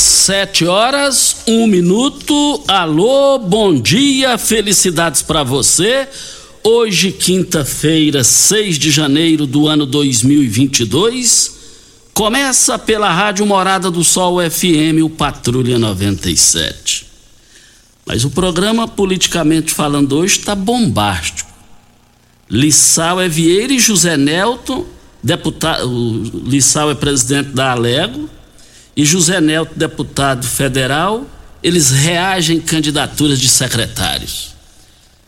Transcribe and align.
Sete 0.00 0.64
horas, 0.64 1.42
um 1.46 1.66
minuto. 1.66 2.64
Alô, 2.66 3.38
bom 3.38 3.78
dia, 3.78 4.38
felicidades 4.38 5.20
para 5.20 5.42
você. 5.42 6.08
Hoje, 6.64 7.12
quinta-feira, 7.12 8.24
6 8.24 8.78
de 8.78 8.90
janeiro 8.90 9.46
do 9.46 9.68
ano 9.68 9.84
2022, 9.84 11.54
começa 12.14 12.78
pela 12.78 13.12
Rádio 13.12 13.44
Morada 13.44 13.90
do 13.90 14.02
Sol 14.02 14.38
FM, 14.40 15.04
o 15.04 15.10
Patrulha 15.10 15.78
97. 15.78 17.06
Mas 18.06 18.24
o 18.24 18.30
programa, 18.30 18.88
politicamente 18.88 19.74
falando, 19.74 20.16
hoje 20.16 20.38
está 20.38 20.54
bombástico. 20.54 21.50
Lissau 22.48 23.20
é 23.20 23.28
Vieira 23.28 23.74
e 23.74 23.78
José 23.78 24.16
Nelton, 24.16 24.86
deputado, 25.22 25.86
o 25.86 26.22
Lissau 26.48 26.90
é 26.90 26.94
presidente 26.94 27.50
da 27.50 27.72
Alego 27.72 28.39
e 29.00 29.04
José 29.06 29.40
Nelto, 29.40 29.78
deputado 29.78 30.46
federal, 30.46 31.24
eles 31.62 31.90
reagem 31.90 32.60
candidaturas 32.60 33.40
de 33.40 33.48
secretários. 33.48 34.50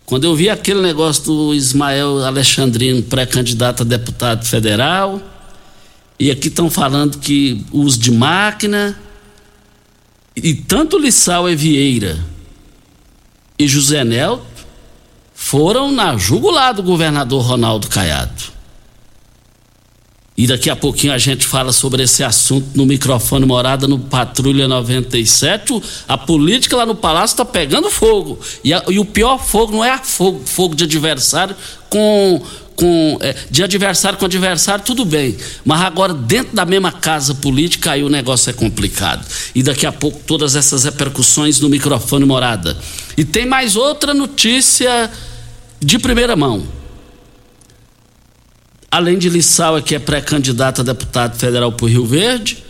Quando 0.05 0.25
eu 0.25 0.37
vi 0.37 0.51
aquele 0.51 0.83
negócio 0.83 1.25
do 1.25 1.55
Ismael 1.55 2.23
Alexandrino, 2.23 3.03
pré-candidato 3.03 3.83
a 3.83 3.87
deputado 3.87 4.45
federal, 4.45 5.23
e 6.19 6.31
aqui 6.31 6.49
estão 6.49 6.69
falando 6.69 7.17
que 7.17 7.65
uso 7.73 7.99
de 7.99 8.11
máquina, 8.11 8.95
e 10.37 10.53
tanto 10.53 10.99
Lissau 10.99 11.49
e 11.49 11.57
Vieira 11.57 12.23
e 13.59 13.67
José 13.67 14.05
Nelto 14.05 14.45
foram 15.35 15.91
na 15.91 16.15
jugular 16.19 16.75
do 16.75 16.83
governador 16.83 17.41
Ronaldo 17.41 17.89
Caiado. 17.89 18.52
E 20.37 20.47
daqui 20.47 20.71
a 20.71 20.77
pouquinho 20.77 21.13
a 21.13 21.19
gente 21.19 21.47
fala 21.47 21.73
sobre 21.73 22.03
esse 22.05 22.25
assunto 22.25 22.69
no 22.75 22.87
microfone 22.87 23.45
morada 23.45 23.87
no 23.87 23.99
Patrulha 23.99 24.67
97. 24.67 25.83
A 26.09 26.17
política 26.17 26.77
lá 26.77 26.87
no 26.87 26.95
Palácio 26.95 27.35
está 27.35 27.45
pegando 27.45 27.91
fogo. 27.91 28.39
E, 28.65 28.73
a, 28.73 28.83
e, 28.89 28.99
o 28.99 29.05
pior 29.05 29.39
fogo 29.39 29.73
não 29.73 29.85
é 29.85 29.99
fogo, 29.99 30.41
fogo 30.47 30.75
de 30.75 30.85
adversário 30.85 31.55
com. 31.91 32.41
com 32.75 33.19
é, 33.21 33.37
de 33.51 33.63
adversário 33.63 34.19
com 34.19 34.25
adversário, 34.25 34.83
tudo 34.83 35.05
bem. 35.05 35.37
Mas 35.67 35.83
agora, 35.83 36.15
dentro 36.15 36.57
da 36.57 36.65
mesma 36.65 36.91
casa 36.91 37.35
política, 37.35 37.93
aí 37.93 38.03
o 38.03 38.09
negócio 38.09 38.49
é 38.49 38.55
complicado. 38.55 39.27
E 39.55 39.63
daqui 39.63 39.85
a 39.85 39.93
pouco 39.93 40.19
todas 40.27 40.57
essas 40.57 40.85
repercussões 40.85 41.61
no 41.61 41.69
microfone 41.69 42.25
morada. 42.25 42.75
E 43.19 43.25
tem 43.25 43.45
mais 43.45 43.77
outra 43.77 44.15
notícia 44.15 45.11
de 45.79 45.99
primeira 45.99 46.35
mão 46.35 46.82
além 48.93 49.17
de 49.17 49.31
Lissau, 49.31 49.81
que 49.81 49.95
é 49.95 49.99
pré-candidato 49.99 50.83
a 50.83 50.85
deputado 50.85 51.39
federal 51.39 51.73
por 51.73 51.89
Rio 51.89 52.05
Verde, 52.05 52.63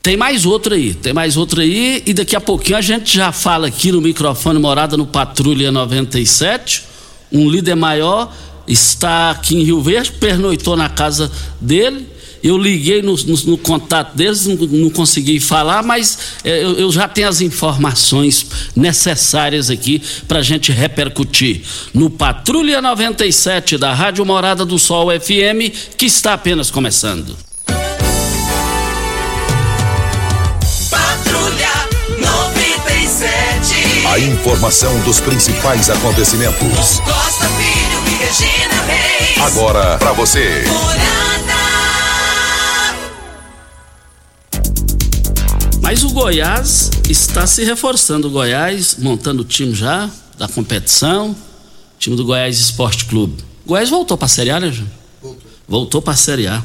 tem 0.00 0.16
mais 0.16 0.46
outro 0.46 0.74
aí, 0.74 0.94
tem 0.94 1.12
mais 1.12 1.36
outro 1.36 1.60
aí, 1.60 2.04
e 2.06 2.14
daqui 2.14 2.36
a 2.36 2.40
pouquinho 2.40 2.78
a 2.78 2.80
gente 2.80 3.16
já 3.16 3.32
fala 3.32 3.66
aqui 3.66 3.90
no 3.90 4.00
microfone 4.00 4.60
Morada 4.60 4.96
no 4.96 5.08
Patrulha 5.08 5.72
97. 5.72 6.84
Um 7.32 7.50
líder 7.50 7.74
maior 7.74 8.32
está 8.66 9.32
aqui 9.32 9.56
em 9.56 9.64
Rio 9.64 9.82
Verde, 9.82 10.12
pernoitou 10.12 10.76
na 10.76 10.88
casa 10.88 11.30
dele 11.60 12.06
eu 12.42 12.56
liguei 12.56 13.02
no, 13.02 13.16
no, 13.16 13.36
no 13.44 13.58
contato 13.58 14.16
deles, 14.16 14.46
não, 14.46 14.56
não, 14.56 14.90
consegui 14.90 15.40
falar, 15.40 15.82
mas 15.82 16.18
é, 16.44 16.62
eu, 16.62 16.78
eu, 16.78 16.92
já 16.92 17.08
tenho 17.08 17.28
as 17.28 17.40
informações 17.40 18.46
necessárias 18.74 19.70
aqui 19.70 20.02
para 20.26 20.38
a 20.40 20.42
gente 20.42 20.72
repercutir 20.72 21.62
no 21.92 22.10
Patrulha 22.10 22.80
97 22.80 23.76
da 23.78 23.92
Rádio 23.92 24.24
Morada 24.24 24.64
do 24.64 24.78
Sol 24.78 25.08
FM, 25.10 25.72
que 25.96 26.06
está 26.06 26.34
apenas 26.34 26.70
começando. 26.70 27.36
Patrulha 30.90 31.70
97. 32.18 34.06
A 34.06 34.18
informação 34.18 34.98
dos 35.00 35.20
principais 35.20 35.90
acontecimentos. 35.90 37.00
Costa 37.00 37.46
Filho 37.48 38.02
e 38.06 38.14
Regina 38.24 38.82
Reis. 38.86 39.38
Agora 39.38 39.98
para 39.98 40.12
você. 40.12 40.64
Mas 45.90 46.04
o 46.04 46.10
Goiás 46.10 46.90
está 47.08 47.46
se 47.46 47.64
reforçando. 47.64 48.28
O 48.28 48.30
Goiás 48.30 48.96
montando 48.98 49.40
o 49.40 49.44
time 49.44 49.74
já 49.74 50.10
da 50.36 50.46
competição. 50.46 51.34
Time 51.98 52.14
do 52.14 52.26
Goiás 52.26 52.58
Esporte 52.60 53.06
Clube. 53.06 53.42
O 53.64 53.70
Goiás 53.70 53.88
voltou 53.88 54.14
para 54.14 54.26
a 54.26 54.28
Série 54.28 54.50
A, 54.50 54.60
né, 54.60 54.70
Voltou. 55.22 55.50
Voltou 55.66 56.02
para 56.02 56.12
a 56.12 56.16
Série 56.18 56.46
A. 56.46 56.62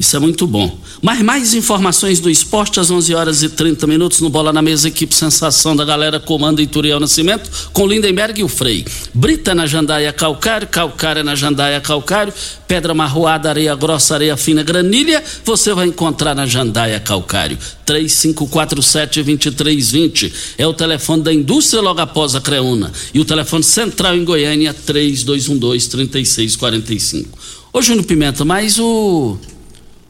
Isso 0.00 0.16
é 0.16 0.18
muito 0.18 0.46
bom. 0.46 0.78
Mas 1.02 1.20
mais 1.20 1.52
informações 1.52 2.20
do 2.20 2.30
esporte 2.30 2.80
às 2.80 2.90
11 2.90 3.14
horas 3.14 3.42
e 3.42 3.50
30 3.50 3.86
minutos 3.86 4.22
no 4.22 4.30
Bola 4.30 4.50
na 4.50 4.62
Mesa, 4.62 4.88
equipe 4.88 5.14
Sensação 5.14 5.76
da 5.76 5.84
galera 5.84 6.18
comanda 6.18 6.62
Ituriel 6.62 6.98
Nascimento 6.98 7.50
com 7.74 7.86
Lindenberg 7.86 8.40
e 8.40 8.44
o 8.44 8.48
Frei. 8.48 8.86
Brita 9.12 9.54
na 9.54 9.66
Jandaia 9.66 10.10
Calcário, 10.10 10.66
Calcária 10.68 11.22
na 11.22 11.34
Jandaia 11.34 11.82
Calcário, 11.82 12.32
Pedra 12.66 12.94
Marroada, 12.94 13.50
Areia 13.50 13.74
Grossa, 13.74 14.14
Areia 14.14 14.38
Fina, 14.38 14.62
Granilha, 14.62 15.22
você 15.44 15.74
vai 15.74 15.86
encontrar 15.86 16.34
na 16.34 16.46
Jandaia 16.46 16.98
Calcário. 16.98 17.58
3547-2320 17.86 20.32
é 20.56 20.66
o 20.66 20.72
telefone 20.72 21.22
da 21.22 21.30
indústria 21.30 21.82
logo 21.82 22.00
após 22.00 22.34
a 22.34 22.40
Creuna. 22.40 22.90
E 23.12 23.20
o 23.20 23.24
telefone 23.26 23.62
central 23.62 24.16
em 24.16 24.24
Goiânia, 24.24 24.72
3212-3645. 24.72 27.26
Ô 27.70 27.82
Júnior 27.82 28.06
Pimenta, 28.06 28.46
mas 28.46 28.78
o 28.78 29.36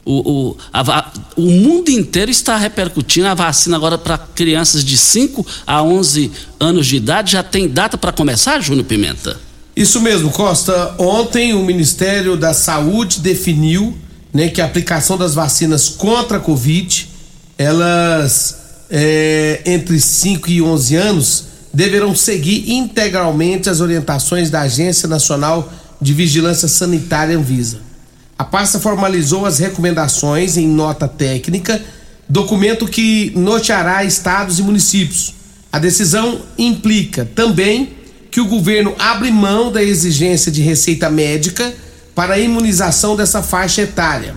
o, 0.05 0.51
o, 0.51 0.57
a, 0.73 1.13
o 1.37 1.43
mundo 1.43 1.91
inteiro 1.91 2.31
está 2.31 2.57
repercutindo 2.57 3.27
a 3.27 3.35
vacina 3.35 3.77
agora 3.77 3.99
para 3.99 4.17
crianças 4.17 4.85
de 4.85 4.97
5 4.97 5.47
a 5.67 5.83
11 5.83 6.31
anos 6.59 6.87
de 6.87 6.97
idade. 6.97 7.33
Já 7.33 7.43
tem 7.43 7.69
data 7.69 7.99
para 7.99 8.13
começar, 8.13 8.61
Júnior 8.61 8.87
Pimenta? 8.87 9.39
Isso 9.77 10.01
mesmo, 10.01 10.31
Costa. 10.31 10.95
Ontem 10.99 11.55
o 11.55 11.65
Ministério 11.65 12.37
da 12.37 12.53
Saúde 12.53 13.21
definiu 13.21 13.97
né, 14.33 14.49
que 14.49 14.61
a 14.61 14.65
aplicação 14.65 15.17
das 15.17 15.35
vacinas 15.35 15.89
contra 15.89 16.39
a 16.39 16.41
Covid, 16.41 17.09
elas 17.59 18.59
é, 18.91 19.61
entre 19.65 20.01
5 20.01 20.51
e 20.51 20.63
11 20.63 20.97
anos, 20.97 21.45
deverão 21.73 22.15
seguir 22.15 22.71
integralmente 22.73 23.71
as 23.71 23.81
orientações 23.81 24.51
da 24.51 24.63
Agência 24.63 25.09
Nacional 25.09 25.73
de 26.01 26.13
Vigilância 26.13 26.67
Sanitária 26.67 27.37
Anvisa. 27.37 27.90
A 28.41 28.45
pasta 28.45 28.81
formalizou 28.81 29.45
as 29.45 29.59
recomendações 29.59 30.57
em 30.57 30.67
nota 30.67 31.07
técnica, 31.07 31.79
documento 32.27 32.89
que 32.89 33.35
norteará 33.37 34.03
estados 34.03 34.59
e 34.59 34.63
municípios. 34.63 35.35
A 35.71 35.79
decisão 35.79 36.41
implica 36.57 37.29
também 37.35 37.93
que 38.31 38.41
o 38.41 38.47
governo 38.47 38.95
abre 38.99 39.31
mão 39.31 39.71
da 39.71 39.83
exigência 39.83 40.51
de 40.51 40.63
receita 40.63 41.11
médica 41.11 41.71
para 42.15 42.33
a 42.33 42.39
imunização 42.39 43.15
dessa 43.15 43.43
faixa 43.43 43.83
etária. 43.83 44.35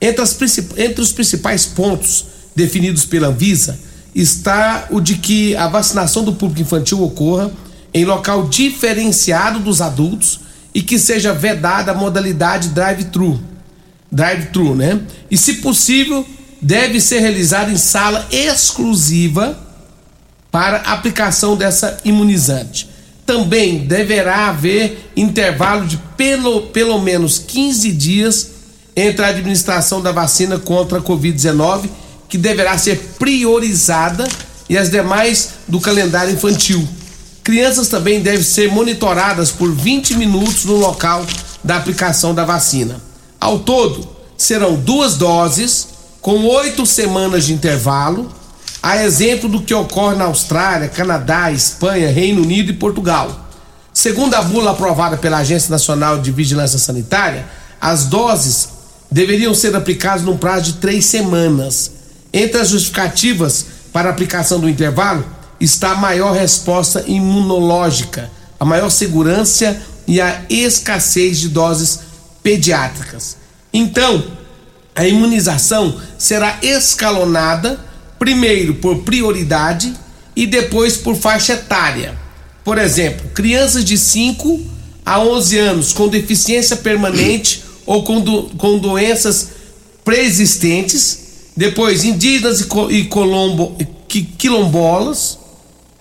Entre, 0.00 0.24
entre 0.78 1.02
os 1.02 1.12
principais 1.12 1.66
pontos 1.66 2.24
definidos 2.56 3.04
pela 3.04 3.28
Anvisa 3.28 3.78
está 4.14 4.86
o 4.88 4.98
de 4.98 5.16
que 5.16 5.54
a 5.56 5.68
vacinação 5.68 6.24
do 6.24 6.32
público 6.32 6.62
infantil 6.62 7.02
ocorra 7.02 7.52
em 7.92 8.06
local 8.06 8.48
diferenciado 8.48 9.58
dos 9.58 9.82
adultos 9.82 10.45
e 10.76 10.82
que 10.82 10.98
seja 10.98 11.32
vedada 11.32 11.92
a 11.92 11.94
modalidade 11.94 12.68
drive-thru. 12.68 13.40
Drive-thru, 14.12 14.74
né? 14.74 15.00
E 15.30 15.38
se 15.38 15.54
possível, 15.54 16.22
deve 16.60 17.00
ser 17.00 17.20
realizada 17.20 17.72
em 17.72 17.78
sala 17.78 18.28
exclusiva 18.30 19.58
para 20.50 20.76
aplicação 20.76 21.56
dessa 21.56 21.96
imunizante. 22.04 22.90
Também 23.24 23.86
deverá 23.86 24.48
haver 24.48 25.10
intervalo 25.16 25.86
de 25.86 25.96
pelo, 26.14 26.66
pelo 26.66 27.00
menos 27.00 27.38
15 27.38 27.92
dias 27.92 28.50
entre 28.94 29.24
a 29.24 29.28
administração 29.28 30.02
da 30.02 30.12
vacina 30.12 30.58
contra 30.58 30.98
a 30.98 31.02
Covid-19 31.02 31.88
que 32.28 32.36
deverá 32.36 32.76
ser 32.76 32.98
priorizada 33.18 34.28
e 34.68 34.76
as 34.76 34.90
demais 34.90 35.52
do 35.66 35.80
calendário 35.80 36.34
infantil. 36.34 36.86
Crianças 37.46 37.86
também 37.86 38.20
devem 38.20 38.42
ser 38.42 38.72
monitoradas 38.72 39.52
por 39.52 39.72
20 39.72 40.16
minutos 40.16 40.64
no 40.64 40.74
local 40.74 41.24
da 41.62 41.76
aplicação 41.76 42.34
da 42.34 42.44
vacina. 42.44 43.00
Ao 43.40 43.60
todo, 43.60 44.04
serão 44.36 44.74
duas 44.74 45.14
doses, 45.14 45.86
com 46.20 46.44
oito 46.44 46.84
semanas 46.84 47.44
de 47.44 47.52
intervalo, 47.52 48.28
a 48.82 49.00
exemplo 49.00 49.48
do 49.48 49.62
que 49.62 49.72
ocorre 49.72 50.16
na 50.16 50.24
Austrália, 50.24 50.88
Canadá, 50.88 51.52
Espanha, 51.52 52.10
Reino 52.10 52.42
Unido 52.42 52.72
e 52.72 52.74
Portugal. 52.74 53.48
Segundo 53.94 54.34
a 54.34 54.42
bula 54.42 54.72
aprovada 54.72 55.16
pela 55.16 55.38
Agência 55.38 55.70
Nacional 55.70 56.18
de 56.18 56.32
Vigilância 56.32 56.80
Sanitária, 56.80 57.46
as 57.80 58.06
doses 58.06 58.70
deveriam 59.08 59.54
ser 59.54 59.76
aplicadas 59.76 60.22
num 60.22 60.36
prazo 60.36 60.72
de 60.72 60.78
três 60.78 61.06
semanas 61.06 61.92
entre 62.32 62.60
as 62.60 62.70
justificativas 62.70 63.66
para 63.92 64.08
a 64.08 64.12
aplicação 64.12 64.58
do 64.58 64.68
intervalo 64.68 65.35
está 65.60 65.92
a 65.92 65.96
maior 65.96 66.34
resposta 66.34 67.04
imunológica, 67.06 68.30
a 68.58 68.64
maior 68.64 68.90
segurança 68.90 69.80
e 70.06 70.20
a 70.20 70.42
escassez 70.48 71.38
de 71.38 71.48
doses 71.48 72.00
pediátricas. 72.42 73.36
Então, 73.72 74.24
a 74.94 75.06
imunização 75.06 76.00
será 76.16 76.58
escalonada, 76.62 77.78
primeiro 78.18 78.74
por 78.76 78.98
prioridade 78.98 79.92
e 80.34 80.46
depois 80.46 80.96
por 80.96 81.16
faixa 81.16 81.54
etária. 81.54 82.16
Por 82.64 82.78
exemplo, 82.78 83.28
crianças 83.30 83.84
de 83.84 83.98
5 83.98 84.60
a 85.04 85.20
11 85.20 85.58
anos 85.58 85.92
com 85.92 86.08
deficiência 86.08 86.76
permanente 86.76 87.62
ou 87.86 88.02
com, 88.02 88.20
do, 88.20 88.44
com 88.56 88.78
doenças 88.78 89.50
preexistentes 90.04 91.26
depois 91.56 92.04
indígenas 92.04 92.66
e, 92.90 93.04
colombo, 93.04 93.76
quilombolas, 94.38 95.38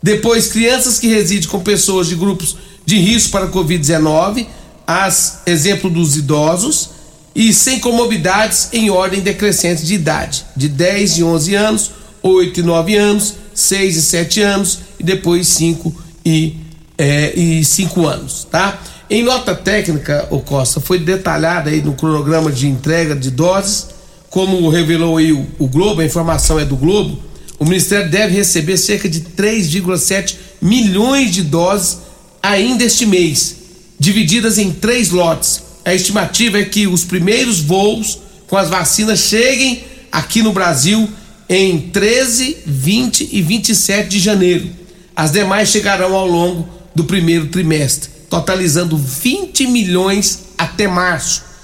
depois 0.05 0.45
crianças 0.45 0.99
que 0.99 1.07
residem 1.07 1.49
com 1.49 1.59
pessoas 1.61 2.05
de 2.05 2.13
grupos 2.13 2.55
de 2.85 2.95
risco 2.95 3.31
para 3.31 3.47
Covid-19, 3.47 4.45
as 4.85 5.41
exemplo 5.47 5.89
dos 5.89 6.15
idosos, 6.15 6.91
e 7.33 7.51
sem 7.51 7.79
comorbidades 7.79 8.69
em 8.71 8.91
ordem 8.91 9.19
decrescente 9.19 9.83
de 9.83 9.95
idade, 9.95 10.45
de 10.55 10.69
10 10.69 11.17
e 11.17 11.23
11 11.23 11.55
anos, 11.55 11.91
8 12.21 12.59
e 12.59 12.63
9 12.63 12.95
anos, 12.95 13.33
6 13.55 13.97
e 13.97 14.01
7 14.03 14.41
anos 14.43 14.79
e 14.99 15.03
depois 15.03 15.47
5 15.47 15.91
e, 16.23 16.55
é, 16.99 17.33
e 17.35 17.65
5 17.65 18.05
anos, 18.05 18.47
tá? 18.51 18.79
Em 19.09 19.23
nota 19.23 19.55
técnica, 19.55 20.27
o 20.29 20.39
Costa, 20.39 20.79
foi 20.79 20.99
detalhada 20.99 21.71
aí 21.71 21.81
no 21.81 21.93
cronograma 21.93 22.51
de 22.51 22.67
entrega 22.67 23.15
de 23.15 23.31
doses 23.31 23.87
como 24.29 24.69
revelou 24.69 25.17
aí 25.17 25.31
o, 25.31 25.47
o 25.57 25.67
Globo, 25.67 26.01
a 26.01 26.05
informação 26.05 26.59
é 26.59 26.65
do 26.65 26.75
Globo, 26.75 27.17
o 27.59 27.65
Ministério 27.65 28.09
deve 28.09 28.35
receber 28.35 28.77
cerca 28.77 29.07
de 29.07 29.21
3,7 29.21 30.35
milhões 30.61 31.31
de 31.31 31.41
doses 31.43 31.99
ainda 32.41 32.83
este 32.83 33.05
mês, 33.05 33.55
divididas 33.99 34.57
em 34.57 34.71
três 34.71 35.09
lotes. 35.09 35.63
A 35.83 35.93
estimativa 35.93 36.59
é 36.59 36.65
que 36.65 36.87
os 36.87 37.03
primeiros 37.03 37.59
voos 37.59 38.19
com 38.47 38.57
as 38.57 38.69
vacinas 38.69 39.19
cheguem 39.19 39.83
aqui 40.11 40.41
no 40.41 40.51
Brasil 40.51 41.09
em 41.47 41.79
13, 41.79 42.57
20 42.65 43.29
e 43.31 43.41
27 43.41 44.09
de 44.09 44.19
janeiro. 44.19 44.69
As 45.15 45.31
demais 45.31 45.69
chegarão 45.69 46.13
ao 46.15 46.27
longo 46.27 46.67
do 46.93 47.03
primeiro 47.03 47.47
trimestre, 47.47 48.09
totalizando 48.29 48.97
20 48.97 49.67
milhões 49.67 50.45
até 50.57 50.87
março 50.87 51.55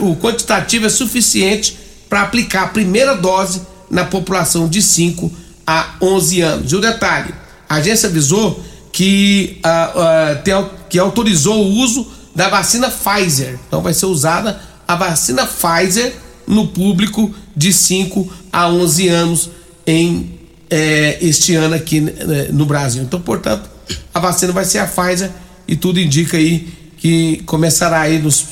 o 0.00 0.16
quantitativo 0.16 0.86
é 0.86 0.88
suficiente 0.88 1.76
para 2.08 2.22
aplicar 2.22 2.64
a 2.64 2.68
primeira 2.68 3.16
dose 3.16 3.62
na 3.90 4.04
população 4.04 4.68
de 4.68 4.82
5 4.82 5.30
a 5.66 5.94
11 6.00 6.40
anos. 6.40 6.72
E 6.72 6.76
o 6.76 6.80
detalhe: 6.80 7.34
a 7.68 7.76
agência 7.76 8.08
avisou 8.08 8.62
que, 8.92 9.60
uh, 9.64 10.60
uh, 10.60 10.70
que 10.88 10.98
autorizou 10.98 11.64
o 11.64 11.70
uso 11.82 12.06
da 12.34 12.48
vacina 12.48 12.90
Pfizer. 12.90 13.58
Então 13.66 13.80
vai 13.80 13.94
ser 13.94 14.06
usada 14.06 14.60
a 14.86 14.94
vacina 14.96 15.46
Pfizer 15.46 16.14
no 16.46 16.68
público 16.68 17.34
de 17.56 17.72
5 17.72 18.30
a 18.52 18.68
11 18.68 19.08
anos 19.08 19.50
em 19.86 20.38
eh, 20.70 21.18
este 21.20 21.54
ano 21.54 21.74
aqui 21.74 21.98
eh, 21.98 22.48
no 22.52 22.66
Brasil. 22.66 23.02
Então, 23.02 23.20
portanto, 23.20 23.68
a 24.12 24.20
vacina 24.20 24.52
vai 24.52 24.64
ser 24.64 24.78
a 24.78 24.86
Pfizer 24.86 25.30
e 25.66 25.76
tudo 25.76 26.00
indica 26.00 26.36
aí 26.36 26.68
que 26.98 27.42
começará 27.46 28.00
aí 28.00 28.18
nos 28.18 28.44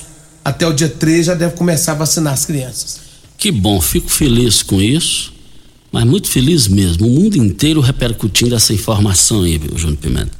até 0.44 0.66
o 0.66 0.72
dia 0.72 0.88
3 0.88 1.26
já 1.26 1.34
deve 1.34 1.54
começar 1.54 1.92
a 1.92 1.96
vacinar 1.96 2.32
as 2.32 2.44
crianças. 2.44 3.00
Que 3.42 3.50
bom, 3.50 3.80
fico 3.80 4.08
feliz 4.08 4.62
com 4.62 4.80
isso, 4.80 5.32
mas 5.90 6.04
muito 6.04 6.28
feliz 6.28 6.68
mesmo. 6.68 7.08
O 7.08 7.11
mundo 7.11 7.37
inteiro 7.37 7.80
repercutindo 7.80 8.54
essa 8.54 8.72
informação 8.72 9.42
aí, 9.42 9.58
viu, 9.58 9.76
Júnior 9.76 9.99
Pimenta. 9.99 10.30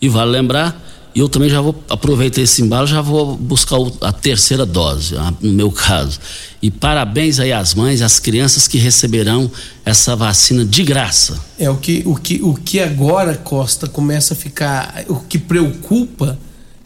E 0.00 0.08
vale 0.08 0.30
lembrar, 0.30 0.82
eu 1.14 1.28
também 1.28 1.50
já 1.50 1.60
vou 1.60 1.74
aproveitar 1.90 2.40
esse 2.40 2.62
embalo, 2.62 2.86
já 2.86 3.02
vou 3.02 3.36
buscar 3.36 3.76
a 4.00 4.14
terceira 4.14 4.64
dose, 4.64 5.14
no 5.42 5.52
meu 5.52 5.70
caso. 5.70 6.18
E 6.62 6.70
parabéns 6.70 7.38
aí 7.38 7.52
às 7.52 7.74
mães, 7.74 8.00
às 8.00 8.18
crianças 8.18 8.66
que 8.66 8.78
receberão 8.78 9.50
essa 9.84 10.16
vacina 10.16 10.64
de 10.64 10.82
graça. 10.84 11.38
É 11.58 11.68
o 11.68 11.76
que 11.76 12.02
o 12.06 12.14
que 12.14 12.42
o 12.42 12.54
que 12.54 12.80
agora 12.80 13.36
Costa 13.36 13.86
começa 13.86 14.32
a 14.32 14.36
ficar, 14.38 15.04
o 15.06 15.16
que 15.16 15.38
preocupa 15.38 16.38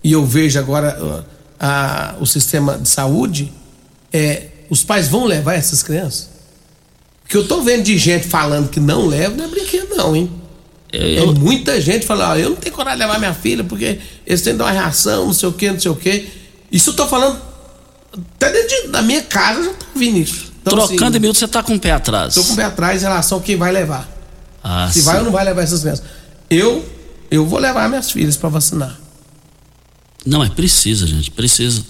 e 0.02 0.10
eu 0.10 0.26
vejo 0.26 0.58
agora 0.58 1.24
a, 1.60 2.16
o 2.18 2.26
sistema 2.26 2.76
de 2.78 2.88
saúde, 2.88 3.52
é, 4.12 4.48
os 4.72 4.82
pais 4.82 5.06
vão 5.06 5.26
levar 5.26 5.52
essas 5.52 5.82
crianças? 5.82 6.30
Porque 7.22 7.36
eu 7.36 7.46
tô 7.46 7.60
vendo 7.60 7.82
de 7.82 7.98
gente 7.98 8.26
falando 8.26 8.70
que 8.70 8.80
não 8.80 9.06
leva, 9.06 9.36
não 9.36 9.44
é 9.44 9.48
brinquedo 9.48 9.94
não, 9.94 10.16
hein? 10.16 10.32
É, 10.90 11.18
eu... 11.18 11.30
É 11.30 11.34
muita 11.34 11.78
gente 11.78 12.06
falando, 12.06 12.32
ah, 12.32 12.38
eu 12.38 12.48
não 12.48 12.56
tenho 12.56 12.74
coragem 12.74 12.98
de 12.98 13.04
levar 13.04 13.18
minha 13.18 13.34
filha 13.34 13.62
porque 13.62 14.00
eles 14.26 14.40
têm 14.40 14.54
que 14.54 14.58
dar 14.58 14.64
uma 14.64 14.70
reação, 14.70 15.26
não 15.26 15.34
sei 15.34 15.46
o 15.50 15.52
que, 15.52 15.70
não 15.70 15.78
sei 15.78 15.90
o 15.90 15.94
que. 15.94 16.26
Isso 16.72 16.88
eu 16.88 16.94
tô 16.94 17.06
falando 17.06 17.38
até 18.14 18.50
dentro 18.50 18.68
de, 18.68 18.88
da 18.88 19.02
minha 19.02 19.20
casa 19.20 19.60
eu 19.60 19.64
já 19.66 19.72
tô 19.74 19.86
ouvindo 19.94 20.18
isso. 20.18 20.52
Então, 20.62 20.72
Trocando 20.72 21.04
assim, 21.04 21.18
minutos, 21.20 21.38
você 21.38 21.48
tá 21.48 21.62
com 21.62 21.74
o 21.74 21.78
pé 21.78 21.90
atrás. 21.90 22.34
Tô 22.34 22.42
com 22.42 22.54
o 22.54 22.56
pé 22.56 22.64
atrás 22.64 23.02
em 23.02 23.04
relação 23.04 23.38
a 23.38 23.42
quem 23.42 23.56
vai 23.56 23.72
levar. 23.72 24.08
Ah, 24.64 24.88
Se 24.90 25.00
sim. 25.00 25.04
vai 25.04 25.18
ou 25.18 25.24
não 25.24 25.32
vai 25.32 25.44
levar 25.44 25.60
essas 25.60 25.82
crianças. 25.82 26.04
Eu, 26.48 26.82
eu 27.30 27.44
vou 27.44 27.58
levar 27.58 27.90
minhas 27.90 28.10
filhas 28.10 28.38
para 28.38 28.48
vacinar. 28.48 28.98
Não, 30.24 30.42
é 30.42 30.48
precisa, 30.48 31.06
gente, 31.06 31.30
precisa. 31.30 31.84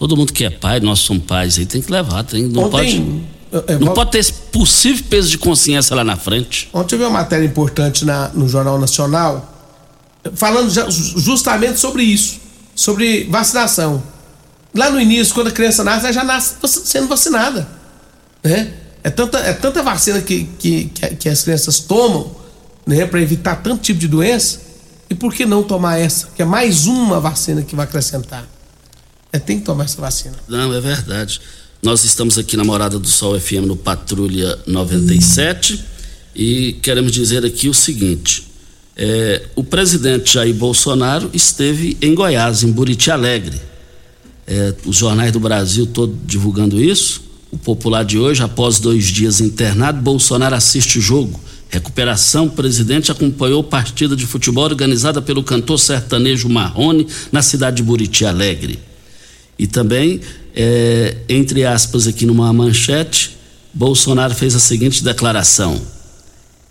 Todo 0.00 0.16
mundo 0.16 0.32
que 0.32 0.46
é 0.46 0.48
pai, 0.48 0.80
nós 0.80 1.00
somos 1.00 1.24
pais 1.24 1.58
aí, 1.58 1.66
tem 1.66 1.82
que 1.82 1.92
levar, 1.92 2.24
tem, 2.24 2.44
não 2.44 2.64
Ontem, 2.64 3.28
pode. 3.52 3.70
Eu, 3.70 3.80
não 3.80 3.92
pode 3.92 4.12
ter 4.12 4.18
esse 4.18 4.32
possível 4.32 5.04
peso 5.10 5.28
de 5.28 5.36
consciência 5.36 5.94
lá 5.94 6.02
na 6.02 6.16
frente. 6.16 6.70
Ontem 6.72 6.94
eu 6.94 7.00
vi 7.00 7.04
uma 7.04 7.10
matéria 7.10 7.44
importante 7.44 8.02
na, 8.06 8.28
no 8.28 8.48
Jornal 8.48 8.78
Nacional 8.78 9.46
falando 10.34 10.70
justamente 10.90 11.78
sobre 11.78 12.02
isso, 12.02 12.40
sobre 12.74 13.24
vacinação. 13.24 14.02
Lá 14.74 14.88
no 14.88 14.98
início, 14.98 15.34
quando 15.34 15.48
a 15.48 15.50
criança 15.50 15.84
nasce, 15.84 16.06
ela 16.06 16.14
já 16.14 16.24
nasce 16.24 16.54
sendo 16.82 17.06
vacinada. 17.06 17.68
Né? 18.42 18.72
É, 19.04 19.10
tanta, 19.10 19.38
é 19.40 19.52
tanta 19.52 19.82
vacina 19.82 20.22
que, 20.22 20.44
que, 20.58 20.90
que 21.18 21.28
as 21.28 21.42
crianças 21.42 21.78
tomam 21.78 22.34
né, 22.86 23.04
para 23.04 23.20
evitar 23.20 23.56
tanto 23.56 23.82
tipo 23.82 24.00
de 24.00 24.08
doença 24.08 24.60
e 25.10 25.14
por 25.14 25.34
que 25.34 25.44
não 25.44 25.62
tomar 25.62 25.98
essa? 25.98 26.28
Que 26.34 26.40
é 26.40 26.46
mais 26.46 26.86
uma 26.86 27.20
vacina 27.20 27.60
que 27.60 27.76
vai 27.76 27.84
acrescentar. 27.84 28.46
É, 29.32 29.38
tem 29.38 29.58
que 29.60 29.64
tomar 29.64 29.84
essa 29.84 30.00
vacina. 30.00 30.34
Não, 30.48 30.72
é 30.74 30.80
verdade. 30.80 31.40
Nós 31.82 32.04
estamos 32.04 32.36
aqui 32.36 32.56
na 32.56 32.64
Morada 32.64 32.98
do 32.98 33.08
Sol 33.08 33.38
FM 33.40 33.64
no 33.66 33.76
Patrulha 33.76 34.58
97 34.66 35.74
hum. 35.74 35.78
e 36.34 36.72
queremos 36.74 37.12
dizer 37.12 37.44
aqui 37.44 37.68
o 37.68 37.74
seguinte: 37.74 38.48
É, 38.96 39.46
o 39.54 39.64
presidente 39.64 40.34
Jair 40.34 40.54
Bolsonaro 40.54 41.30
esteve 41.32 41.96
em 42.02 42.14
Goiás, 42.14 42.62
em 42.62 42.70
Buriti 42.70 43.10
Alegre. 43.10 43.60
É, 44.46 44.74
os 44.84 44.96
jornais 44.96 45.32
do 45.32 45.40
Brasil 45.40 45.86
todo 45.86 46.14
divulgando 46.24 46.82
isso. 46.82 47.22
O 47.52 47.58
popular 47.58 48.04
de 48.04 48.18
hoje, 48.18 48.42
após 48.42 48.78
dois 48.78 49.06
dias 49.06 49.40
internado, 49.40 50.00
Bolsonaro 50.02 50.54
assiste 50.54 50.98
o 50.98 51.02
jogo. 51.02 51.40
Recuperação, 51.68 52.46
o 52.46 52.50
presidente 52.50 53.12
acompanhou 53.12 53.62
partida 53.62 54.16
de 54.16 54.26
futebol 54.26 54.64
organizada 54.64 55.22
pelo 55.22 55.42
cantor 55.42 55.78
sertanejo 55.78 56.48
Marrone 56.48 57.06
na 57.30 57.42
cidade 57.42 57.76
de 57.76 57.82
Buriti 57.84 58.24
Alegre. 58.24 58.89
E 59.60 59.66
também, 59.66 60.22
é, 60.56 61.18
entre 61.28 61.66
aspas, 61.66 62.06
aqui 62.06 62.24
numa 62.24 62.50
manchete, 62.50 63.36
Bolsonaro 63.74 64.34
fez 64.34 64.56
a 64.56 64.58
seguinte 64.58 65.04
declaração: 65.04 65.78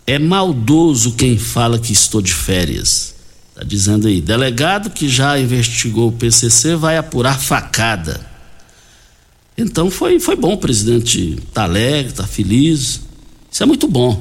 É 0.07 0.17
maldoso 0.17 1.11
quem 1.11 1.37
fala 1.37 1.77
que 1.77 1.93
estou 1.93 2.19
de 2.19 2.33
férias. 2.33 3.13
Está 3.49 3.63
dizendo 3.63 4.07
aí, 4.07 4.19
delegado 4.19 4.89
que 4.89 5.07
já 5.07 5.39
investigou 5.39 6.07
o 6.07 6.11
PCC 6.11 6.75
vai 6.75 6.97
apurar 6.97 7.39
facada. 7.39 8.27
Então 9.55 9.91
foi, 9.91 10.19
foi 10.19 10.35
bom, 10.35 10.53
o 10.53 10.57
presidente 10.57 11.37
tá 11.53 11.65
alegre, 11.65 12.11
tá 12.11 12.25
feliz. 12.25 13.01
Isso 13.51 13.61
é 13.61 13.67
muito 13.67 13.87
bom. 13.87 14.19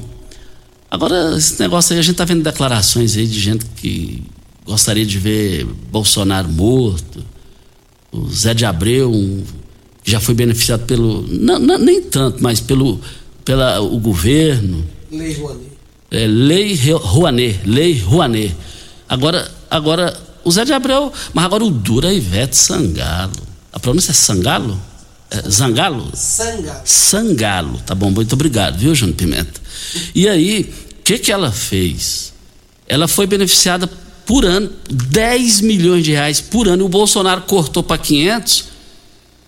Agora, 0.91 1.35
esse 1.35 1.59
negócio 1.59 1.93
aí, 1.93 1.99
a 1.99 2.03
gente 2.03 2.17
tá 2.17 2.25
vendo 2.25 2.43
declarações 2.43 3.17
aí 3.17 3.25
de 3.25 3.39
gente 3.39 3.65
que 3.77 4.21
gostaria 4.63 5.07
de 5.07 5.17
ver 5.17 5.65
Bolsonaro 5.91 6.47
morto. 6.47 7.25
O 8.11 8.27
Zé 8.29 8.53
de 8.53 8.65
Abreu, 8.65 9.11
um, 9.11 9.43
já 10.03 10.19
foi 10.19 10.33
beneficiado 10.33 10.85
pelo. 10.85 11.25
Não, 11.27 11.59
não, 11.59 11.77
nem 11.77 12.01
tanto, 12.01 12.41
mas 12.41 12.59
pelo 12.59 12.99
pela, 13.49 13.81
o 13.81 13.99
governo. 13.99 14.85
Lei 15.11 15.33
Rouanet. 15.33 15.71
É, 16.11 16.27
lei 16.27 16.75
Rouanet. 16.75 17.59
Lei 17.65 17.99
Rouanet. 17.99 18.55
Agora, 19.07 19.51
agora, 19.69 20.19
o 20.43 20.51
Zé 20.51 20.65
de 20.65 20.73
Abreu. 20.73 21.11
Mas 21.33 21.45
agora 21.45 21.63
o 21.63 21.71
Dura 21.71 22.13
Ivete 22.13 22.55
Sangalo. 22.55 23.49
A 23.73 23.79
pronúncia 23.79 24.11
é 24.11 24.13
Sangalo? 24.13 24.79
É, 25.31 25.49
Zangalo? 25.49 26.11
Sangalo. 26.13 26.81
Sangalo, 26.85 27.81
tá 27.85 27.93
bom, 27.93 28.09
muito 28.09 28.33
obrigado, 28.33 28.77
viu, 28.77 28.95
Júnior 28.95 29.15
Pimenta? 29.15 29.61
E 30.13 30.27
aí, 30.27 30.73
o 30.99 31.03
que 31.03 31.19
que 31.19 31.31
ela 31.31 31.51
fez? 31.51 32.33
Ela 32.87 33.07
foi 33.07 33.27
beneficiada 33.27 33.89
por 34.29 34.45
ano, 34.45 34.69
10 34.87 35.61
milhões 35.61 36.05
de 36.05 36.11
reais 36.11 36.39
por 36.39 36.67
ano, 36.67 36.83
e 36.83 36.85
o 36.85 36.87
Bolsonaro 36.87 37.41
cortou 37.41 37.81
para 37.81 37.97
500, 37.97 38.65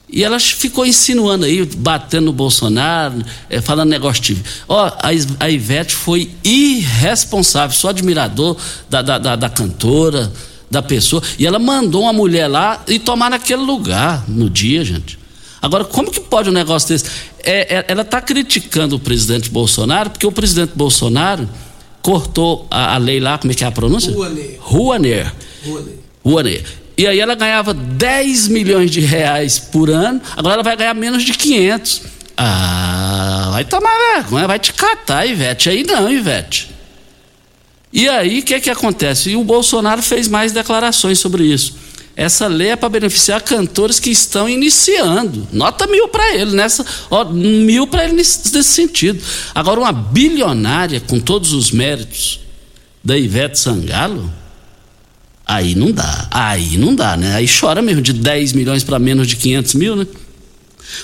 e 0.09 0.23
ela 0.23 0.39
ficou 0.39 0.88
insinuando 0.88 1.45
aí, 1.45 1.63
batendo 1.63 2.25
no 2.25 2.33
Bolsonaro, 2.33 3.23
é, 3.47 3.61
falando 3.61 3.91
negócio 3.91 4.23
de. 4.23 4.43
Ó, 4.67 4.88
a, 4.88 5.09
a 5.39 5.50
Ivete 5.51 5.93
foi 5.93 6.31
irresponsável, 6.43 7.77
sou 7.77 7.91
admirador 7.91 8.57
da, 8.89 9.03
da, 9.03 9.19
da, 9.19 9.35
da 9.35 9.50
cantora, 9.50 10.33
da 10.71 10.81
pessoa, 10.81 11.21
e 11.38 11.45
ela 11.45 11.59
mandou 11.59 12.01
uma 12.01 12.13
mulher 12.13 12.47
lá 12.47 12.83
e 12.88 12.97
tomar 12.97 13.29
naquele 13.29 13.61
lugar 13.61 14.25
no 14.27 14.50
dia, 14.50 14.83
gente. 14.83 15.19
Agora, 15.61 15.85
como 15.85 16.09
que 16.09 16.19
pode 16.19 16.50
um 16.50 16.53
negócio 16.53 16.89
desse? 16.89 17.05
É, 17.43 17.77
é, 17.77 17.85
ela 17.88 18.01
está 18.01 18.19
criticando 18.19 18.95
o 18.95 19.00
presidente 19.00 19.47
Bolsonaro, 19.47 20.09
porque 20.09 20.25
o 20.25 20.31
presidente 20.31 20.71
Bolsonaro 20.73 21.47
cortou 22.01 22.67
a, 22.70 22.96
a 22.96 22.98
lei 22.98 23.20
lá, 23.20 23.38
como 23.38 23.51
é 23.51 23.55
que 23.55 23.63
é 23.63 23.67
a 23.67 23.72
pronúncia? 23.72 24.12
Rouanet. 24.12 24.58
Rouanet. 24.60 25.31
Rouanet. 26.24 26.65
E 26.98 27.08
aí 27.08 27.20
ela 27.20 27.36
ganhava 27.36 27.74
10 27.74 28.48
milhões 28.50 28.91
de 28.91 29.00
reais 29.00 29.58
por 29.58 29.89
ano, 29.89 30.22
agora 30.36 30.55
ela 30.55 30.63
vai 30.63 30.75
ganhar 30.75 30.93
menos 30.93 31.24
de 31.24 31.34
500. 31.34 32.01
Ah, 32.38 33.50
vai 33.51 33.65
tomar 33.65 33.91
vergonha, 34.15 34.48
vai 34.48 34.60
te 34.60 34.74
catar, 34.74 35.25
Ivete. 35.25 35.70
Aí 35.70 35.84
não, 35.84 36.12
Ivete. 36.12 36.72
E 37.93 38.08
aí, 38.08 38.39
o 38.39 38.43
que 38.43 38.60
que 38.60 38.70
acontece? 38.70 39.31
E 39.31 39.36
o 39.36 39.43
Bolsonaro 39.43 40.01
fez 40.01 40.27
mais 40.27 40.51
declarações 40.51 41.20
sobre 41.20 41.43
isso. 41.43 41.75
Essa 42.15 42.47
lei 42.47 42.69
é 42.69 42.75
para 42.75 42.89
beneficiar 42.89 43.41
cantores 43.41 43.99
que 43.99 44.09
estão 44.09 44.47
iniciando. 44.47 45.47
Nota 45.51 45.87
mil 45.87 46.07
para 46.09 46.35
ele, 46.35 46.51
nessa, 46.51 46.85
ó, 47.09 47.23
mil 47.25 47.87
para 47.87 48.03
ele 48.03 48.13
nesse, 48.13 48.53
nesse 48.53 48.69
sentido. 48.69 49.21
Agora, 49.55 49.79
uma 49.79 49.91
bilionária 49.91 50.99
com 50.99 51.19
todos 51.19 51.53
os 51.53 51.71
méritos 51.71 52.41
da 53.03 53.17
Ivete 53.17 53.57
Sangalo, 53.57 54.31
aí 55.45 55.73
não 55.73 55.91
dá. 55.91 56.27
Aí 56.29 56.77
não 56.77 56.93
dá, 56.93 57.15
né? 57.15 57.35
Aí 57.35 57.47
chora 57.47 57.81
mesmo 57.81 58.01
de 58.01 58.13
10 58.13 58.53
milhões 58.53 58.83
para 58.83 58.99
menos 58.99 59.27
de 59.27 59.37
500 59.37 59.73
mil, 59.75 59.95
né? 59.95 60.05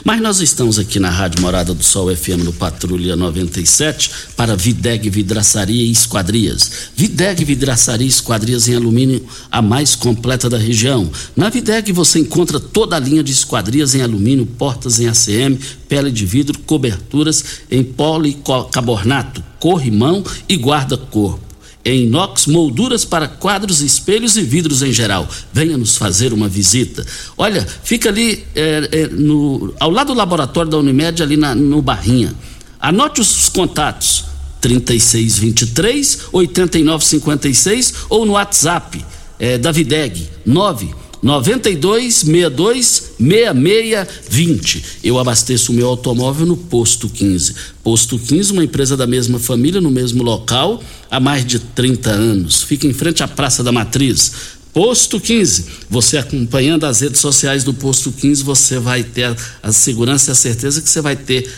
Mas 0.04 0.22
nós 0.22 0.40
estamos 0.40 0.78
aqui 0.80 1.00
na 1.00 1.10
Rádio 1.10 1.42
Morada 1.42 1.74
do 1.74 1.84
Sol 1.84 2.16
FM 2.16 2.44
no 2.44 2.54
Patrulha 2.54 3.16
97 3.16 4.12
para 4.36 4.56
Videg 4.56 5.10
Vidraçaria 5.10 5.84
e 5.84 5.92
Esquadrias. 5.92 6.90
Videg 6.96 7.44
Vidraçaria 7.44 8.06
e 8.06 8.10
Esquadrias 8.10 8.68
em 8.68 8.76
alumínio, 8.76 9.26
a 9.52 9.62
mais 9.62 9.96
completa 9.96 10.50
da 10.50 10.58
região. 10.58 11.10
Na 11.36 11.50
Videg 11.50 11.92
você 11.92 12.20
encontra 12.20 12.60
toda 12.60 12.96
a 12.96 13.00
linha 13.00 13.24
de 13.24 13.32
esquadrias 13.32 13.96
em 13.96 14.02
alumínio, 14.02 14.46
portas 14.46 15.00
em 15.00 15.08
ACM, 15.08 15.58
pele 15.88 16.12
de 16.12 16.26
vidro, 16.26 16.60
coberturas 16.60 17.44
em 17.72 17.84
policarbonato, 17.84 19.44
corrimão 19.60 20.24
e 20.48 20.56
guarda-corpo 20.56 21.47
em 21.88 22.04
inox, 22.04 22.48
molduras 22.48 23.06
para 23.06 23.30
quadros, 23.30 23.80
espelhos 23.80 24.36
e 24.36 24.42
vidros 24.42 24.82
em 24.82 24.92
geral. 24.92 25.26
Venha 25.54 25.78
nos 25.78 25.96
fazer 25.96 26.34
uma 26.34 26.50
visita. 26.50 27.06
Olha, 27.38 27.66
fica 27.82 28.10
ali 28.10 28.44
é, 28.54 28.90
é, 28.92 29.08
no, 29.08 29.74
ao 29.80 29.90
lado 29.90 30.08
do 30.08 30.14
laboratório 30.14 30.70
da 30.70 30.78
Unimed, 30.78 31.24
ali 31.24 31.38
na, 31.38 31.56
no 31.56 31.82
Barrinha. 31.82 32.36
Anote 32.78 33.22
os 33.22 33.48
contatos: 33.48 34.26
3623 34.60 36.28
8956 36.34 37.94
ou 38.10 38.26
no 38.26 38.34
WhatsApp 38.34 39.04
é, 39.40 39.58
da 39.58 39.72
Videg 39.72 40.28
9 40.46 41.07
92 41.22 42.14
62 42.14 43.14
6620. 43.20 44.84
Eu 45.04 45.18
abasteço 45.18 45.72
o 45.72 45.76
meu 45.76 45.88
automóvel 45.88 46.46
no 46.46 46.58
Posto 46.58 47.10
15. 47.10 47.56
Posto 47.84 48.20
15, 48.20 48.54
uma 48.54 48.64
empresa 48.64 48.96
da 48.96 49.08
mesma 49.08 49.40
família, 49.40 49.82
no 49.82 49.90
mesmo 49.90 50.22
local, 50.24 50.84
há 51.10 51.20
mais 51.20 51.44
de 51.46 51.60
30 51.60 52.12
anos. 52.12 52.62
Fica 52.62 52.88
em 52.88 52.94
frente 52.94 53.24
à 53.24 53.28
Praça 53.28 53.64
da 53.64 53.72
Matriz. 53.72 54.32
Posto 54.74 55.20
15. 55.20 55.66
Você 55.90 56.18
acompanhando 56.18 56.86
as 56.86 57.02
redes 57.02 57.20
sociais 57.20 57.64
do 57.64 57.74
Posto 57.74 58.12
15, 58.12 58.44
você 58.44 58.78
vai 58.78 59.04
ter 59.04 59.36
a 59.64 59.72
segurança 59.72 60.30
e 60.30 60.34
a 60.34 60.36
certeza 60.36 60.80
que 60.82 60.90
você 60.90 61.02
vai 61.02 61.16
ter 61.16 61.50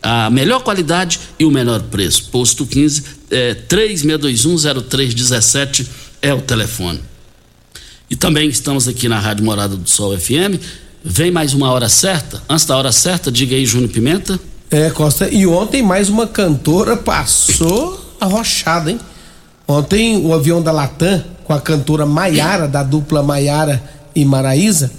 a 0.00 0.30
melhor 0.30 0.62
qualidade 0.62 1.18
e 1.38 1.44
o 1.44 1.50
menor 1.50 1.82
preço. 1.82 2.28
Posto 2.30 2.64
15, 2.64 3.02
é, 3.30 3.54
36210317 3.68 5.86
é 6.22 6.32
o 6.32 6.40
telefone. 6.40 7.00
E 8.10 8.16
também 8.16 8.48
estamos 8.48 8.88
aqui 8.88 9.06
na 9.06 9.18
Rádio 9.18 9.44
Morada 9.44 9.76
do 9.76 9.88
Sol 9.88 10.18
FM. 10.18 10.56
Vem 11.04 11.30
mais 11.30 11.52
uma 11.52 11.70
hora 11.70 11.90
certa? 11.90 12.42
Antes 12.48 12.64
da 12.64 12.76
hora 12.76 12.90
certa, 12.90 13.30
diga 13.30 13.54
aí, 13.54 13.66
Júnior 13.66 13.90
Pimenta. 13.90 14.40
É, 14.70 14.88
Costa. 14.90 15.28
E 15.28 15.46
ontem 15.46 15.82
mais 15.82 16.08
uma 16.08 16.26
cantora 16.26 16.96
passou 16.96 18.16
arrochada, 18.18 18.90
hein? 18.90 18.98
Ontem 19.66 20.16
o 20.24 20.32
avião 20.32 20.62
da 20.62 20.72
Latam, 20.72 21.22
com 21.44 21.52
a 21.52 21.60
cantora 21.60 22.06
Maiara, 22.06 22.66
da 22.66 22.82
dupla 22.82 23.22
Maiara 23.22 23.82
e 24.14 24.24
Maraíza, 24.24 24.90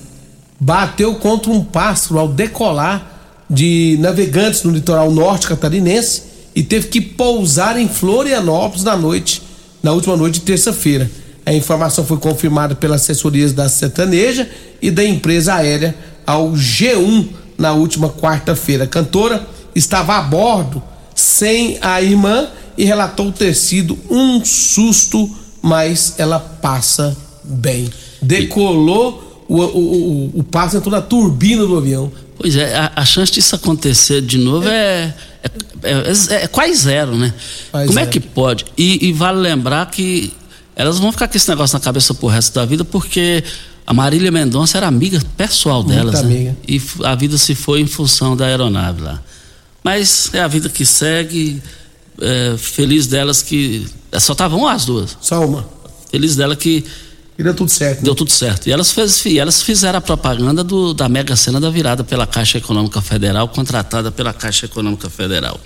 bateu 0.60 1.16
contra 1.16 1.52
um 1.52 1.64
pássaro 1.64 2.20
ao 2.20 2.28
decolar 2.28 3.44
de 3.50 3.98
navegantes 4.00 4.62
no 4.62 4.72
litoral 4.72 5.10
norte 5.10 5.48
catarinense 5.48 6.24
e 6.56 6.62
teve 6.62 6.88
que 6.88 7.02
pousar 7.02 7.80
em 7.80 7.88
Florianópolis 7.88 8.84
na 8.84 8.96
noite, 8.96 9.42
na 9.82 9.94
última 9.94 10.16
noite 10.16 10.36
de 10.36 10.46
terça-feira. 10.46 11.10
A 11.46 11.54
informação 11.54 12.06
foi 12.06 12.18
confirmada 12.18 12.76
pelas 12.76 13.02
assessorias 13.02 13.54
da 13.54 13.68
Sertaneja 13.68 14.50
e 14.82 14.92
da 14.92 15.04
empresa 15.04 15.56
aérea 15.56 15.96
ao 16.26 16.52
G1 16.52 17.28
na 17.58 17.74
última 17.74 18.10
quarta-feira. 18.10 18.84
A 18.84 18.88
cantora 18.88 19.46
estava 19.76 20.18
a 20.18 20.22
bordo 20.22 20.82
sem 21.16 21.78
a 21.82 22.02
irmã 22.02 22.48
e 22.78 22.86
relatou 22.86 23.32
ter 23.32 23.54
sido 23.54 23.98
um 24.10 24.44
susto, 24.46 25.30
mas 25.62 26.16
ela 26.18 26.40
passa 26.40 27.16
bem. 27.44 27.90
Decolou, 28.22 29.44
o, 29.48 29.58
o, 29.58 29.66
o, 29.66 30.40
o 30.40 30.44
passo 30.44 30.78
entrou 30.78 30.92
na 30.92 31.02
turbina 31.02 31.66
do 31.66 31.78
avião. 31.78 32.12
Pois 32.38 32.56
é, 32.56 32.74
a, 32.74 32.92
a 32.96 33.06
chance 33.06 33.32
disso 33.32 33.56
acontecer 33.56 34.22
de 34.22 34.38
novo 34.38 34.70
é, 34.70 35.14
é, 35.84 35.92
é, 36.34 36.44
é 36.44 36.48
quase 36.48 36.74
zero, 36.76 37.18
né? 37.18 37.34
Quase 37.70 37.88
Como 37.88 38.00
é 38.00 38.04
zero. 38.04 38.12
que 38.12 38.20
pode? 38.22 38.66
E, 38.78 39.10
e 39.10 39.12
vale 39.12 39.40
lembrar 39.40 39.90
que 39.92 40.32
elas 40.80 40.98
vão 40.98 41.12
ficar 41.12 41.28
com 41.28 41.36
esse 41.36 41.50
negócio 41.50 41.74
na 41.78 41.82
cabeça 41.82 42.14
pro 42.14 42.28
resto 42.28 42.54
da 42.56 42.64
vida, 42.64 42.86
porque 42.86 43.44
a 43.86 43.94
Marília 43.94 44.32
Mendonça 44.32 44.78
era 44.78 44.88
amiga 44.88 45.22
pessoal 45.36 45.84
delas, 45.84 46.14
né? 46.14 46.20
amiga. 46.22 46.58
E 46.66 46.82
a 47.04 47.16
vida 47.16 47.38
se 47.38 47.54
foi 47.54 47.82
em 47.82 47.86
função 47.86 48.34
da 48.34 48.46
aeronave 48.46 49.02
lá. 49.02 49.22
Mas 49.84 50.30
é 50.34 50.40
a 50.40 50.48
vida 50.48 50.70
que 50.70 50.86
segue, 50.86 51.62
é, 52.22 52.56
feliz 52.58 53.08
delas 53.08 53.42
que. 53.42 53.88
é, 54.10 54.22
Só 54.22 54.32
estavam 54.32 54.66
as 54.66 54.86
duas. 54.86 55.18
Só 55.20 55.46
uma. 55.46 55.68
Feliz 56.10 56.38
dela 56.38 56.56
que 56.56 56.86
E 57.38 57.44
deu 57.44 57.54
tudo 57.54 57.70
certo. 57.70 57.98
né? 57.98 58.06
deu 58.06 58.16
tudo 58.16 58.32
certo. 58.32 58.68
E 58.68 58.72
elas, 58.72 58.94
fez, 58.94 59.26
e 59.26 59.38
elas 59.38 59.62
fizeram 59.62 60.00
a 60.00 60.02
propaganda 60.02 60.64
do, 60.64 60.94
da 60.94 61.10
Mega 61.10 61.36
Sena 61.36 61.60
da 61.60 61.70
virada 61.70 62.06
pela 62.06 62.26
Caixa 62.26 62.58
Econômica 62.58 63.02
Federal, 63.02 63.50
contratada 63.50 64.14
pela 64.14 64.32
Caixa 64.32 64.66
Econômica 64.66 65.10
Federal. 65.10 65.60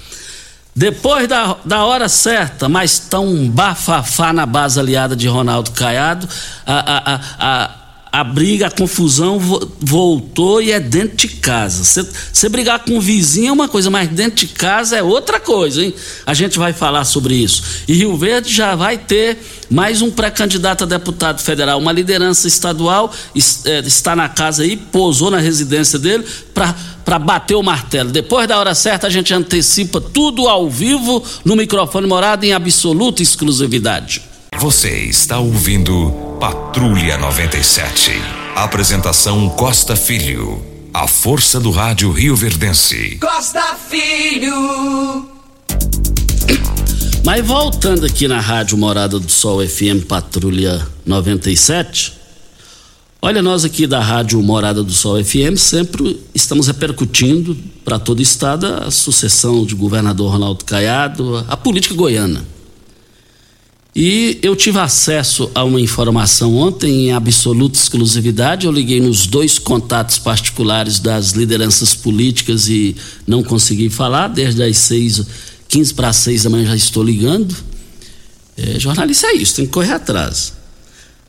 Depois 0.76 1.28
da, 1.28 1.58
da 1.64 1.86
hora 1.86 2.10
certa, 2.10 2.68
mas 2.68 2.98
tão 2.98 3.48
bafafá 3.48 4.34
na 4.34 4.46
base 4.46 4.80
aliada 4.80 5.16
de 5.16 5.28
Ronaldo 5.28 5.72
Caiado, 5.72 6.28
a, 6.66 6.74
a, 6.74 7.16
a, 7.16 7.20
a 7.40 7.83
briga, 8.22 8.68
a 8.68 8.72
confusão 8.72 9.40
voltou 9.80 10.62
e 10.62 10.74
é 10.74 10.80
dentro 10.80 11.16
de 11.16 11.30
casa. 11.30 12.04
Você 12.34 12.50
brigar 12.50 12.80
com 12.84 12.98
o 12.98 13.02
vizinho 13.02 13.48
é 13.48 13.52
uma 13.54 13.70
coisa, 13.70 13.90
mas 13.90 14.10
dentro 14.10 14.46
de 14.46 14.48
casa 14.48 14.98
é 14.98 15.02
outra 15.02 15.40
coisa, 15.40 15.82
hein? 15.82 15.96
A 16.26 16.34
gente 16.34 16.60
vai 16.60 16.74
falar 16.74 17.06
sobre 17.06 17.34
isso. 17.34 17.64
E 17.88 17.94
Rio 17.94 18.18
Verde 18.18 18.54
já 18.54 18.76
vai 18.76 18.98
ter 18.98 19.40
mais 19.70 20.02
um 20.02 20.12
pré-candidato 20.12 20.84
a 20.84 20.88
deputado 20.88 21.42
federal. 21.42 21.80
Uma 21.80 21.92
liderança 21.92 22.48
estadual 22.48 23.12
é, 23.66 23.80
está 23.80 24.16
na 24.16 24.30
casa 24.30 24.64
aí, 24.64 24.76
pousou 24.78 25.32
na 25.32 25.40
residência 25.40 25.98
dele 25.98 26.24
para 26.54 27.18
bater 27.18 27.56
o 27.56 27.64
martelo. 27.64 28.12
Depois 28.12 28.48
da 28.48 28.60
hora 28.60 28.76
certa, 28.76 29.08
a 29.08 29.10
gente 29.10 29.34
antecipa 29.34 30.00
tudo 30.00 30.48
ao 30.48 30.70
vivo 30.70 31.24
no 31.44 31.56
microfone 31.56 32.06
morado 32.06 32.46
em 32.46 32.54
absoluta 32.54 33.24
exclusividade. 33.24 34.33
Você 34.64 35.08
está 35.08 35.40
ouvindo 35.40 36.10
Patrulha 36.40 37.18
97. 37.18 38.12
Apresentação 38.56 39.50
Costa 39.50 39.94
Filho. 39.94 40.64
A 40.94 41.06
força 41.06 41.60
do 41.60 41.70
rádio 41.70 42.10
Rio 42.14 42.34
Verdense. 42.34 43.18
Costa 43.20 43.76
Filho. 43.90 45.28
Mas 47.26 47.46
voltando 47.46 48.06
aqui 48.06 48.26
na 48.26 48.40
Rádio 48.40 48.78
Morada 48.78 49.20
do 49.20 49.30
Sol 49.30 49.60
FM 49.68 50.06
Patrulha 50.08 50.88
97. 51.06 52.14
Olha, 53.22 53.42
nós 53.42 53.66
aqui 53.66 53.86
da 53.86 54.00
Rádio 54.00 54.42
Morada 54.42 54.82
do 54.82 54.94
Sol 54.94 55.22
FM 55.22 55.58
sempre 55.58 56.26
estamos 56.34 56.68
repercutindo 56.68 57.54
para 57.84 58.00
todo 58.00 58.20
o 58.20 58.22
estado 58.22 58.66
a 58.66 58.90
sucessão 58.90 59.66
de 59.66 59.76
governador 59.76 60.32
Ronaldo 60.32 60.64
Caiado, 60.64 61.44
a 61.50 61.58
política 61.58 61.94
goiana. 61.96 62.53
E 63.96 64.40
eu 64.42 64.56
tive 64.56 64.80
acesso 64.80 65.52
a 65.54 65.64
uma 65.64 65.80
informação 65.80 66.56
ontem 66.56 67.08
em 67.08 67.12
absoluta 67.12 67.78
exclusividade. 67.78 68.66
Eu 68.66 68.72
liguei 68.72 69.00
nos 69.00 69.28
dois 69.28 69.60
contatos 69.60 70.18
particulares 70.18 71.00
das 71.00 71.32
lideranças 71.32 71.94
políticas 71.94 72.68
e 72.68 72.96
não 73.28 73.44
consegui 73.44 73.92
falar. 73.92 74.30
Desde 74.30 74.64
as 74.64 74.78
seis, 74.78 75.22
quinze 75.68 75.94
para 75.94 76.12
seis 76.12 76.44
da 76.44 76.50
manhã 76.50 76.66
já 76.66 76.76
estou 76.76 77.04
ligando. 77.04 77.56
É, 78.58 78.80
jornalista 78.80 79.28
é 79.28 79.36
isso, 79.36 79.56
tem 79.56 79.66
que 79.66 79.72
correr 79.72 79.94
atrás. 79.94 80.54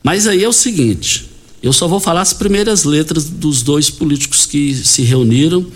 Mas 0.03 0.25
aí 0.25 0.43
é 0.43 0.49
o 0.49 0.53
seguinte: 0.53 1.29
eu 1.61 1.71
só 1.71 1.87
vou 1.87 1.99
falar 1.99 2.21
as 2.21 2.33
primeiras 2.33 2.83
letras 2.83 3.25
dos 3.25 3.61
dois 3.61 3.91
políticos 3.91 4.47
que 4.47 4.73
se 4.73 5.03
reuniram. 5.03 5.67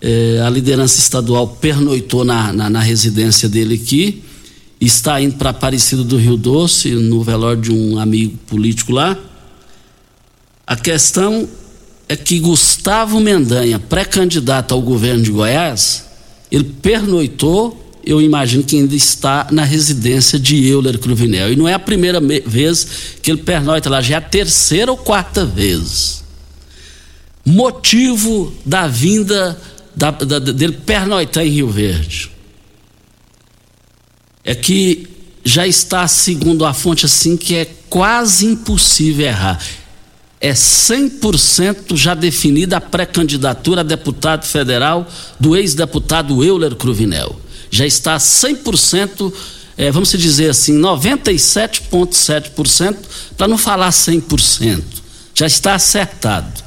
É, 0.00 0.42
a 0.44 0.48
liderança 0.48 0.98
estadual 0.98 1.48
pernoitou 1.48 2.24
na, 2.24 2.50
na, 2.50 2.70
na 2.70 2.80
residência 2.80 3.46
dele 3.46 3.74
aqui 3.74 4.22
está 4.86 5.20
indo 5.20 5.36
para 5.36 5.50
Aparecido 5.50 6.04
do 6.04 6.16
Rio 6.16 6.36
Doce, 6.36 6.90
no 6.90 7.22
velório 7.22 7.60
de 7.60 7.72
um 7.72 7.98
amigo 7.98 8.36
político 8.46 8.92
lá. 8.92 9.18
A 10.66 10.76
questão 10.76 11.48
é 12.08 12.16
que 12.16 12.38
Gustavo 12.38 13.20
Mendanha, 13.20 13.78
pré-candidato 13.78 14.72
ao 14.72 14.82
governo 14.82 15.22
de 15.22 15.30
Goiás, 15.30 16.04
ele 16.50 16.64
pernoitou, 16.64 17.98
eu 18.04 18.20
imagino 18.20 18.62
que 18.62 18.76
ainda 18.76 18.94
está 18.94 19.46
na 19.50 19.64
residência 19.64 20.38
de 20.38 20.66
Euler 20.66 20.98
Cruvinel. 20.98 21.52
E 21.52 21.56
não 21.56 21.68
é 21.68 21.74
a 21.74 21.78
primeira 21.78 22.20
vez 22.20 22.86
que 23.22 23.30
ele 23.30 23.42
pernoita 23.42 23.88
lá, 23.88 24.00
já 24.00 24.16
é 24.16 24.18
a 24.18 24.20
terceira 24.20 24.90
ou 24.90 24.98
quarta 24.98 25.44
vez. 25.44 26.22
Motivo 27.44 28.52
da 28.64 28.86
vinda 28.86 29.58
da, 29.94 30.10
da, 30.10 30.38
dele 30.38 30.72
pernoitar 30.84 31.46
em 31.46 31.50
Rio 31.50 31.68
Verde 31.68 32.33
é 34.44 34.54
que 34.54 35.08
já 35.44 35.66
está, 35.66 36.06
segundo 36.08 36.64
a 36.64 36.72
fonte, 36.72 37.04
assim, 37.04 37.36
que 37.36 37.54
é 37.54 37.70
quase 37.88 38.46
impossível 38.46 39.26
errar. 39.26 39.62
É 40.40 40.52
100% 40.52 41.96
já 41.96 42.14
definida 42.14 42.78
a 42.78 42.80
pré-candidatura 42.80 43.82
a 43.82 43.84
deputado 43.84 44.44
federal 44.44 45.08
do 45.38 45.54
ex-deputado 45.56 46.42
Euler 46.44 46.74
Cruvinel. 46.74 47.38
Já 47.70 47.86
está 47.86 48.16
100%, 48.16 49.32
é, 49.76 49.90
vamos 49.90 50.10
dizer 50.10 50.50
assim, 50.50 50.78
97,7%, 50.78 52.96
para 53.36 53.48
não 53.48 53.58
falar 53.58 53.90
100%. 53.90 54.82
Já 55.34 55.46
está 55.46 55.74
acertado. 55.74 56.63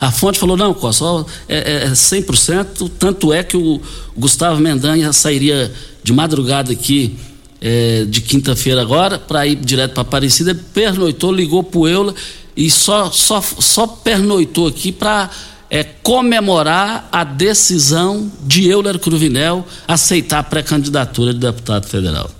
A 0.00 0.10
fonte 0.10 0.38
falou: 0.38 0.56
não, 0.56 0.74
Costa, 0.74 1.04
é, 1.48 1.84
é 1.84 1.90
100%, 1.90 2.90
tanto 2.98 3.32
é 3.32 3.42
que 3.42 3.56
o 3.56 3.80
Gustavo 4.16 4.60
Mendanha 4.60 5.12
sairia 5.12 5.72
de 6.02 6.12
madrugada 6.12 6.72
aqui, 6.72 7.16
é, 7.60 8.04
de 8.04 8.20
quinta-feira 8.20 8.80
agora, 8.80 9.18
para 9.18 9.46
ir 9.46 9.56
direto 9.56 9.94
para 9.94 10.02
Aparecida, 10.02 10.54
pernoitou, 10.74 11.32
ligou 11.32 11.62
para 11.62 11.78
o 11.80 11.88
Eula 11.88 12.14
e 12.56 12.70
só, 12.70 13.10
só, 13.10 13.40
só 13.40 13.86
pernoitou 13.86 14.68
aqui 14.68 14.92
para 14.92 15.30
é, 15.70 15.82
comemorar 15.82 17.08
a 17.10 17.24
decisão 17.24 18.30
de 18.42 18.68
Euler 18.68 18.98
Cruvinel 18.98 19.66
aceitar 19.86 20.38
a 20.38 20.42
pré-candidatura 20.42 21.34
de 21.34 21.40
deputado 21.40 21.86
federal. 21.86 22.30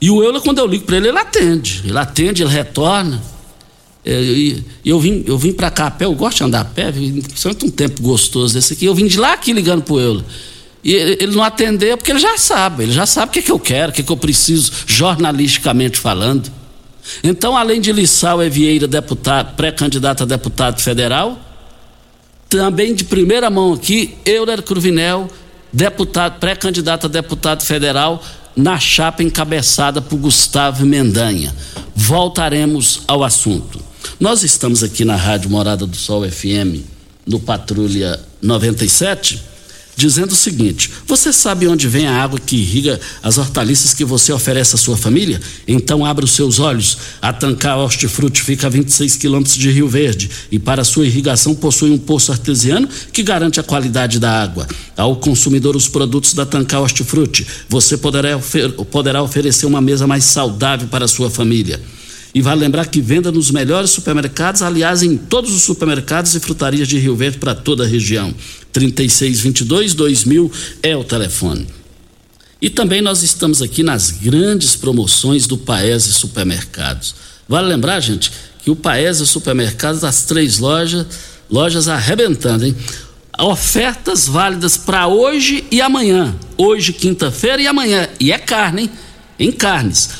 E 0.00 0.10
o 0.10 0.22
Euler, 0.22 0.40
quando 0.40 0.58
eu 0.58 0.66
ligo 0.66 0.84
para 0.84 0.96
ele, 0.96 1.08
ele 1.08 1.18
atende. 1.18 1.82
Ele 1.84 1.98
atende, 1.98 2.42
ele 2.42 2.50
retorna. 2.50 3.20
É, 4.04 4.56
eu 4.84 4.98
vim, 4.98 5.24
eu 5.26 5.36
vim 5.36 5.52
para 5.52 5.70
cá 5.70 5.86
a 5.86 5.90
pé, 5.90 6.06
eu 6.06 6.14
gosto 6.14 6.38
de 6.38 6.44
andar 6.44 6.60
a 6.60 6.64
pé, 6.64 6.90
principalmente 6.90 7.66
um 7.66 7.70
tempo 7.70 8.02
gostoso 8.02 8.54
desse 8.54 8.72
aqui. 8.72 8.86
Eu 8.86 8.94
vim 8.94 9.06
de 9.06 9.18
lá 9.18 9.34
aqui 9.34 9.52
ligando 9.52 9.82
para 9.82 9.96
Euler. 9.96 10.24
E 10.82 10.94
ele 10.94 11.34
não 11.34 11.42
atendeu 11.42 11.96
porque 11.96 12.10
ele 12.10 12.18
já 12.18 12.38
sabe, 12.38 12.84
ele 12.84 12.92
já 12.92 13.04
sabe 13.04 13.28
o 13.28 13.32
que, 13.32 13.38
é 13.40 13.42
que 13.42 13.52
eu 13.52 13.58
quero, 13.58 13.92
o 13.92 13.94
que, 13.94 14.00
é 14.00 14.04
que 14.04 14.10
eu 14.10 14.16
preciso, 14.16 14.72
jornalisticamente 14.86 15.98
falando. 15.98 16.50
Então, 17.22 17.56
além 17.56 17.80
de 17.80 17.92
Lissau 17.92 18.42
Evieira, 18.42 18.86
deputado, 18.86 19.54
pré-candidato 19.56 20.22
a 20.22 20.26
deputado 20.26 20.80
federal, 20.80 21.38
também 22.48 22.94
de 22.94 23.04
primeira 23.04 23.50
mão 23.50 23.74
aqui, 23.74 24.16
Euler 24.24 24.62
Cruvinel, 24.62 25.28
deputado, 25.72 26.38
pré-candidato 26.38 27.06
a 27.06 27.08
deputado 27.08 27.62
federal, 27.62 28.22
na 28.56 28.78
chapa 28.78 29.22
encabeçada 29.22 30.00
por 30.00 30.16
Gustavo 30.16 30.84
Mendanha. 30.86 31.54
Voltaremos 31.94 33.02
ao 33.06 33.22
assunto. 33.22 33.89
Nós 34.18 34.42
estamos 34.42 34.82
aqui 34.82 35.04
na 35.04 35.16
Rádio 35.16 35.50
Morada 35.50 35.86
do 35.86 35.96
Sol 35.96 36.28
FM, 36.28 36.84
no 37.26 37.40
Patrulha 37.40 38.20
97 38.42 39.50
dizendo 40.00 40.32
o 40.32 40.36
seguinte: 40.36 40.90
Você 41.06 41.32
sabe 41.32 41.68
onde 41.68 41.86
vem 41.86 42.06
a 42.06 42.22
água 42.22 42.38
que 42.38 42.56
irriga 42.56 42.98
as 43.22 43.36
hortaliças 43.36 43.92
que 43.92 44.04
você 44.04 44.32
oferece 44.32 44.74
à 44.74 44.78
sua 44.78 44.96
família? 44.96 45.40
Então 45.68 46.04
abra 46.04 46.24
os 46.24 46.32
seus 46.32 46.58
olhos. 46.58 46.96
A 47.20 47.32
Tancar 47.32 47.78
Hortifruti 47.78 48.42
fica 48.42 48.66
a 48.66 48.70
26 48.70 49.16
quilômetros 49.16 49.56
de 49.56 49.70
Rio 49.70 49.88
Verde 49.88 50.30
e 50.50 50.58
para 50.58 50.84
sua 50.84 51.06
irrigação 51.06 51.54
possui 51.54 51.90
um 51.90 51.98
poço 51.98 52.32
artesiano 52.32 52.88
que 53.12 53.22
garante 53.22 53.60
a 53.60 53.62
qualidade 53.62 54.18
da 54.18 54.42
água. 54.42 54.66
Ao 54.96 55.14
consumidor 55.16 55.76
os 55.76 55.86
produtos 55.86 56.32
da 56.32 56.46
Tancar 56.46 56.80
Hortifruti, 56.80 57.46
você 57.68 57.98
poderá, 57.98 58.36
ofer 58.36 58.72
poderá 58.90 59.22
oferecer 59.22 59.66
uma 59.66 59.80
mesa 59.80 60.06
mais 60.06 60.24
saudável 60.24 60.88
para 60.88 61.04
a 61.04 61.08
sua 61.08 61.30
família. 61.30 61.80
E 62.32 62.40
vale 62.40 62.60
lembrar 62.60 62.86
que 62.86 63.00
venda 63.00 63.32
nos 63.32 63.50
melhores 63.50 63.90
supermercados, 63.90 64.62
aliás, 64.62 65.02
em 65.02 65.16
todos 65.16 65.52
os 65.52 65.62
supermercados 65.62 66.34
e 66.34 66.40
frutarias 66.40 66.86
de 66.86 66.98
Rio 66.98 67.16
Verde 67.16 67.38
para 67.38 67.54
toda 67.54 67.84
a 67.84 67.86
região. 67.86 68.32
3622 68.72 69.94
2000 69.94 70.52
é 70.82 70.96
o 70.96 71.02
telefone. 71.02 71.66
E 72.62 72.70
também 72.70 73.00
nós 73.00 73.22
estamos 73.22 73.60
aqui 73.62 73.82
nas 73.82 74.12
grandes 74.12 74.76
promoções 74.76 75.46
do 75.46 75.58
Paese 75.58 76.12
Supermercados. 76.12 77.14
Vale 77.48 77.66
lembrar, 77.66 77.98
gente, 78.00 78.30
que 78.62 78.70
o 78.70 78.76
Paese 78.76 79.26
Supermercados, 79.26 80.04
as 80.04 80.22
três 80.22 80.58
lojas, 80.58 81.06
lojas 81.50 81.88
arrebentando, 81.88 82.64
hein? 82.64 82.76
Ofertas 83.40 84.28
válidas 84.28 84.76
para 84.76 85.08
hoje 85.08 85.64
e 85.70 85.80
amanhã. 85.80 86.36
Hoje, 86.56 86.92
quinta-feira 86.92 87.60
e 87.60 87.66
amanhã. 87.66 88.08
E 88.20 88.30
é 88.30 88.38
carne, 88.38 88.82
hein? 88.82 88.90
Em 89.38 89.50
carnes 89.50 90.10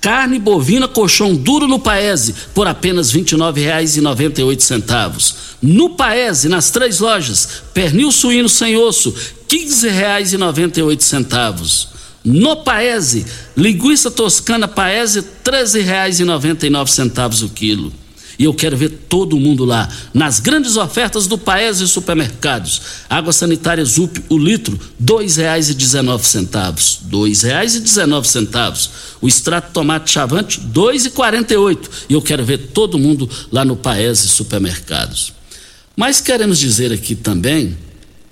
Carne 0.00 0.38
bovina 0.38 0.86
colchão 0.86 1.34
duro 1.34 1.66
no 1.66 1.80
Paese 1.80 2.32
por 2.54 2.68
apenas 2.68 3.10
R$ 3.10 3.22
29,98. 3.22 5.34
No 5.60 5.90
Paese, 5.90 6.48
nas 6.48 6.70
três 6.70 7.00
lojas, 7.00 7.64
pernil 7.74 8.12
suíno 8.12 8.48
sem 8.48 8.76
osso, 8.76 9.10
R$ 9.10 9.16
15,98. 9.48 11.88
No 12.24 12.56
Paese, 12.56 13.24
linguiça 13.56 14.10
toscana 14.10 14.66
Paese, 14.68 15.20
R$ 15.20 15.26
13,99 15.44 17.44
o 17.44 17.48
quilo. 17.48 17.92
E 18.38 18.44
eu 18.44 18.54
quero 18.54 18.76
ver 18.76 18.90
todo 19.08 19.38
mundo 19.38 19.64
lá, 19.64 19.88
nas 20.14 20.38
grandes 20.38 20.76
ofertas 20.76 21.26
do 21.26 21.36
Paes 21.36 21.80
e 21.80 21.88
Supermercados. 21.88 22.80
Água 23.10 23.32
sanitária 23.32 23.84
Zup, 23.84 24.22
o 24.28 24.38
litro, 24.38 24.78
dois 24.96 25.36
reais 25.36 25.68
e 25.68 25.74
dezenove 25.74 26.24
centavos. 26.24 27.00
Dois 27.02 27.42
reais 27.42 27.74
e 27.74 27.80
dezenove 27.80 28.28
centavos. 28.28 28.90
O 29.20 29.26
extrato 29.26 29.72
tomate 29.72 30.12
chavante, 30.12 30.60
dois 30.60 31.04
e 31.04 31.10
quarenta 31.10 31.52
e 31.52 31.56
oito. 31.56 31.90
E 32.08 32.12
eu 32.14 32.22
quero 32.22 32.44
ver 32.44 32.68
todo 32.72 32.96
mundo 32.96 33.28
lá 33.50 33.64
no 33.64 33.76
Paes 33.76 34.22
e 34.22 34.28
Supermercados. 34.28 35.32
Mas 35.96 36.20
queremos 36.20 36.60
dizer 36.60 36.92
aqui 36.92 37.16
também, 37.16 37.76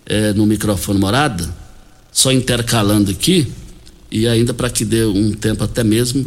é, 0.06 0.32
no 0.32 0.46
microfone 0.46 1.00
morada, 1.00 1.52
só 2.12 2.30
intercalando 2.30 3.10
aqui, 3.10 3.52
e 4.08 4.28
ainda 4.28 4.54
para 4.54 4.70
que 4.70 4.84
dê 4.84 5.04
um 5.04 5.32
tempo 5.32 5.64
até 5.64 5.82
mesmo, 5.82 6.24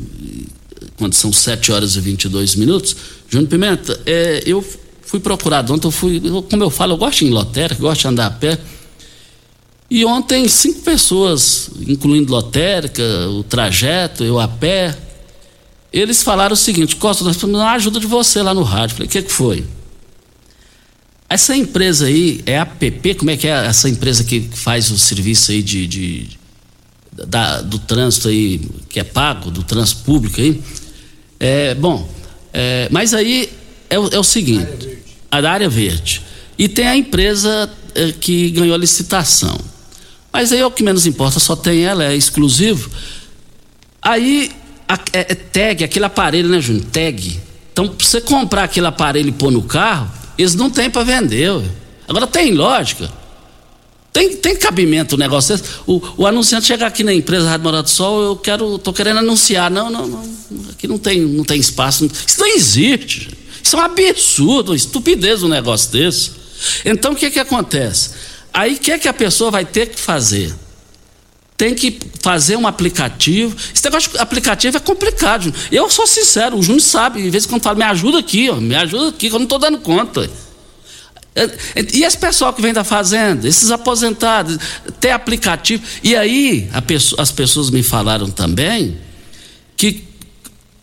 quando 0.98 1.14
são 1.14 1.32
7 1.32 1.72
horas 1.72 1.96
e 1.96 2.02
22 2.02 2.56
minutos. 2.56 2.96
Júnior 3.30 3.50
Pimenta, 3.50 4.00
é, 4.06 4.44
eu 4.46 4.64
fui 5.02 5.20
procurado 5.20 5.74
ontem, 5.74 5.88
eu 5.88 5.92
fui, 5.92 6.22
como 6.50 6.64
eu 6.64 6.70
falo, 6.70 6.94
eu 6.94 6.98
gosto 6.98 7.20
de 7.20 7.26
ir 7.26 7.28
em 7.30 7.32
lotérica, 7.32 7.82
gosto 7.82 8.02
de 8.02 8.08
andar 8.08 8.28
a 8.28 8.32
pé. 8.32 8.60
E 9.90 10.06
ontem, 10.06 10.48
cinco 10.48 10.82
pessoas, 10.82 11.72
incluindo 11.88 12.32
lotérica, 12.32 13.04
o 13.30 13.44
trajeto, 13.44 14.24
eu 14.24 14.40
a 14.40 14.48
pé, 14.48 14.96
eles 15.92 16.22
falaram 16.22 16.54
o 16.54 16.58
seguinte: 16.58 16.96
Costa, 16.96 17.24
nós 17.24 17.36
precisamos 17.36 17.60
da 17.60 17.72
ajuda 17.72 18.00
de 18.00 18.06
você 18.06 18.42
lá 18.44 18.54
no 18.54 18.62
rádio. 18.62 18.96
Falei, 18.96 19.08
o 19.08 19.12
que, 19.12 19.24
que 19.24 19.32
foi? 19.32 19.66
Essa 21.28 21.56
empresa 21.56 22.08
aí 22.08 22.42
é 22.46 22.60
a 22.60 22.66
PP, 22.66 23.16
como 23.16 23.32
é 23.32 23.38
que 23.38 23.48
é 23.48 23.52
essa 23.52 23.90
empresa 23.90 24.24
que 24.24 24.50
faz 24.52 24.90
o 24.90 24.98
serviço 24.98 25.52
aí 25.52 25.62
de, 25.62 25.88
de 25.88 26.39
da, 27.28 27.62
do 27.62 27.80
trânsito 27.80 28.28
aí, 28.28 28.62
que 28.90 29.00
é 29.00 29.04
pago, 29.04 29.52
do 29.52 29.64
trânsito 29.64 30.04
público 30.04 30.40
aí? 30.40 30.62
É, 31.40 31.74
bom, 31.76 32.08
é, 32.54 32.88
mas 32.92 33.14
aí 33.14 33.50
é, 33.90 33.96
é 33.96 34.20
o 34.20 34.24
seguinte: 34.24 35.00
a 35.32 35.42
da 35.42 35.52
área 35.52 35.70
verde. 35.70 36.22
E 36.58 36.68
tem 36.68 36.88
a 36.88 36.96
empresa 36.96 37.70
é, 37.96 38.12
que 38.12 38.50
ganhou 38.52 38.76
a 38.76 38.78
licitação. 38.78 39.58
Mas 40.32 40.52
aí 40.52 40.60
é 40.60 40.66
o 40.66 40.72
que 40.72 40.84
menos 40.84 41.06
importa, 41.06 41.40
só 41.40 41.56
tem 41.56 41.84
ela, 41.84 42.04
é 42.04 42.16
exclusivo. 42.16 42.90
Aí 44.02 44.52
a, 44.88 44.96
é, 45.14 45.20
é 45.32 45.36
tag, 45.36 45.84
aquele 45.84 46.06
aparelho, 46.06 46.50
né, 46.50 46.60
Júnior? 46.60 46.86
Tag. 46.86 47.40
Então, 47.72 47.88
pra 47.88 48.06
você 48.06 48.20
comprar 48.20 48.64
aquele 48.64 48.88
aparelho 48.88 49.30
e 49.30 49.32
pôr 49.32 49.52
no 49.52 49.62
carro, 49.62 50.12
eles 50.38 50.56
não 50.56 50.70
têm 50.70 50.90
para 50.90 51.04
vender. 51.04 51.52
Ué. 51.52 51.66
Agora 52.08 52.28
tem 52.28 52.54
lógica. 52.54 53.10
Tem, 54.12 54.36
tem 54.36 54.56
cabimento 54.56 55.16
o 55.16 55.18
negócio 55.18 55.56
desse. 55.56 55.70
O, 55.86 56.02
o 56.18 56.28
anunciante 56.28 56.66
chega 56.66 56.86
aqui 56.86 57.04
na 57.04 57.14
empresa 57.14 57.48
Rádio 57.48 57.64
Morado 57.64 57.84
do 57.84 57.90
Sol, 57.90 58.24
eu 58.24 58.36
quero, 58.36 58.78
tô 58.80 58.92
querendo 58.92 59.20
anunciar. 59.20 59.70
Não, 59.70 59.90
não, 59.90 60.08
não. 60.08 60.24
Aqui 60.72 60.88
não 60.88 60.98
tem, 60.98 61.22
não 61.22 61.44
tem 61.44 61.60
espaço. 61.60 62.10
Isso 62.28 62.40
não 62.40 62.48
existe. 62.48 63.30
Isso 63.64 63.76
é 63.76 63.80
um 63.80 63.84
absurdo, 63.84 64.72
uma 64.72 64.76
estupidez 64.76 65.44
um 65.44 65.48
negócio 65.48 65.92
desse. 65.92 66.32
Então 66.84 67.14
o 67.14 67.16
que 67.16 67.30
que 67.30 67.40
acontece? 67.40 68.12
Aí 68.54 68.76
o 68.76 68.80
que 68.80 68.98
que 68.98 69.08
a 69.08 69.14
pessoa 69.14 69.52
vai 69.52 69.64
ter 69.64 69.88
que 69.88 70.00
fazer? 70.00 70.54
Tem 71.56 71.76
que 71.76 72.00
fazer 72.22 72.56
um 72.56 72.66
aplicativo. 72.66 73.56
Esse 73.74 73.84
negócio 73.84 74.12
de 74.12 74.18
aplicativo 74.18 74.78
é 74.78 74.80
complicado. 74.80 75.54
Eu 75.72 75.90
sou 75.90 76.08
sincero, 76.08 76.58
o 76.58 76.64
Júnior 76.64 76.82
sabe, 76.82 77.22
de 77.22 77.30
vez 77.30 77.46
em 77.46 77.50
quando 77.50 77.62
fala, 77.62 77.76
me 77.76 77.84
ajuda 77.84 78.20
aqui, 78.20 78.50
ó, 78.50 78.56
me 78.56 78.76
ajuda 78.76 79.10
aqui, 79.10 79.30
que 79.30 79.36
eu 79.36 79.40
não 79.40 79.44
estou 79.44 79.60
dando 79.60 79.78
conta. 79.80 80.30
É, 81.40 81.80
é, 81.80 81.86
e 81.94 82.04
esse 82.04 82.18
pessoal 82.18 82.52
que 82.52 82.62
vem 82.62 82.74
da 82.74 82.84
fazenda, 82.84 83.48
esses 83.48 83.72
aposentados, 83.72 84.58
ter 85.00 85.12
aplicativo. 85.12 85.82
E 86.04 86.16
aí, 86.16 86.70
pessoa, 86.86 87.22
as 87.22 87.32
pessoas 87.32 87.70
me 87.70 87.82
falaram 87.82 88.30
também 88.30 88.98
que 89.78 90.04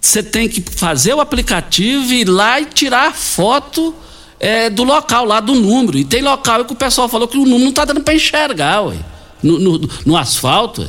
você 0.01 0.23
tem 0.23 0.49
que 0.49 0.62
fazer 0.62 1.12
o 1.14 1.21
aplicativo, 1.21 2.12
ir 2.12 2.27
lá 2.27 2.61
e 2.61 2.64
tirar 2.64 3.14
foto 3.14 3.95
é, 4.40 4.71
do 4.71 4.83
local, 4.83 5.27
lá 5.27 5.40
do 5.40 5.55
número. 5.55 5.99
E 5.99 6.05
tem 6.05 6.23
local 6.23 6.64
que 6.64 6.73
o 6.73 6.77
pessoal 6.77 7.09
falou 7.09 7.29
que 7.29 7.37
o 7.37 7.40
número 7.40 7.59
não 7.59 7.71
está 7.71 7.85
dando 7.85 8.01
para 8.01 8.14
enxergar, 8.14 8.83
ué, 8.83 8.97
no, 9.42 9.59
no, 9.59 9.90
no 10.07 10.16
asfalto. 10.16 10.83
Ué. 10.83 10.88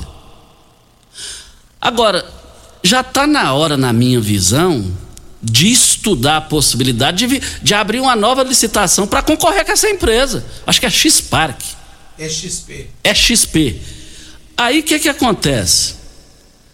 Agora, 1.82 2.25
já 2.84 3.01
está 3.01 3.27
na 3.27 3.53
hora, 3.53 3.75
na 3.75 3.91
minha 3.91 4.21
visão, 4.21 4.86
de 5.49 5.71
estudar 5.71 6.38
a 6.38 6.41
possibilidade 6.41 7.25
de, 7.25 7.41
de 7.62 7.73
abrir 7.73 7.99
uma 7.99 8.15
nova 8.15 8.43
licitação 8.43 9.07
para 9.07 9.21
concorrer 9.21 9.65
com 9.65 9.71
essa 9.71 9.89
empresa. 9.89 10.45
Acho 10.65 10.79
que 10.79 10.86
é 10.86 10.89
X-Park. 10.89 11.62
É 12.19 12.27
XP. 12.27 12.89
É 13.03 13.13
XP. 13.13 13.79
Aí 14.57 14.79
o 14.79 14.83
que, 14.83 14.99
que 14.99 15.10
acontece? 15.10 15.95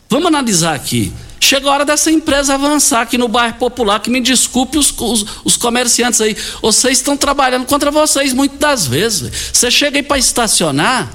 Vamos 0.09 0.27
analisar 0.27 0.73
aqui. 0.73 1.12
Chega 1.39 1.69
a 1.69 1.73
hora 1.73 1.86
dessa 1.86 2.09
empresa 2.09 2.53
avançar 2.53 3.01
aqui 3.01 3.17
no 3.17 3.27
bairro 3.27 3.55
popular, 3.55 3.99
que 3.99 4.09
me 4.09 4.21
desculpe 4.21 4.77
os, 4.77 4.93
os, 4.97 5.25
os 5.43 5.57
comerciantes 5.57 6.21
aí. 6.21 6.38
Vocês 6.62 6.99
estão 6.99 7.17
trabalhando 7.17 7.65
contra 7.65 7.91
vocês 7.91 8.31
muitas 8.31 8.59
das 8.59 8.88
vezes. 8.88 9.51
Você 9.51 9.69
chega 9.69 9.97
aí 9.97 10.03
para 10.03 10.17
estacionar, 10.17 11.12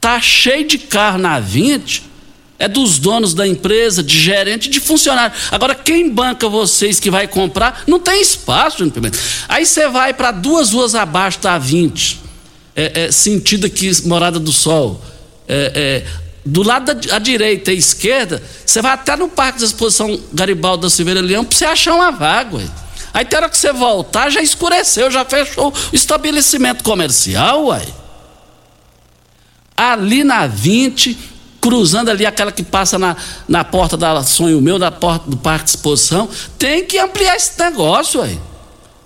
tá 0.00 0.18
cheio 0.18 0.66
de 0.66 0.78
carro 0.78 1.18
na 1.18 1.38
20, 1.38 2.10
é 2.62 2.68
dos 2.68 2.96
donos 3.00 3.34
da 3.34 3.44
empresa, 3.44 4.04
de 4.04 4.20
gerente, 4.20 4.70
de 4.70 4.78
funcionário. 4.78 5.34
Agora, 5.50 5.74
quem 5.74 6.08
banca 6.08 6.48
vocês 6.48 7.00
que 7.00 7.10
vai 7.10 7.26
comprar, 7.26 7.82
não 7.88 7.98
tem 7.98 8.22
espaço, 8.22 8.78
Júnior 8.78 8.94
Pimenta. 8.94 9.18
Aí 9.48 9.66
você 9.66 9.88
vai 9.88 10.14
para 10.14 10.30
duas 10.30 10.70
ruas 10.70 10.94
abaixo 10.94 11.40
da 11.40 11.58
20, 11.58 12.20
é, 12.76 13.02
é, 13.02 13.10
sentido 13.10 13.66
aqui, 13.66 13.90
Morada 14.06 14.38
do 14.38 14.52
Sol. 14.52 15.02
É, 15.48 16.04
é 16.08 16.22
do 16.46 16.62
lado 16.62 16.94
da 16.94 17.18
direita 17.18 17.72
e 17.72 17.78
esquerda, 17.78 18.40
você 18.64 18.80
vai 18.80 18.92
até 18.92 19.16
no 19.16 19.28
Parque 19.28 19.58
de 19.58 19.64
Exposição 19.64 20.18
Garibaldo 20.32 20.82
da 20.82 20.90
Silveira 20.90 21.20
Leão 21.20 21.44
para 21.44 21.56
você 21.56 21.64
achar 21.64 21.94
uma 21.94 22.12
vaga. 22.12 22.58
Ué. 22.58 22.64
Aí 23.12 23.24
tem 23.24 23.38
hora 23.38 23.48
que 23.48 23.56
você 23.56 23.72
voltar, 23.72 24.30
já 24.30 24.40
escureceu, 24.40 25.10
já 25.10 25.24
fechou 25.24 25.72
o 25.72 25.74
estabelecimento 25.92 26.84
comercial, 26.84 27.66
uai. 27.66 27.86
Ali 29.76 30.22
na 30.22 30.46
20, 30.46 31.31
cruzando 31.62 32.10
ali 32.10 32.26
aquela 32.26 32.52
que 32.52 32.62
passa 32.62 32.98
na, 32.98 33.16
na 33.48 33.64
porta 33.64 33.96
da 33.96 34.22
Sonho 34.22 34.60
Meu, 34.60 34.78
na 34.78 34.90
porta 34.90 35.30
do 35.30 35.36
Parque 35.38 35.64
de 35.64 35.70
Exposição, 35.70 36.28
tem 36.58 36.84
que 36.84 36.98
ampliar 36.98 37.36
esse 37.36 37.58
negócio, 37.58 38.20
uai 38.20 38.38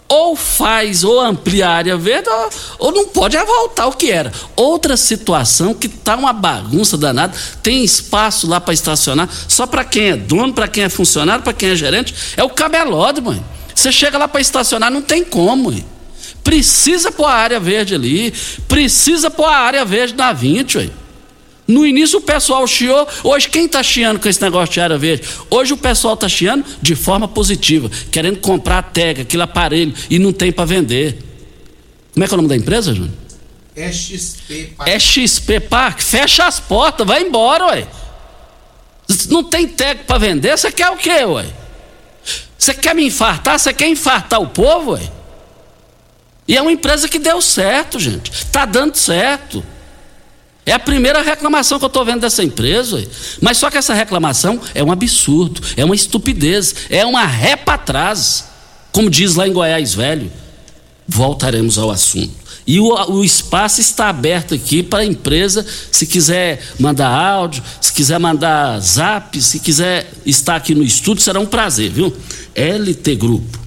ou 0.08 0.36
faz 0.36 1.02
ou 1.02 1.20
amplia 1.20 1.68
a 1.68 1.72
área 1.72 1.96
verde 1.96 2.28
ou, 2.28 2.50
ou 2.78 2.92
não 2.92 3.08
pode 3.08 3.36
voltar 3.36 3.86
o 3.86 3.92
que 3.92 4.10
era. 4.10 4.32
Outra 4.54 4.96
situação 4.96 5.74
que 5.74 5.88
tá 5.88 6.16
uma 6.16 6.32
bagunça 6.32 6.96
danada, 6.96 7.36
tem 7.62 7.84
espaço 7.84 8.46
lá 8.46 8.60
para 8.60 8.74
estacionar, 8.74 9.28
só 9.48 9.66
para 9.66 9.84
quem 9.84 10.10
é 10.10 10.16
dono, 10.16 10.52
para 10.52 10.68
quem 10.68 10.84
é 10.84 10.88
funcionário, 10.88 11.42
para 11.42 11.52
quem 11.52 11.70
é 11.70 11.76
gerente, 11.76 12.14
é 12.36 12.44
o 12.44 12.50
cabelódromo. 12.50 13.32
Mãe. 13.32 13.44
Você 13.74 13.90
chega 13.90 14.16
lá 14.16 14.28
para 14.28 14.40
estacionar, 14.40 14.90
não 14.90 15.02
tem 15.02 15.24
como. 15.24 15.70
Mãe. 15.70 15.84
Precisa 16.44 17.10
pôr 17.10 17.26
a 17.26 17.32
área 17.32 17.58
verde 17.58 17.94
ali, 17.94 18.32
precisa 18.68 19.28
pôr 19.28 19.46
a 19.46 19.56
área 19.56 19.84
verde 19.84 20.14
na 20.14 20.32
20, 20.32 20.78
ué. 20.78 20.90
No 21.66 21.84
início 21.84 22.18
o 22.18 22.22
pessoal 22.22 22.66
chiou, 22.66 23.08
hoje 23.24 23.48
quem 23.48 23.66
está 23.66 23.82
chiando 23.82 24.20
com 24.20 24.28
esse 24.28 24.40
negócio 24.40 24.72
de 24.72 24.80
área 24.80 24.96
verde? 24.96 25.26
Hoje 25.50 25.72
o 25.72 25.76
pessoal 25.76 26.14
está 26.14 26.28
chiando 26.28 26.64
de 26.80 26.94
forma 26.94 27.26
positiva, 27.26 27.90
querendo 28.10 28.38
comprar 28.38 28.78
a 28.78 28.82
tega, 28.82 29.22
aquele 29.22 29.42
aparelho, 29.42 29.92
e 30.08 30.18
não 30.18 30.32
tem 30.32 30.52
para 30.52 30.64
vender. 30.64 31.18
Como 32.14 32.24
é 32.24 32.28
que 32.28 32.32
é 32.32 32.36
o 32.36 32.36
nome 32.36 32.48
da 32.48 32.56
empresa, 32.56 32.94
Júnior? 32.94 33.12
XP 33.76 34.74
Park. 34.76 35.00
XP 35.00 35.60
Park. 35.60 36.00
Fecha 36.00 36.46
as 36.46 36.60
portas, 36.60 37.06
vai 37.06 37.22
embora, 37.22 37.66
ué. 37.66 37.86
Não 39.28 39.42
tem 39.42 39.66
tega 39.66 40.04
para 40.04 40.18
vender, 40.18 40.56
você 40.56 40.70
quer 40.70 40.90
o 40.90 40.96
quê, 40.96 41.24
ué? 41.24 41.46
Você 42.56 42.74
quer 42.74 42.94
me 42.94 43.04
infartar? 43.04 43.58
Você 43.58 43.72
quer 43.74 43.88
infartar 43.88 44.40
o 44.40 44.46
povo, 44.46 44.92
ué? 44.92 45.10
E 46.48 46.56
é 46.56 46.62
uma 46.62 46.72
empresa 46.72 47.08
que 47.08 47.18
deu 47.18 47.42
certo, 47.42 47.98
gente. 47.98 48.46
Tá 48.46 48.64
dando 48.64 48.94
certo. 48.94 49.64
É 50.66 50.72
a 50.72 50.80
primeira 50.80 51.22
reclamação 51.22 51.78
que 51.78 51.84
eu 51.84 51.88
estou 51.88 52.04
vendo 52.04 52.22
dessa 52.22 52.42
empresa. 52.42 53.06
Mas 53.40 53.56
só 53.56 53.70
que 53.70 53.78
essa 53.78 53.94
reclamação 53.94 54.60
é 54.74 54.82
um 54.82 54.90
absurdo, 54.90 55.60
é 55.76 55.84
uma 55.84 55.94
estupidez, 55.94 56.74
é 56.90 57.06
uma 57.06 57.24
ré 57.24 57.54
para 57.54 57.78
trás. 57.78 58.46
Como 58.90 59.08
diz 59.08 59.36
lá 59.36 59.46
em 59.46 59.52
Goiás 59.52 59.94
Velho. 59.94 60.30
Voltaremos 61.06 61.78
ao 61.78 61.88
assunto. 61.88 62.34
E 62.66 62.80
o, 62.80 62.88
o 63.12 63.24
espaço 63.24 63.80
está 63.80 64.08
aberto 64.08 64.52
aqui 64.54 64.82
para 64.82 65.00
a 65.00 65.06
empresa, 65.06 65.64
se 65.92 66.04
quiser 66.04 66.60
mandar 66.80 67.08
áudio, 67.08 67.62
se 67.80 67.92
quiser 67.92 68.18
mandar 68.18 68.80
zap, 68.80 69.40
se 69.40 69.60
quiser 69.60 70.10
estar 70.26 70.56
aqui 70.56 70.74
no 70.74 70.82
estúdio, 70.82 71.22
será 71.22 71.38
um 71.38 71.46
prazer, 71.46 71.92
viu? 71.92 72.12
LT 72.56 73.14
Grupo. 73.14 73.60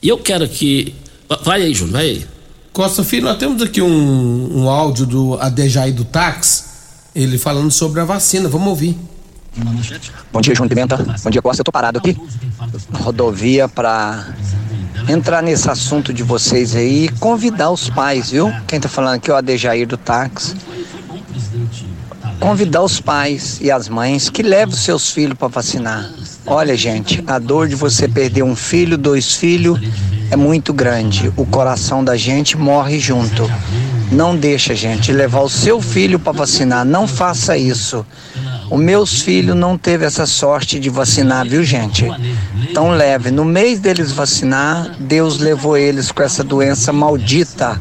E 0.00 0.08
eu 0.08 0.18
quero 0.18 0.48
que. 0.48 0.94
Vai 1.42 1.62
aí, 1.62 1.74
Júnior, 1.74 1.94
vai 1.94 2.10
aí. 2.10 2.26
Costa 2.72 3.02
Filho, 3.02 3.24
nós 3.24 3.38
temos 3.38 3.60
aqui 3.60 3.82
um, 3.82 4.60
um 4.60 4.70
áudio 4.70 5.04
do 5.04 5.34
Adejaí 5.34 5.90
do 5.90 6.04
Táxi, 6.04 6.62
ele 7.12 7.36
falando 7.38 7.72
sobre 7.72 8.00
a 8.00 8.04
vacina. 8.04 8.48
Vamos 8.48 8.68
ouvir. 8.68 8.96
Bom 10.32 10.40
dia, 10.40 10.54
João 10.54 10.68
Pimenta. 10.68 10.96
Bom 10.96 11.30
dia, 11.30 11.42
Costa. 11.42 11.60
Eu 11.60 11.64
tô 11.64 11.72
parado 11.72 11.98
aqui. 11.98 12.16
Rodovia 12.94 13.68
para 13.68 14.26
entrar 15.08 15.42
nesse 15.42 15.68
assunto 15.70 16.12
de 16.12 16.22
vocês 16.22 16.74
aí 16.74 17.04
e 17.04 17.08
convidar 17.18 17.70
os 17.70 17.90
pais, 17.90 18.30
viu? 18.30 18.50
Quem 18.66 18.80
tá 18.80 18.88
falando 18.88 19.16
aqui 19.16 19.30
é 19.30 19.34
o 19.34 19.36
Adejair 19.36 19.86
do 19.86 19.98
táxi. 19.98 20.56
Convidar 22.40 22.82
os 22.82 22.98
pais 23.00 23.60
e 23.60 23.70
as 23.70 23.88
mães 23.88 24.30
que 24.30 24.42
levem 24.42 24.74
os 24.74 24.80
seus 24.80 25.10
filhos 25.10 25.36
para 25.36 25.48
vacinar. 25.48 26.10
Olha, 26.46 26.74
gente, 26.74 27.22
a 27.26 27.38
dor 27.38 27.68
de 27.68 27.74
você 27.74 28.08
perder 28.08 28.42
um 28.42 28.56
filho, 28.56 28.96
dois 28.96 29.34
filhos, 29.34 29.78
é 30.30 30.36
muito 30.36 30.72
grande. 30.72 31.30
O 31.36 31.44
coração 31.44 32.02
da 32.02 32.16
gente 32.16 32.56
morre 32.56 32.98
junto. 32.98 33.48
Não 34.10 34.34
deixa, 34.34 34.74
gente, 34.74 35.12
levar 35.12 35.40
o 35.40 35.48
seu 35.48 35.80
filho 35.80 36.18
para 36.18 36.32
vacinar. 36.32 36.84
Não 36.84 37.06
faça 37.06 37.56
isso. 37.56 38.04
Os 38.72 38.80
meus 38.80 39.20
filhos 39.20 39.54
não 39.54 39.76
teve 39.76 40.06
essa 40.06 40.24
sorte 40.24 40.80
de 40.80 40.88
vacinar, 40.88 41.46
viu, 41.46 41.62
gente? 41.62 42.06
Então 42.70 42.92
leve. 42.92 43.30
No 43.30 43.44
mês 43.44 43.78
deles 43.78 44.12
vacinar, 44.12 44.96
Deus 44.98 45.36
levou 45.36 45.76
eles 45.76 46.10
com 46.10 46.22
essa 46.22 46.42
doença 46.42 46.90
maldita. 46.90 47.78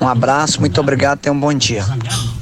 Um 0.00 0.06
abraço, 0.06 0.60
muito 0.60 0.80
obrigado, 0.80 1.18
tenha 1.18 1.32
um 1.32 1.40
bom 1.40 1.52
dia. 1.52 1.84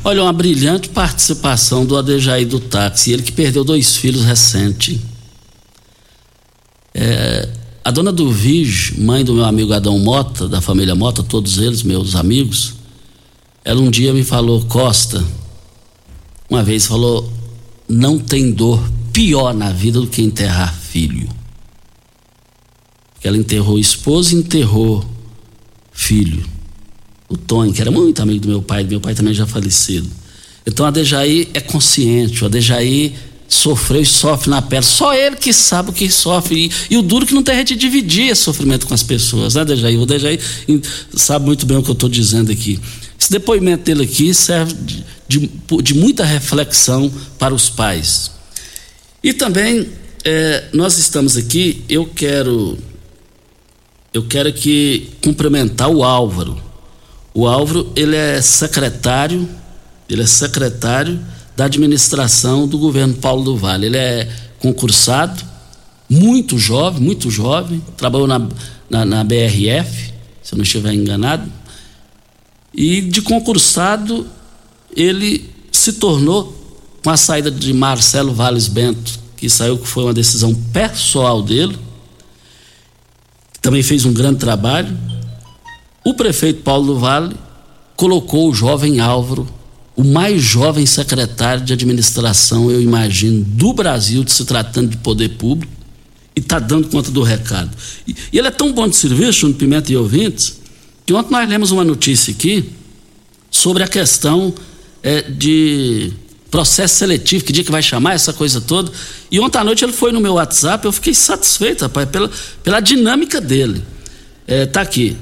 Olha, 0.05 0.23
uma 0.23 0.35
brilhante 0.35 0.91
participação 0.91 1.87
do 1.87 1.97
Adejaí 1.97 2.45
do 2.45 2.61
táxi, 2.61 3.11
ele 3.11 3.23
que 3.23 3.33
perdeu 3.33 3.65
dois 3.65 3.97
filhos 3.97 4.23
recente. 4.23 5.01
É, 6.93 7.49
a 7.83 7.91
dona 7.91 8.13
do 8.13 8.31
Vige, 8.31 9.01
mãe 9.01 9.25
do 9.25 9.33
meu 9.33 9.47
amigo 9.47 9.73
Adão 9.73 9.99
Mota, 9.99 10.47
da 10.47 10.61
família 10.61 10.95
Mota, 10.95 11.23
todos 11.23 11.57
eles 11.57 11.83
meus 11.83 12.17
amigos, 12.17 12.75
ela 13.65 13.81
um 13.81 13.91
dia 13.91 14.13
me 14.13 14.23
falou, 14.23 14.63
Costa, 14.67 15.25
uma 16.51 16.63
vez 16.63 16.85
falou, 16.85 17.33
não 17.93 18.19
tem 18.19 18.51
dor 18.51 18.83
pior 19.13 19.53
na 19.53 19.71
vida 19.71 20.01
do 20.01 20.07
que 20.07 20.23
enterrar 20.23 20.75
filho. 20.75 21.29
Ela 23.23 23.37
enterrou 23.37 23.79
esposa 23.79 24.35
e 24.35 24.39
enterrou 24.39 25.05
filho 25.93 26.53
o 27.33 27.37
Tony, 27.37 27.73
que 27.73 27.81
era 27.81 27.91
muito 27.91 28.21
amigo 28.21 28.41
do 28.41 28.49
meu 28.49 28.63
pai, 28.63 28.85
meu 28.85 29.01
pai 29.01 29.15
também 29.15 29.33
já 29.33 29.47
falecido. 29.47 30.09
Então 30.67 30.85
a 30.85 30.91
Dejaí 30.91 31.49
é 31.55 31.61
consciente, 31.61 32.45
o 32.45 32.49
Dejaí 32.49 33.15
sofreu 33.49 34.03
e 34.03 34.07
sofre 34.07 34.51
na 34.51 34.61
pele. 34.61 34.85
Só 34.85 35.15
ele 35.15 35.37
que 35.37 35.53
sabe 35.53 35.91
o 35.91 35.93
que 35.93 36.11
sofre. 36.11 36.67
E, 36.67 36.95
e 36.95 36.97
o 36.97 37.03
duro 37.03 37.27
que 37.27 37.35
não 37.35 37.43
tem 37.43 37.65
de 37.65 37.75
dividir 37.75 38.31
esse 38.31 38.43
sofrimento 38.43 38.87
com 38.87 38.95
as 38.95 39.03
pessoas, 39.03 39.55
né, 39.55 39.65
Dejaí? 39.65 39.97
O 39.97 40.05
Dejaí 40.05 40.39
sabe 41.15 41.47
muito 41.47 41.65
bem 41.65 41.79
o 41.79 41.83
que 41.83 41.91
eu 41.91 41.95
estou 41.95 42.09
dizendo 42.09 42.53
aqui. 42.53 42.79
Esse 43.23 43.31
depoimento 43.31 43.85
dele 43.85 44.03
aqui 44.03 44.35
serve 44.35 44.75
de, 45.29 45.49
de, 45.81 45.95
muita 45.95 46.25
reflexão 46.25 47.09
para 47.39 47.55
os 47.55 47.71
pais. 47.71 48.33
E 49.23 49.33
também 49.33 49.89
é, 50.25 50.65
nós 50.73 50.99
estamos 50.99 51.37
aqui, 51.37 51.85
eu 51.89 52.05
quero 52.05 52.77
eu 54.13 54.27
quero 54.27 54.49
aqui 54.49 55.11
cumprimentar 55.23 55.89
o 55.89 56.03
Álvaro. 56.03 56.61
O 57.33 57.47
Álvaro, 57.47 57.93
ele 57.95 58.17
é 58.17 58.43
secretário, 58.43 59.49
ele 60.11 60.23
é 60.23 60.27
secretário 60.27 61.21
da 61.57 61.67
administração 61.67 62.67
do 62.67 62.77
governo 62.77 63.15
Paulo 63.15 63.45
do 63.45 63.57
Vale. 63.57 63.87
Ele 63.87 63.99
é 63.99 64.29
concursado, 64.59 65.45
muito 66.11 66.59
jovem, 66.59 67.01
muito 67.01 67.31
jovem, 67.31 67.81
trabalhou 67.97 68.27
na, 68.27 68.49
na, 68.91 69.05
na 69.05 69.23
BRF, 69.23 70.13
se 70.43 70.55
eu 70.55 70.57
não 70.57 70.65
estiver 70.65 70.93
enganado. 70.93 71.62
E 72.75 73.01
de 73.01 73.23
concursado, 73.23 74.27
ele 74.95 75.51
se 75.71 75.95
tornou, 75.95 76.59
com 77.03 77.11
a 77.11 77.17
saída 77.17 77.51
de 77.51 77.73
Marcelo 77.73 78.33
Valles 78.33 78.69
Bento, 78.69 79.19
que 79.37 79.49
saiu 79.49 79.79
que 79.79 79.89
foi 79.89 80.05
uma 80.05 80.15
decisão 80.15 80.55
pessoal 80.73 81.43
dele, 81.43 81.77
também 83.61 83.83
fez 83.83 84.05
um 84.05 84.13
grande 84.13 84.39
trabalho 84.39 84.97
o 86.05 86.15
prefeito 86.15 86.63
Paulo 86.63 86.95
do 86.95 86.99
Vale 86.99 87.35
colocou 87.97 88.51
o 88.51 88.55
jovem 88.55 88.99
Álvaro, 88.99 89.47
o 89.95 90.03
mais 90.03 90.43
jovem 90.43 90.85
secretário 90.85 91.65
de 91.65 91.73
administração, 91.73 92.71
eu 92.71 92.81
imagino, 92.81 93.45
do 93.45 93.73
Brasil, 93.73 94.25
de 94.25 94.33
se 94.33 94.45
tratando 94.45 94.91
de 94.91 94.97
poder 94.97 95.29
público, 95.37 95.73
e 96.35 96.41
está 96.41 96.59
dando 96.59 96.89
conta 96.89 97.11
do 97.11 97.23
recado. 97.23 97.71
E, 98.07 98.17
e, 98.33 98.39
ele 98.39 98.49
é 98.49 98.51
tão 98.51 98.73
bom 98.73 98.89
de 98.89 98.97
serviço, 98.97 99.47
no 99.47 99.55
Pimenta 99.55 99.93
e 99.93 99.97
ouvintes, 99.97 100.61
que 101.05 101.13
ontem 101.13 101.31
nós 101.33 101.49
lemos 101.49 101.71
uma 101.71 101.85
notícia 101.85 102.33
aqui 102.33 102.71
sobre 103.51 103.83
a 103.83 103.89
questão 103.89 104.55
é, 105.03 105.23
de 105.23 106.13
processo 106.51 106.97
seletivo, 106.97 107.45
que 107.45 107.53
dia 107.53 107.65
que 107.65 107.73
vai 107.73 107.83
chamar, 107.83 108.15
essa 108.15 108.33
coisa 108.33 108.61
toda. 108.61 108.93
E 109.31 109.41
ontem 109.41 109.59
à 109.59 109.65
noite 109.65 109.85
ele 109.85 109.93
foi 109.93 110.13
no 110.13 110.21
meu 110.21 110.35
WhatsApp, 110.35 110.85
eu 110.85 110.93
fiquei 110.93 111.15
satisfeito, 111.15 111.83
rapaz, 111.83 112.09
pela, 112.09 112.31
pela 112.63 112.81
dinâmica 112.81 113.41
dele. 113.41 113.83
É, 114.47 114.67
tá 114.67 114.83
aqui 114.83 115.17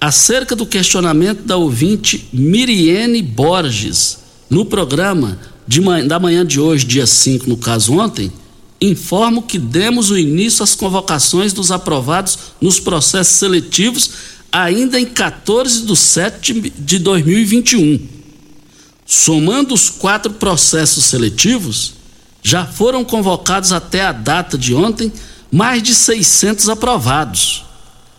acerca 0.00 0.54
do 0.54 0.66
questionamento 0.66 1.42
da 1.42 1.56
ouvinte 1.56 2.28
Miriene 2.32 3.22
Borges 3.22 4.18
no 4.48 4.64
programa 4.64 5.38
de 5.66 5.80
manhã, 5.80 6.06
da 6.06 6.20
manhã 6.20 6.46
de 6.46 6.60
hoje, 6.60 6.84
dia 6.84 7.06
5, 7.06 7.48
no 7.48 7.56
caso 7.56 7.94
ontem, 7.94 8.30
informo 8.80 9.42
que 9.42 9.58
demos 9.58 10.10
o 10.10 10.18
início 10.18 10.62
às 10.62 10.74
convocações 10.74 11.52
dos 11.52 11.72
aprovados 11.72 12.38
nos 12.60 12.78
processos 12.78 13.36
seletivos 13.36 14.10
ainda 14.64 15.00
em 15.00 15.06
14 15.06 15.86
de 15.86 15.96
7 15.96 16.72
de 16.78 16.98
2021. 16.98 18.00
Somando 19.04 19.74
os 19.74 19.88
quatro 19.88 20.32
processos 20.32 21.04
seletivos, 21.04 21.94
já 22.42 22.64
foram 22.64 23.04
convocados 23.04 23.72
até 23.72 24.02
a 24.02 24.12
data 24.12 24.58
de 24.58 24.74
ontem 24.74 25.12
mais 25.50 25.82
de 25.82 25.94
600 25.94 26.68
aprovados 26.68 27.66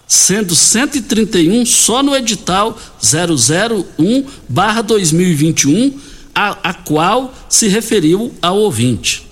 sendo 0.07 0.55
131 0.55 1.65
só 1.65 2.01
no 2.01 2.15
edital 2.15 2.79
001/2021, 3.03 5.93
a, 6.33 6.69
a 6.69 6.73
qual 6.73 7.35
se 7.49 7.67
referiu 7.67 8.33
ao 8.41 8.57
ouvinte. 8.57 9.26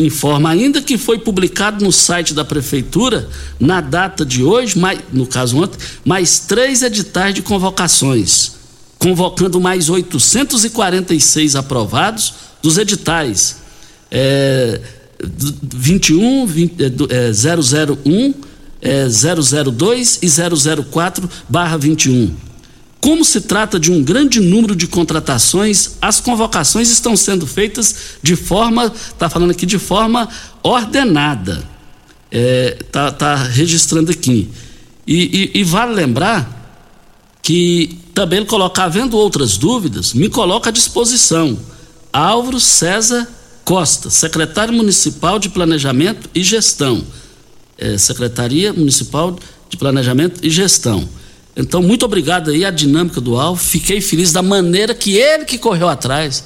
Informa 0.00 0.48
ainda 0.48 0.80
que 0.80 0.96
foi 0.96 1.18
publicado 1.18 1.84
no 1.84 1.92
site 1.92 2.32
da 2.32 2.42
prefeitura, 2.42 3.28
na 3.58 3.82
data 3.82 4.24
de 4.24 4.42
hoje, 4.42 4.78
mais, 4.78 4.98
no 5.12 5.26
caso 5.26 5.58
ontem, 5.58 5.78
mais 6.04 6.38
três 6.40 6.82
editais 6.82 7.34
de 7.34 7.42
convocações, 7.42 8.52
convocando 8.98 9.60
mais 9.60 9.90
846 9.90 11.54
aprovados 11.54 12.32
dos 12.62 12.78
editais 12.78 13.56
é, 14.10 14.80
21, 15.62 16.46
20, 16.46 16.76
é, 16.82 16.88
001 17.30 18.32
é, 18.80 19.06
002 19.06 20.20
e 20.22 20.26
004/21. 20.26 22.30
Como 23.00 23.24
se 23.24 23.40
trata 23.42 23.80
de 23.80 23.90
um 23.90 24.02
grande 24.02 24.40
número 24.40 24.76
de 24.76 24.86
contratações, 24.86 25.92
as 26.02 26.20
convocações 26.20 26.90
estão 26.90 27.16
sendo 27.16 27.46
feitas 27.46 27.94
de 28.22 28.36
forma, 28.36 28.92
está 28.94 29.28
falando 29.28 29.52
aqui 29.52 29.64
de 29.64 29.78
forma 29.78 30.28
ordenada. 30.62 31.62
Está 32.30 33.06
é, 33.06 33.10
tá 33.10 33.34
registrando 33.36 34.10
aqui. 34.10 34.48
E, 35.06 35.50
e, 35.54 35.60
e, 35.60 35.64
vale 35.64 35.94
lembrar 35.94 36.58
que 37.42 37.98
também 38.14 38.40
ele 38.40 38.46
coloca, 38.46 38.84
havendo 38.84 39.16
outras 39.16 39.56
dúvidas, 39.56 40.12
me 40.12 40.28
coloca 40.28 40.68
à 40.68 40.72
disposição. 40.72 41.58
Álvaro 42.12 42.60
César 42.60 43.26
Costa, 43.64 44.10
secretário 44.10 44.74
municipal 44.74 45.38
de 45.38 45.48
Planejamento 45.48 46.28
e 46.34 46.42
Gestão 46.42 47.04
é, 47.80 47.96
Secretaria 47.96 48.72
Municipal 48.72 49.36
de 49.68 49.76
Planejamento 49.76 50.40
e 50.44 50.50
Gestão. 50.50 51.08
Então, 51.56 51.82
muito 51.82 52.04
obrigado 52.04 52.50
aí 52.50 52.64
a 52.64 52.70
dinâmica 52.70 53.20
do 53.20 53.38
Alvo. 53.38 53.62
Fiquei 53.62 54.00
feliz 54.00 54.32
da 54.32 54.42
maneira 54.42 54.94
que 54.94 55.16
ele 55.16 55.44
que 55.44 55.58
correu 55.58 55.88
atrás. 55.88 56.44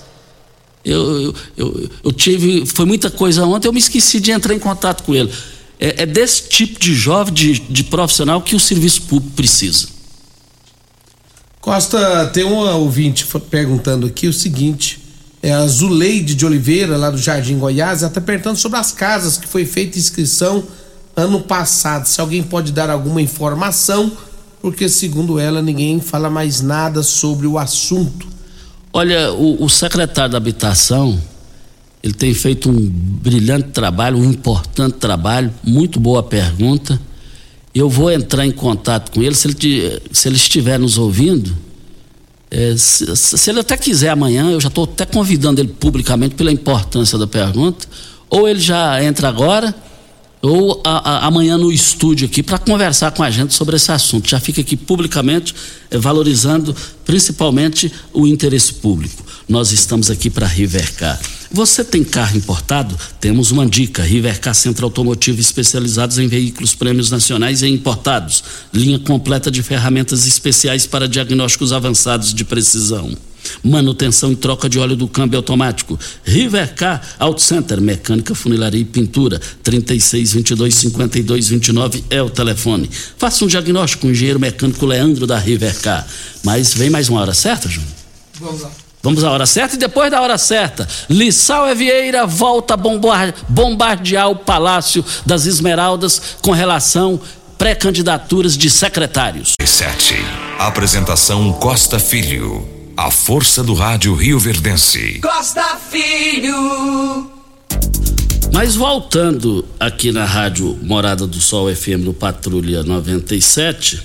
Eu, 0.85 1.23
eu, 1.23 1.35
eu, 1.57 1.91
eu, 2.05 2.13
tive. 2.13 2.67
Foi 2.67 2.85
muita 2.85 3.11
coisa 3.11 3.45
ontem, 3.47 3.69
eu 3.69 3.73
me 3.73 3.79
esqueci 3.79 4.21
de 4.21 4.31
entrar 4.31 4.55
em 4.55 4.59
contato 4.59 5.03
com 5.03 5.15
ele. 5.15 5.33
É, 5.81 6.03
é 6.03 6.07
desse 6.07 6.49
tipo 6.49 6.79
de 6.79 6.95
jovem, 6.95 7.33
de, 7.33 7.59
de 7.59 7.85
profissional, 7.85 8.43
que 8.43 8.55
o 8.55 8.61
serviço 8.61 9.03
público 9.03 9.35
precisa. 9.35 9.89
Costa, 11.61 12.27
tem 12.27 12.45
um 12.45 12.57
ouvinte 12.57 13.27
perguntando 13.51 14.07
aqui 14.07 14.29
o 14.29 14.33
seguinte: 14.33 15.03
é 15.43 15.53
a 15.53 15.67
Zuleide 15.67 16.35
de 16.35 16.45
Oliveira, 16.45 16.97
lá 16.97 17.11
do 17.11 17.19
Jardim 17.19 17.59
Goiás, 17.59 18.03
ela 18.03 18.09
está 18.09 18.21
perguntando 18.21 18.59
sobre 18.59 18.79
as 18.79 18.93
casas 18.93 19.39
que 19.39 19.47
foi 19.47 19.65
feita 19.65 19.99
inscrição 19.99 20.65
ano 21.17 21.41
passado. 21.41 22.07
Se 22.07 22.21
alguém 22.21 22.43
pode 22.43 22.73
dar 22.73 22.91
alguma 22.91 23.23
informação, 23.23 24.13
porque 24.65 24.89
segundo 24.89 25.39
ela, 25.39 25.61
ninguém 25.61 26.01
fala 26.01 26.31
mais 26.31 26.63
nada 26.63 27.03
sobre 27.03 27.47
o 27.47 27.59
assunto. 27.59 28.27
Olha, 28.91 29.31
o, 29.31 29.63
o 29.63 29.69
secretário 29.69 30.33
da 30.33 30.39
Habitação, 30.39 31.21
ele 32.03 32.15
tem 32.15 32.33
feito 32.33 32.71
um 32.71 32.89
brilhante 32.89 33.69
trabalho, 33.73 34.17
um 34.17 34.25
importante 34.25 34.95
trabalho, 34.95 35.53
muito 35.63 36.01
boa 36.01 36.23
pergunta. 36.23 36.99
Eu 37.75 37.91
vou 37.91 38.11
entrar 38.11 38.47
em 38.47 38.51
contato 38.51 39.13
com 39.13 39.23
ele, 39.23 39.35
se 39.35 39.49
ele, 39.49 40.03
se 40.11 40.29
ele 40.29 40.37
estiver 40.37 40.79
nos 40.79 40.97
ouvindo, 40.97 41.55
é, 42.51 42.75
se, 42.75 43.15
se, 43.15 43.51
ele 43.51 43.61
até 43.61 43.77
quiser 43.77 44.09
amanhã, 44.09 44.51
eu 44.51 44.63
já 44.63 44.69
estou 44.69 44.85
até 44.85 45.05
convidando 45.05 45.61
ele 45.61 45.75
publicamente 45.79 46.37
pela 46.37 46.51
importância 46.51 47.19
da 47.19 47.27
pergunta, 47.27 47.87
ou 48.31 48.49
ele 48.49 48.61
já 48.61 49.05
entra 49.05 49.29
agora, 49.29 49.75
ou 50.45 50.83
a, 50.85 51.11
a, 51.11 51.27
amanhã 51.27 51.57
no 51.57 51.73
estúdio 51.73 52.27
aqui 52.27 52.43
para 52.43 52.59
conversar 52.59 53.11
com 53.13 53.23
a 53.23 53.31
gente 53.31 53.55
sobre 53.55 53.77
esse 53.77 53.91
assunto. 53.91 54.29
Já 54.29 54.39
fica 54.39 54.61
aqui 54.61 54.77
publicamente 54.77 55.55
é, 55.91 55.97
valorizando 55.97 56.77
principalmente 57.03 57.91
o 58.13 58.27
interesse 58.27 58.75
público. 58.75 59.25
Nós 59.49 59.73
estamos 59.73 60.11
aqui 60.11 60.29
para 60.29 60.47
Rivercar. 60.47 61.19
Você 61.51 61.83
tem 61.83 62.05
carro 62.05 62.37
importado? 62.37 62.95
Temos 63.19 63.53
uma 63.53 63.67
dica: 63.67 64.03
Rivercar 64.03 64.55
Centro 64.55 64.85
Automotivo 64.85 65.41
especializados 65.41 66.19
em 66.19 66.29
veículos 66.29 66.75
prêmios 66.75 67.11
nacionais 67.11 67.63
e 67.63 67.69
importados. 67.69 68.45
Linha 68.73 68.99
completa 68.99 69.51
de 69.51 69.63
ferramentas 69.63 70.27
especiais 70.27 70.87
para 70.87 71.09
diagnósticos 71.09 71.73
avançados 71.73 72.35
de 72.35 72.45
precisão. 72.45 73.17
Manutenção 73.63 74.33
e 74.33 74.37
troca 74.37 74.69
de 74.69 74.79
óleo 74.79 74.97
do 74.97 75.09
câmbio 75.09 75.39
automático. 75.39 75.99
Rivercar 76.25 77.01
Auto 77.19 77.43
Center, 77.43 77.81
mecânica, 77.81 78.35
funilaria 78.35 78.81
e 78.81 78.85
pintura. 78.85 79.41
36 79.63 80.33
22 80.33 80.75
52 80.75 81.49
29 81.49 82.05
é 82.11 82.23
o 82.23 82.31
telefone. 82.31 82.91
Faça 83.17 83.45
um 83.45 83.49
diagnóstico 83.49 84.03
com 84.03 84.09
o 84.09 84.11
engenheiro 84.11 84.41
mecânico 84.41 84.85
Leandro 84.87 85.27
da 85.27 85.39
Rivercar. 85.39 86.07
Mas 86.43 86.75
vem 86.75 86.91
mais 86.91 87.09
uma 87.09 87.21
hora 87.21 87.35
certa, 87.35 87.69
Júnior? 87.69 87.93
Vamos 88.41 88.63
lá. 88.63 88.71
Vamos 89.05 89.23
à 89.23 89.31
hora 89.31 89.45
certa 89.45 89.75
e 89.75 89.79
depois 89.79 90.11
da 90.11 90.23
hora 90.23 90.39
certa, 90.39 90.89
Lissau 91.11 91.69
Evieira 91.69 92.27
volta 92.27 92.73
a 92.73 92.77
bombardear 93.47 94.31
o 94.31 94.37
Palácio 94.37 95.05
das 95.27 95.45
Esmeraldas 95.45 96.39
com 96.41 96.53
relação 96.53 97.21
pré-candidaturas 97.59 98.57
de 98.57 98.71
secretários. 98.71 99.53
7. 99.63 100.17
Apresentação 100.59 101.53
Costa 101.53 101.99
Filho. 101.99 102.74
A 102.97 103.11
força 103.11 103.65
do 103.65 103.75
rádio 103.75 104.15
Rio 104.15 104.39
Verdense. 104.39 105.19
Costa 105.21 105.77
Filho. 105.91 107.29
Mas 108.53 108.77
voltando 108.77 109.65
aqui 109.81 110.13
na 110.13 110.25
rádio 110.25 110.79
Morada 110.81 111.27
do 111.27 111.41
Sol 111.41 111.75
FM 111.75 112.05
no 112.05 112.15
Patrulha 112.15 112.85
97, 112.85 114.01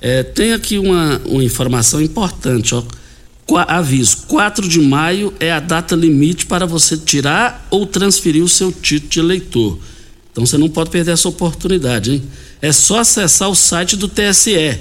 é, 0.00 0.24
tem 0.24 0.52
aqui 0.52 0.76
uma, 0.76 1.20
uma 1.24 1.44
informação 1.44 2.02
importante, 2.02 2.74
ó 2.74 2.82
aviso, 3.68 4.18
4 4.28 4.68
de 4.68 4.80
maio 4.80 5.32
é 5.40 5.52
a 5.52 5.60
data 5.60 5.94
limite 5.94 6.46
para 6.46 6.66
você 6.66 6.96
tirar 6.96 7.66
ou 7.70 7.86
transferir 7.86 8.42
o 8.42 8.48
seu 8.48 8.72
título 8.72 9.10
de 9.10 9.20
eleitor. 9.20 9.78
Então 10.30 10.44
você 10.46 10.56
não 10.56 10.68
pode 10.68 10.90
perder 10.90 11.12
essa 11.12 11.28
oportunidade, 11.28 12.12
hein? 12.12 12.22
É 12.62 12.72
só 12.72 13.00
acessar 13.00 13.48
o 13.48 13.54
site 13.54 13.96
do 13.96 14.08
TSE, 14.08 14.78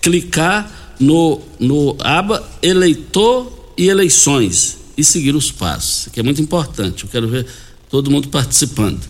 clicar 0.00 0.83
no, 0.98 1.40
no 1.58 1.96
aba 2.00 2.46
eleitor 2.62 3.52
e 3.76 3.88
eleições 3.88 4.78
e 4.96 5.04
seguir 5.04 5.34
os 5.34 5.50
passos. 5.50 6.08
Aqui 6.08 6.20
é 6.20 6.22
muito 6.22 6.40
importante. 6.40 7.04
Eu 7.04 7.10
quero 7.10 7.28
ver 7.28 7.46
todo 7.90 8.10
mundo 8.10 8.28
participando. 8.28 9.00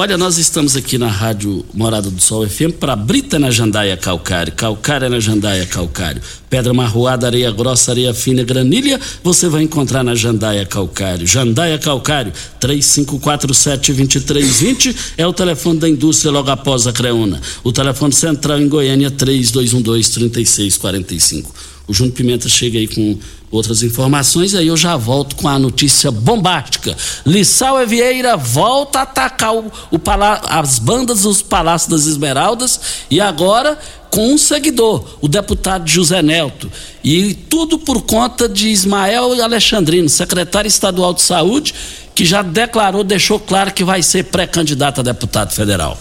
Olha, 0.00 0.16
nós 0.16 0.38
estamos 0.38 0.76
aqui 0.76 0.96
na 0.96 1.08
Rádio 1.08 1.64
Morada 1.74 2.08
do 2.08 2.22
Sol 2.22 2.48
FM 2.48 2.70
para 2.78 2.94
Brita 2.94 3.36
na 3.36 3.50
Jandaia 3.50 3.96
Calcário, 3.96 4.52
Calcária 4.52 5.08
na 5.08 5.18
Jandaia 5.18 5.66
Calcário, 5.66 6.22
Pedra 6.48 6.72
Marroada, 6.72 7.26
Areia 7.26 7.50
Grossa, 7.50 7.90
Areia 7.90 8.14
Fina, 8.14 8.44
Granilha, 8.44 9.00
você 9.24 9.48
vai 9.48 9.64
encontrar 9.64 10.04
na 10.04 10.14
Jandaia 10.14 10.64
Calcário. 10.64 11.26
Jandaia 11.26 11.78
Calcário, 11.78 12.32
3547-2320 12.60 14.94
é 15.16 15.26
o 15.26 15.32
telefone 15.32 15.80
da 15.80 15.88
indústria 15.88 16.30
logo 16.30 16.48
após 16.48 16.86
a 16.86 16.92
Creuna. 16.92 17.40
O 17.64 17.72
telefone 17.72 18.12
central 18.12 18.60
em 18.60 18.68
Goiânia, 18.68 19.10
3212-3645. 19.10 21.46
O 21.88 21.92
Júnior 21.92 22.14
Pimenta 22.14 22.48
chega 22.48 22.78
aí 22.78 22.86
com 22.86 23.18
outras 23.50 23.82
informações, 23.82 24.54
aí 24.54 24.66
eu 24.66 24.76
já 24.76 24.96
volto 24.96 25.36
com 25.36 25.48
a 25.48 25.58
notícia 25.58 26.10
bombástica. 26.10 26.96
Lissau 27.24 27.80
Evieira 27.80 28.36
volta 28.36 29.00
a 29.00 29.02
atacar 29.02 29.54
o, 29.54 29.72
o 29.90 30.00
as 30.48 30.78
bandas 30.78 31.22
dos 31.22 31.42
Palácios 31.42 31.90
das 31.90 32.06
Esmeraldas 32.06 32.80
e 33.10 33.20
agora 33.20 33.78
com 34.10 34.32
um 34.32 34.38
seguidor, 34.38 35.04
o 35.20 35.28
deputado 35.28 35.88
José 35.88 36.22
Nelto. 36.22 36.70
E 37.04 37.34
tudo 37.34 37.78
por 37.78 38.02
conta 38.02 38.48
de 38.48 38.68
Ismael 38.68 39.42
Alexandrino, 39.42 40.08
secretário 40.08 40.68
estadual 40.68 41.12
de 41.12 41.22
saúde, 41.22 41.74
que 42.14 42.24
já 42.24 42.42
declarou, 42.42 43.04
deixou 43.04 43.38
claro 43.38 43.72
que 43.72 43.84
vai 43.84 44.02
ser 44.02 44.24
pré-candidato 44.24 45.00
a 45.00 45.04
deputado 45.04 45.52
federal. 45.52 45.98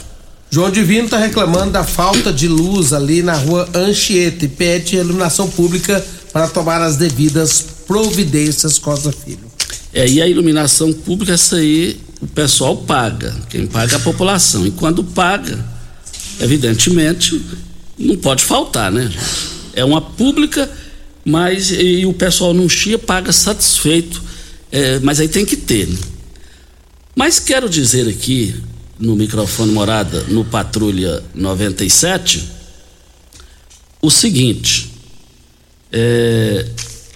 João 0.50 0.72
Divino 0.72 1.06
está 1.06 1.18
reclamando 1.18 1.72
da 1.72 1.84
falta 1.84 2.32
de 2.32 2.48
luz 2.48 2.94
ali 2.94 3.22
na 3.22 3.36
rua 3.36 3.68
Anchieta 3.76 4.46
e 4.46 4.48
pede 4.48 4.96
iluminação 4.96 5.50
pública 5.50 6.04
para 6.38 6.48
tomar 6.48 6.84
as 6.84 6.98
devidas 6.98 7.66
providências, 7.88 8.78
Costa 8.78 9.12
Filho. 9.12 9.52
É, 9.92 10.08
e 10.08 10.22
a 10.22 10.28
iluminação 10.28 10.94
pública, 10.94 11.34
essa 11.34 11.56
aí 11.56 12.00
o 12.22 12.28
pessoal 12.28 12.78
paga. 12.78 13.36
Quem 13.50 13.66
paga 13.66 13.94
é 13.94 13.96
a 13.96 14.00
população. 14.00 14.68
E 14.68 14.70
quando 14.70 15.04
paga, 15.04 15.66
evidentemente, 16.40 17.44
não 17.98 18.16
pode 18.18 18.44
faltar, 18.44 18.92
né? 18.92 19.12
É 19.74 19.84
uma 19.84 20.00
pública, 20.00 20.70
mas 21.26 21.72
e 21.72 22.06
o 22.06 22.14
pessoal 22.14 22.54
não 22.54 22.70
chia, 22.70 23.00
paga 23.00 23.32
satisfeito. 23.32 24.22
É, 24.72 25.00
mas 25.00 25.20
aí 25.20 25.28
tem 25.28 25.44
que 25.44 25.58
ter. 25.58 25.88
Né? 25.88 25.98
Mas 27.16 27.40
quero 27.40 27.68
dizer 27.68 28.08
aqui 28.08 28.54
no 29.00 29.16
microfone 29.16 29.72
morada 29.72 30.24
no 30.28 30.46
Patrulha 30.46 31.24
97 31.34 32.48
o 34.00 34.12
seguinte: 34.12 34.97
é, 35.92 36.66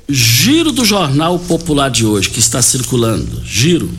giro 0.08 0.72
do 0.72 0.84
Jornal 0.86 1.40
Popular 1.40 1.90
de 1.90 2.06
hoje 2.06 2.30
que 2.30 2.40
está 2.40 2.62
circulando. 2.62 3.42
Giro. 3.44 3.90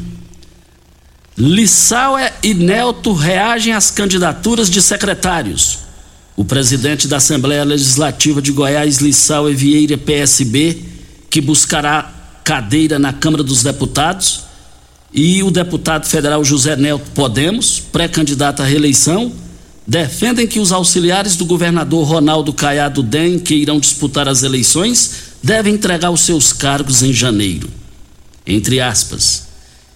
Lissau 1.37 2.17
e 2.43 2.53
Nelto 2.53 3.13
reagem 3.13 3.73
às 3.73 3.91
candidaturas 3.91 4.69
de 4.69 4.83
secretários. 4.83 5.79
O 6.37 6.45
presidente 6.45 7.09
da 7.09 7.17
Assembleia 7.19 7.65
Legislativa 7.65 8.41
de 8.41 8.53
Goiás, 8.53 8.99
Lissau 8.99 9.47
Vieira 9.47 9.97
PSB, 9.97 10.83
que 11.31 11.41
buscará 11.41 12.11
cadeira 12.45 12.99
na 12.99 13.13
Câmara 13.13 13.43
dos 13.43 13.63
Deputados, 13.63 14.45
e 15.13 15.43
o 15.43 15.51
deputado 15.51 16.07
federal 16.07 16.43
José 16.45 16.75
Nelto 16.75 17.11
Podemos, 17.11 17.81
pré-candidato 17.81 18.63
à 18.63 18.65
reeleição, 18.65 19.33
defendem 19.87 20.47
que 20.47 20.61
os 20.61 20.73
auxiliares 20.73 21.37
do 21.37 21.45
governador 21.45 22.07
Ronaldo 22.07 22.53
Caiado 22.53 23.03
Den, 23.03 23.39
que 23.39 23.55
irão 23.55 23.81
disputar 23.81 24.29
as 24.29 24.43
eleições, 24.43 25.13
devem 25.43 25.75
entregar 25.75 26.11
os 26.11 26.21
seus 26.21 26.53
cargos 26.53 27.03
em 27.03 27.13
janeiro. 27.13 27.69
Entre 28.47 28.81
aspas. 28.81 29.51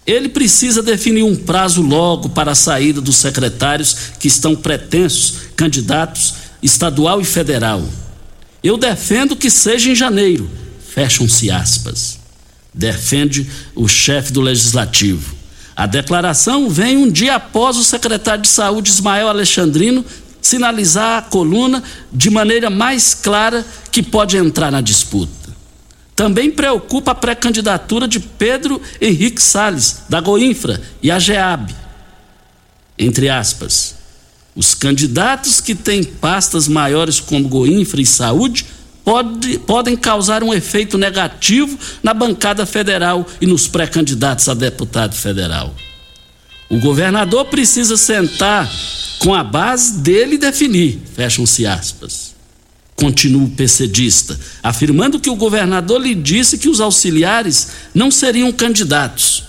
Ele 0.07 0.29
precisa 0.29 0.83
definir 0.83 1.25
um 1.25 1.35
prazo 1.35 1.83
logo 1.83 2.29
para 2.29 2.53
a 2.53 2.55
saída 2.55 3.01
dos 3.01 3.17
secretários 3.17 3.97
que 4.21 4.29
estão 4.29 4.55
pretensos, 4.55 5.35
candidatos 5.57 6.35
estadual 6.63 7.21
e 7.21 7.25
federal. 7.25 7.83
Eu 8.63 8.79
defendo 8.79 9.35
que 9.35 9.51
seja 9.51 9.91
em 9.91 9.97
janeiro. 9.97 10.49
Fecham-se 10.79 11.51
aspas 11.51 12.27
defende 12.77 13.49
o 13.75 13.89
chefe 13.89 14.33
do 14.33 14.41
legislativo. 14.41 15.35
A 15.77 15.85
declaração 15.85 16.71
vem 16.71 16.97
um 16.97 17.11
dia 17.11 17.35
após 17.35 17.77
o 17.77 17.85
secretário 17.85 18.41
de 18.41 18.49
Saúde, 18.49 18.89
Ismael 18.91 19.29
Alexandrino, 19.29 20.03
sinalizar 20.41 21.19
a 21.19 21.23
coluna 21.23 21.83
de 22.11 22.31
maneira 22.31 22.71
mais 22.71 23.13
clara 23.13 23.65
que 23.93 24.03
pode 24.03 24.39
entrar 24.39 24.73
na 24.73 24.81
disputa. 24.81 25.55
Também 26.15 26.51
preocupa 26.51 27.11
a 27.11 27.15
pré-candidatura 27.15 28.09
de 28.09 28.19
Pedro 28.19 28.81
Henrique 28.99 29.43
Salles, 29.43 30.05
da 30.09 30.19
Goinfra 30.19 30.81
e 31.03 31.11
a 31.11 31.19
GEAB. 31.19 31.75
Entre 32.99 33.29
aspas, 33.29 33.97
os 34.55 34.73
candidatos 34.73 35.61
que 35.61 35.75
têm 35.75 36.03
pastas 36.03 36.67
maiores 36.67 37.21
como 37.21 37.47
Goinfra 37.47 38.01
e 38.01 38.07
Saúde 38.07 38.65
pode, 39.07 39.61
podem 39.61 39.97
causar 39.97 40.43
um 40.43 40.53
efeito 40.53 40.99
negativo 40.99 41.79
na 42.03 42.13
bancada 42.13 42.67
federal 42.67 43.25
e 43.41 43.47
nos 43.47 43.69
pré-candidatos 43.69 44.49
a 44.49 44.55
deputado 44.55 45.15
federal. 45.15 45.73
O 46.69 46.81
governador 46.81 47.45
precisa 47.45 47.97
sentar 47.97 48.69
com 49.21 49.33
a 49.33 49.45
base 49.45 49.99
dele 49.99 50.35
e 50.35 50.39
definir, 50.39 50.99
fecham-se 51.15 51.65
aspas. 51.65 52.35
continua 52.97 53.45
o 53.45 53.51
PCdista, 53.51 54.37
afirmando 54.61 55.21
que 55.21 55.31
o 55.31 55.37
governador 55.37 56.01
lhe 56.01 56.15
disse 56.15 56.59
que 56.59 56.69
os 56.69 56.81
auxiliares 56.81 57.69
não 57.95 58.11
seriam 58.11 58.51
candidatos. 58.51 59.45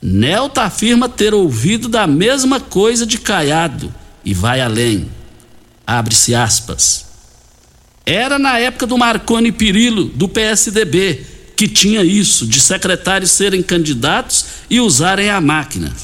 Nelta 0.00 0.62
afirma 0.62 1.08
ter 1.08 1.34
ouvido 1.34 1.88
da 1.88 2.06
mesma 2.06 2.60
coisa 2.60 3.04
de 3.04 3.18
Caiado 3.18 3.92
e 4.24 4.32
vai 4.32 4.60
além. 4.60 5.10
Abre-se 5.84 6.32
aspas. 6.34 7.07
Era 8.08 8.38
na 8.38 8.58
época 8.58 8.86
do 8.86 8.96
Marconi 8.96 9.52
Pirillo, 9.52 10.06
do 10.06 10.26
PSDB, 10.26 11.26
que 11.54 11.68
tinha 11.68 12.02
isso, 12.02 12.46
de 12.46 12.58
secretários 12.58 13.30
serem 13.30 13.62
candidatos 13.62 14.46
e 14.70 14.80
usarem 14.80 15.28
a 15.28 15.42
máquina. 15.42 15.94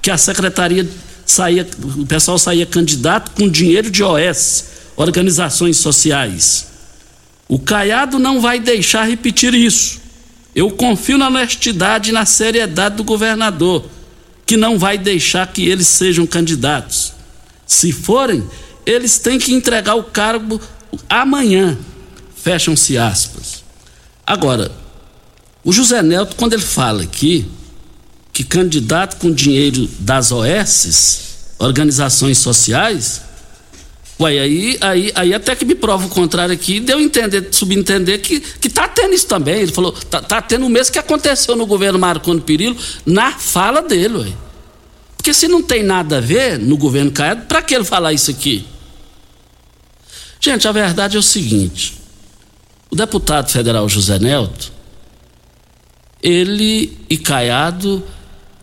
Que 0.00 0.10
a 0.10 0.16
secretaria 0.16 0.88
saía, 1.26 1.68
o 1.98 2.06
pessoal 2.06 2.38
saía 2.38 2.64
candidato 2.64 3.32
com 3.32 3.46
dinheiro 3.46 3.90
de 3.90 4.02
OS, 4.02 4.64
organizações 4.96 5.76
sociais. 5.76 6.68
O 7.46 7.58
Caiado 7.58 8.18
não 8.18 8.40
vai 8.40 8.58
deixar 8.58 9.04
repetir 9.04 9.52
isso. 9.52 10.00
Eu 10.54 10.70
confio 10.70 11.18
na 11.18 11.26
honestidade 11.26 12.08
e 12.08 12.12
na 12.12 12.24
seriedade 12.24 12.96
do 12.96 13.04
governador, 13.04 13.84
que 14.46 14.56
não 14.56 14.78
vai 14.78 14.96
deixar 14.96 15.46
que 15.46 15.68
eles 15.68 15.88
sejam 15.88 16.26
candidatos. 16.26 17.12
Se 17.66 17.92
forem, 17.92 18.48
eles 18.86 19.18
têm 19.18 19.38
que 19.38 19.52
entregar 19.52 19.96
o 19.96 20.04
cargo 20.04 20.58
amanhã. 21.08 21.78
Fecham-se 22.36 22.96
aspas. 22.96 23.62
Agora, 24.26 24.70
o 25.64 25.72
José 25.72 26.02
Nelto, 26.02 26.36
quando 26.36 26.54
ele 26.54 26.62
fala 26.62 27.02
aqui 27.02 27.46
que 28.32 28.44
candidato 28.44 29.16
com 29.16 29.30
dinheiro 29.32 29.88
das 29.98 30.32
OS, 30.32 31.20
organizações 31.58 32.38
sociais, 32.38 33.22
Ué, 34.20 34.38
aí, 34.38 34.76
aí, 34.82 35.12
aí 35.14 35.32
até 35.32 35.56
que 35.56 35.64
me 35.64 35.74
prova 35.74 36.06
o 36.06 36.10
contrário 36.10 36.52
aqui, 36.52 36.78
deu 36.78 37.00
entender, 37.00 37.48
subentender 37.52 38.20
que, 38.20 38.38
que 38.38 38.68
tá 38.68 38.86
tendo 38.86 39.14
isso 39.14 39.26
também. 39.26 39.62
Ele 39.62 39.72
falou, 39.72 39.92
tá, 39.92 40.20
tá 40.20 40.42
tendo 40.42 40.66
o 40.66 40.68
mesmo 40.68 40.92
que 40.92 40.98
aconteceu 40.98 41.56
no 41.56 41.64
governo 41.64 41.98
Marconi 41.98 42.38
Perillo, 42.42 42.76
na 43.06 43.32
fala 43.32 43.80
dele, 43.80 44.18
ué. 44.18 44.32
Porque 45.16 45.32
se 45.32 45.48
não 45.48 45.62
tem 45.62 45.82
nada 45.82 46.18
a 46.18 46.20
ver 46.20 46.58
no 46.58 46.76
governo 46.76 47.10
Caiado, 47.10 47.46
para 47.46 47.62
que 47.62 47.74
ele 47.74 47.84
falar 47.84 48.12
isso 48.12 48.30
aqui? 48.30 48.66
Gente, 50.40 50.66
a 50.66 50.72
verdade 50.72 51.16
é 51.16 51.20
o 51.20 51.22
seguinte: 51.22 52.00
o 52.90 52.96
deputado 52.96 53.50
federal 53.50 53.88
José 53.88 54.18
Nelto, 54.18 54.72
ele 56.22 56.98
e 57.08 57.18
Caiado, 57.18 58.02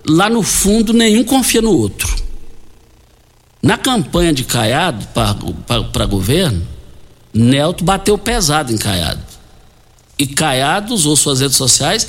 lá 0.05 0.29
no 0.29 0.41
fundo, 0.41 0.91
nenhum 0.91 1.23
confia 1.23 1.61
no 1.61 1.71
outro. 1.71 2.13
Na 3.61 3.77
campanha 3.77 4.33
de 4.33 4.43
Caiado 4.43 5.07
para 5.07 6.05
governo, 6.05 6.65
Nelto 7.33 7.83
bateu 7.83 8.17
pesado 8.17 8.73
em 8.73 8.77
Caiado. 8.77 9.21
E 10.17 10.25
Caiado 10.25 10.93
usou 10.93 11.15
suas 11.15 11.39
redes 11.41 11.57
sociais 11.57 12.07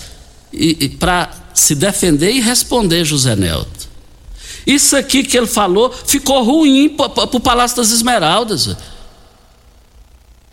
para 0.99 1.31
se 1.53 1.75
defender 1.75 2.33
e 2.33 2.41
responder 2.41 3.05
José 3.05 3.37
Nelto. 3.37 3.89
Isso 4.67 4.97
aqui 4.97 5.23
que 5.23 5.37
ele 5.37 5.47
falou 5.47 5.91
ficou 5.91 6.43
ruim 6.43 6.89
para 6.91 7.25
o 7.25 7.41
Palácio 7.41 7.77
das 7.79 7.91
Esmeraldas. 7.91 8.77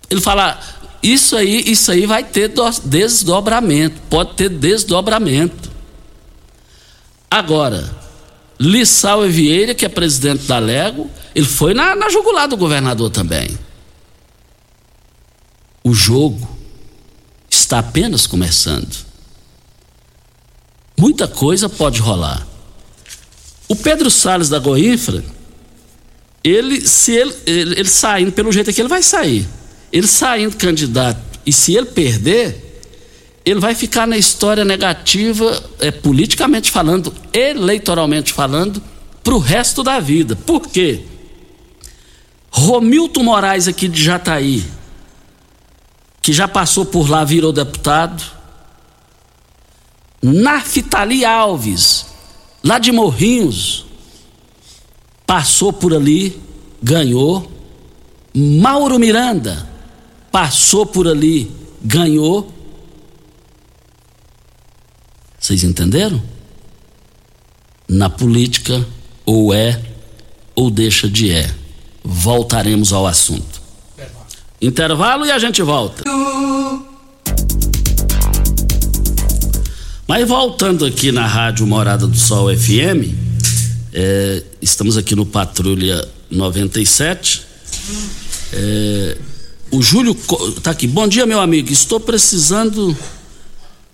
Ele 0.09 0.21
fala, 0.21 0.59
isso 1.01 1.35
aí, 1.35 1.63
isso 1.67 1.91
aí 1.91 2.05
vai 2.05 2.23
ter 2.23 2.51
desdobramento, 2.83 4.01
pode 4.09 4.33
ter 4.33 4.49
desdobramento. 4.49 5.71
Agora, 7.29 7.95
Lissau 8.59 9.23
Vieira, 9.23 9.75
que 9.75 9.85
é 9.85 9.89
presidente 9.89 10.45
da 10.45 10.57
Lego, 10.57 11.09
ele 11.33 11.45
foi 11.45 11.73
na, 11.73 11.95
na 11.95 12.09
jugular 12.09 12.47
do 12.47 12.57
governador 12.57 13.09
também. 13.09 13.49
O 15.83 15.93
jogo 15.93 16.57
está 17.49 17.79
apenas 17.79 18.25
começando. 18.25 19.05
Muita 20.97 21.27
coisa 21.27 21.67
pode 21.67 21.99
rolar. 21.99 22.47
O 23.67 23.75
Pedro 23.75 24.09
Salles 24.09 24.49
da 24.49 24.59
Goinfra, 24.59 25.23
ele, 26.43 26.87
se 26.87 27.11
ele, 27.11 27.35
ele, 27.45 27.79
ele 27.79 27.89
saindo 27.89 28.31
pelo 28.31 28.51
jeito 28.51 28.71
que 28.71 28.81
ele 28.81 28.87
vai 28.87 29.03
sair, 29.03 29.47
ele 29.95 30.07
saindo 30.07 30.57
candidato 30.57 31.39
e 31.45 31.53
se 31.53 31.73
ele 31.73 31.85
perder, 31.85 32.81
ele 33.45 33.61
vai 33.61 33.73
ficar 33.73 34.05
na 34.05 34.17
história 34.17 34.65
negativa, 34.65 35.63
é, 35.79 35.89
politicamente 35.89 36.69
falando, 36.69 37.13
eleitoralmente 37.31 38.33
falando, 38.33 38.83
para 39.23 39.33
o 39.33 39.39
resto 39.39 39.83
da 39.83 40.01
vida. 40.01 40.35
Por 40.35 40.67
quê? 40.67 41.03
Romilton 42.49 43.23
Moraes 43.23 43.69
aqui 43.69 43.87
de 43.87 44.03
Jataí, 44.03 44.65
que 46.21 46.33
já 46.33 46.45
passou 46.45 46.85
por 46.85 47.09
lá, 47.09 47.23
virou 47.23 47.53
deputado. 47.53 48.21
Naftali 50.21 51.23
Alves, 51.23 52.05
lá 52.61 52.79
de 52.79 52.91
Morrinhos, 52.91 53.85
passou 55.25 55.71
por 55.71 55.93
ali, 55.93 56.37
ganhou. 56.83 57.49
Mauro 58.33 58.99
Miranda, 58.99 59.74
passou 60.35 60.85
por 60.85 61.07
ali, 61.07 61.49
ganhou. 61.81 62.53
Vocês 65.39 65.63
entenderam? 65.63 66.21
Na 67.87 68.09
política, 68.09 68.85
ou 69.25 69.53
é 69.53 69.81
ou 70.53 70.69
deixa 70.69 71.07
de 71.07 71.31
é. 71.31 71.49
Voltaremos 72.03 72.91
ao 72.91 73.07
assunto. 73.07 73.61
Intervalo 74.61 75.25
e 75.25 75.31
a 75.31 75.39
gente 75.39 75.61
volta. 75.61 76.03
Mas 80.05 80.27
voltando 80.27 80.83
aqui 80.83 81.13
na 81.13 81.25
Rádio 81.25 81.65
Morada 81.65 82.05
do 82.05 82.17
Sol 82.17 82.53
FM, 82.53 83.15
é, 83.93 84.43
estamos 84.61 84.97
aqui 84.97 85.15
no 85.15 85.25
Patrulha 85.25 86.05
97. 86.29 87.41
É, 88.51 89.17
o 89.71 89.81
Júlio 89.81 90.15
tá 90.61 90.71
aqui. 90.71 90.87
Bom 90.87 91.07
dia, 91.07 91.25
meu 91.25 91.39
amigo. 91.39 91.71
Estou 91.71 91.99
precisando 91.99 92.95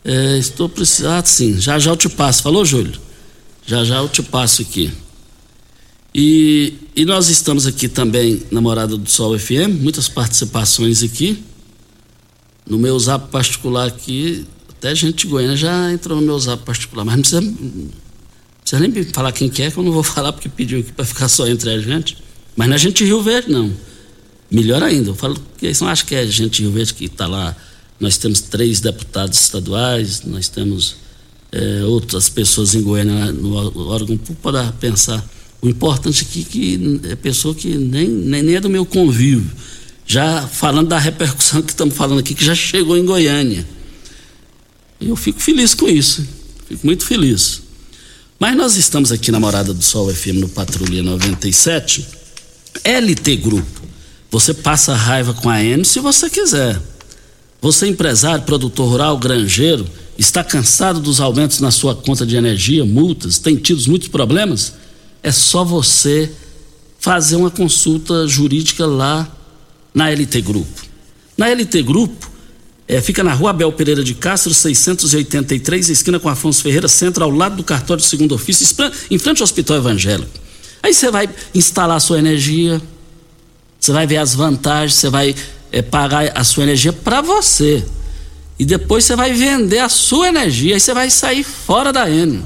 é, 0.04 0.38
estou 0.38 0.68
precisando. 0.68 1.12
Ah, 1.12 1.24
sim, 1.24 1.60
já 1.60 1.78
já 1.78 1.92
eu 1.92 1.98
te 1.98 2.10
passo. 2.10 2.44
Falou, 2.44 2.66
Júlio? 2.66 3.00
Já 3.66 3.84
já 3.84 3.98
eu 3.98 4.10
te 4.10 4.24
passo 4.24 4.62
aqui. 4.62 4.92
E, 6.14 6.74
e 6.96 7.06
nós 7.06 7.30
estamos 7.30 7.66
aqui 7.66 7.88
também 7.88 8.44
na 8.52 8.60
Morada 8.60 8.98
do 8.98 9.10
Sol 9.10 9.38
FM, 9.38 9.80
muitas 9.80 10.10
participações 10.10 11.04
aqui. 11.04 11.42
No 12.68 12.78
meu 12.78 12.98
zap 13.00 13.30
particular 13.30 13.88
aqui, 13.88 14.46
até 14.70 14.94
gente 14.94 15.26
de 15.26 15.28
Goiânia 15.28 15.56
já 15.56 15.92
entrou 15.92 16.20
no 16.20 16.26
meu 16.26 16.38
zap 16.40 16.64
particular, 16.64 17.06
mas 17.06 17.16
não 17.16 17.22
precisa, 17.22 17.42
não 17.42 17.90
precisa 18.62 18.88
nem 18.88 19.04
falar 19.06 19.32
quem 19.32 19.50
quer, 19.50 19.72
que 19.72 19.78
eu 19.78 19.84
não 19.84 19.92
vou 19.92 20.04
falar 20.04 20.34
porque 20.34 20.50
pediu 20.50 20.80
aqui 20.80 20.92
para 20.92 21.06
ficar 21.06 21.28
só 21.30 21.48
entre 21.48 21.70
a 21.70 21.80
gente. 21.80 22.18
Mas 22.56 22.68
não 22.68 22.76
é 22.76 22.78
gente 22.78 22.98
de 22.98 23.06
Rio 23.06 23.22
Verde, 23.22 23.52
não. 23.52 23.72
Melhor 24.52 24.84
ainda, 24.84 25.10
eu 25.10 25.16
falo 25.16 25.42
que 25.58 25.66
eles 25.66 25.80
não 25.80 25.88
acham 25.88 26.06
que 26.06 26.14
é 26.14 26.28
gente 26.28 26.58
de 26.58 26.64
Rio 26.64 26.72
Verde 26.72 26.94
que 26.94 27.06
está 27.06 27.26
lá 27.26 27.56
nós 28.02 28.18
temos 28.18 28.42
três 28.42 28.80
deputados 28.80 29.40
estaduais, 29.40 30.24
nós 30.26 30.50
temos 30.50 30.96
é, 31.52 31.84
outras 31.84 32.28
pessoas 32.30 32.74
em 32.74 32.82
Goiânia 32.82 33.32
no 33.32 33.54
órgão 33.88 34.18
para 34.42 34.72
pensar. 34.74 35.24
O 35.62 35.70
importante 35.70 36.24
aqui 36.28 36.42
é 36.42 36.52
que 36.52 37.02
é 37.12 37.16
pessoa 37.16 37.54
que 37.54 37.78
nem, 37.78 38.08
nem, 38.08 38.42
nem 38.42 38.56
é 38.56 38.60
do 38.60 38.72
meu 38.72 38.88
convívio. 38.88 39.52
Já 40.08 40.48
falando 40.48 40.88
da 40.88 40.98
repercussão 40.98 41.62
que 41.62 41.72
estamos 41.72 41.96
falando 41.96 42.18
aqui, 42.18 42.34
que 42.34 42.44
já 42.44 42.56
chegou 42.56 42.98
em 42.98 43.06
Goiânia. 43.06 43.68
Eu 45.00 45.16
fico 45.16 45.40
feliz 45.40 45.76
com 45.76 45.88
isso. 45.88 46.28
Fico 46.68 46.84
muito 46.84 47.06
feliz. 47.06 47.62
Mas 48.40 48.58
nós 48.58 48.76
estamos 48.78 49.12
aqui 49.12 49.32
na 49.32 49.40
Morada 49.40 49.76
do 49.76 49.84
Sol 49.84 50.12
FM 50.12 50.40
no 50.40 50.50
Patrulha 50.50 51.04
97. 51.04 52.04
LT 52.84 53.36
Grupo. 53.36 53.81
Você 54.32 54.54
passa 54.54 54.96
raiva 54.96 55.34
com 55.34 55.50
a 55.50 55.62
N 55.62 55.84
se 55.84 56.00
você 56.00 56.30
quiser. 56.30 56.82
Você, 57.62 57.86
empresário, 57.86 58.44
produtor 58.44 58.90
rural, 58.90 59.18
granjeiro, 59.18 59.86
está 60.18 60.44
cansado 60.44 61.00
dos 61.00 61.20
aumentos 61.20 61.60
na 61.60 61.70
sua 61.70 61.94
conta 61.94 62.26
de 62.26 62.36
energia, 62.36 62.86
multas, 62.86 63.38
tem 63.38 63.56
tido 63.56 63.86
muitos 63.88 64.08
problemas? 64.08 64.74
É 65.22 65.32
só 65.32 65.64
você 65.64 66.32
fazer 66.98 67.36
uma 67.36 67.52
consulta 67.52 68.28
jurídica 68.28 68.86
lá 68.86 69.30
na 69.94 70.10
LT 70.10 70.42
Grupo. 70.42 70.82
Na 71.38 71.50
LT 71.50 71.84
Grupo, 71.84 72.32
é, 72.88 73.02
fica 73.02 73.24
na 73.24 73.34
rua 73.34 73.52
Abel 73.52 73.72
Pereira 73.74 74.04
de 74.04 74.14
Castro, 74.14 74.54
683, 74.54 75.90
esquina 75.90 76.20
com 76.20 76.30
Afonso 76.30 76.64
Ferreira, 76.64 76.88
centro, 76.88 77.24
ao 77.24 77.30
lado 77.30 77.58
do 77.58 77.64
cartório 77.64 78.02
de 78.02 78.10
segundo 78.10 78.34
ofício, 78.34 78.66
em 79.10 79.18
frente 79.18 79.42
ao 79.42 79.44
Hospital 79.44 79.78
Evangélico. 79.78 80.32
Aí 80.82 80.94
você 80.94 81.12
vai 81.12 81.30
instalar 81.54 81.98
a 81.98 82.00
sua 82.00 82.18
energia, 82.18 82.82
você 83.82 83.92
vai 83.92 84.08
ver 84.08 84.18
as 84.18 84.34
vantagens, 84.34 84.94
você 84.94 85.10
vai 85.10 85.36
é, 85.72 85.82
pagar 85.82 86.32
a 86.34 86.44
sua 86.46 86.64
energia 86.64 86.94
para 86.94 87.20
você. 87.20 87.84
E 88.58 88.64
depois 88.64 89.04
você 89.04 89.16
vai 89.16 89.34
vender 89.34 89.80
a 89.80 89.90
sua 89.90 90.30
energia, 90.30 90.76
aí 90.76 90.80
você 90.80 90.94
vai 90.94 91.10
sair 91.10 91.44
fora 91.44 91.92
da 91.92 92.10
Enio. 92.10 92.46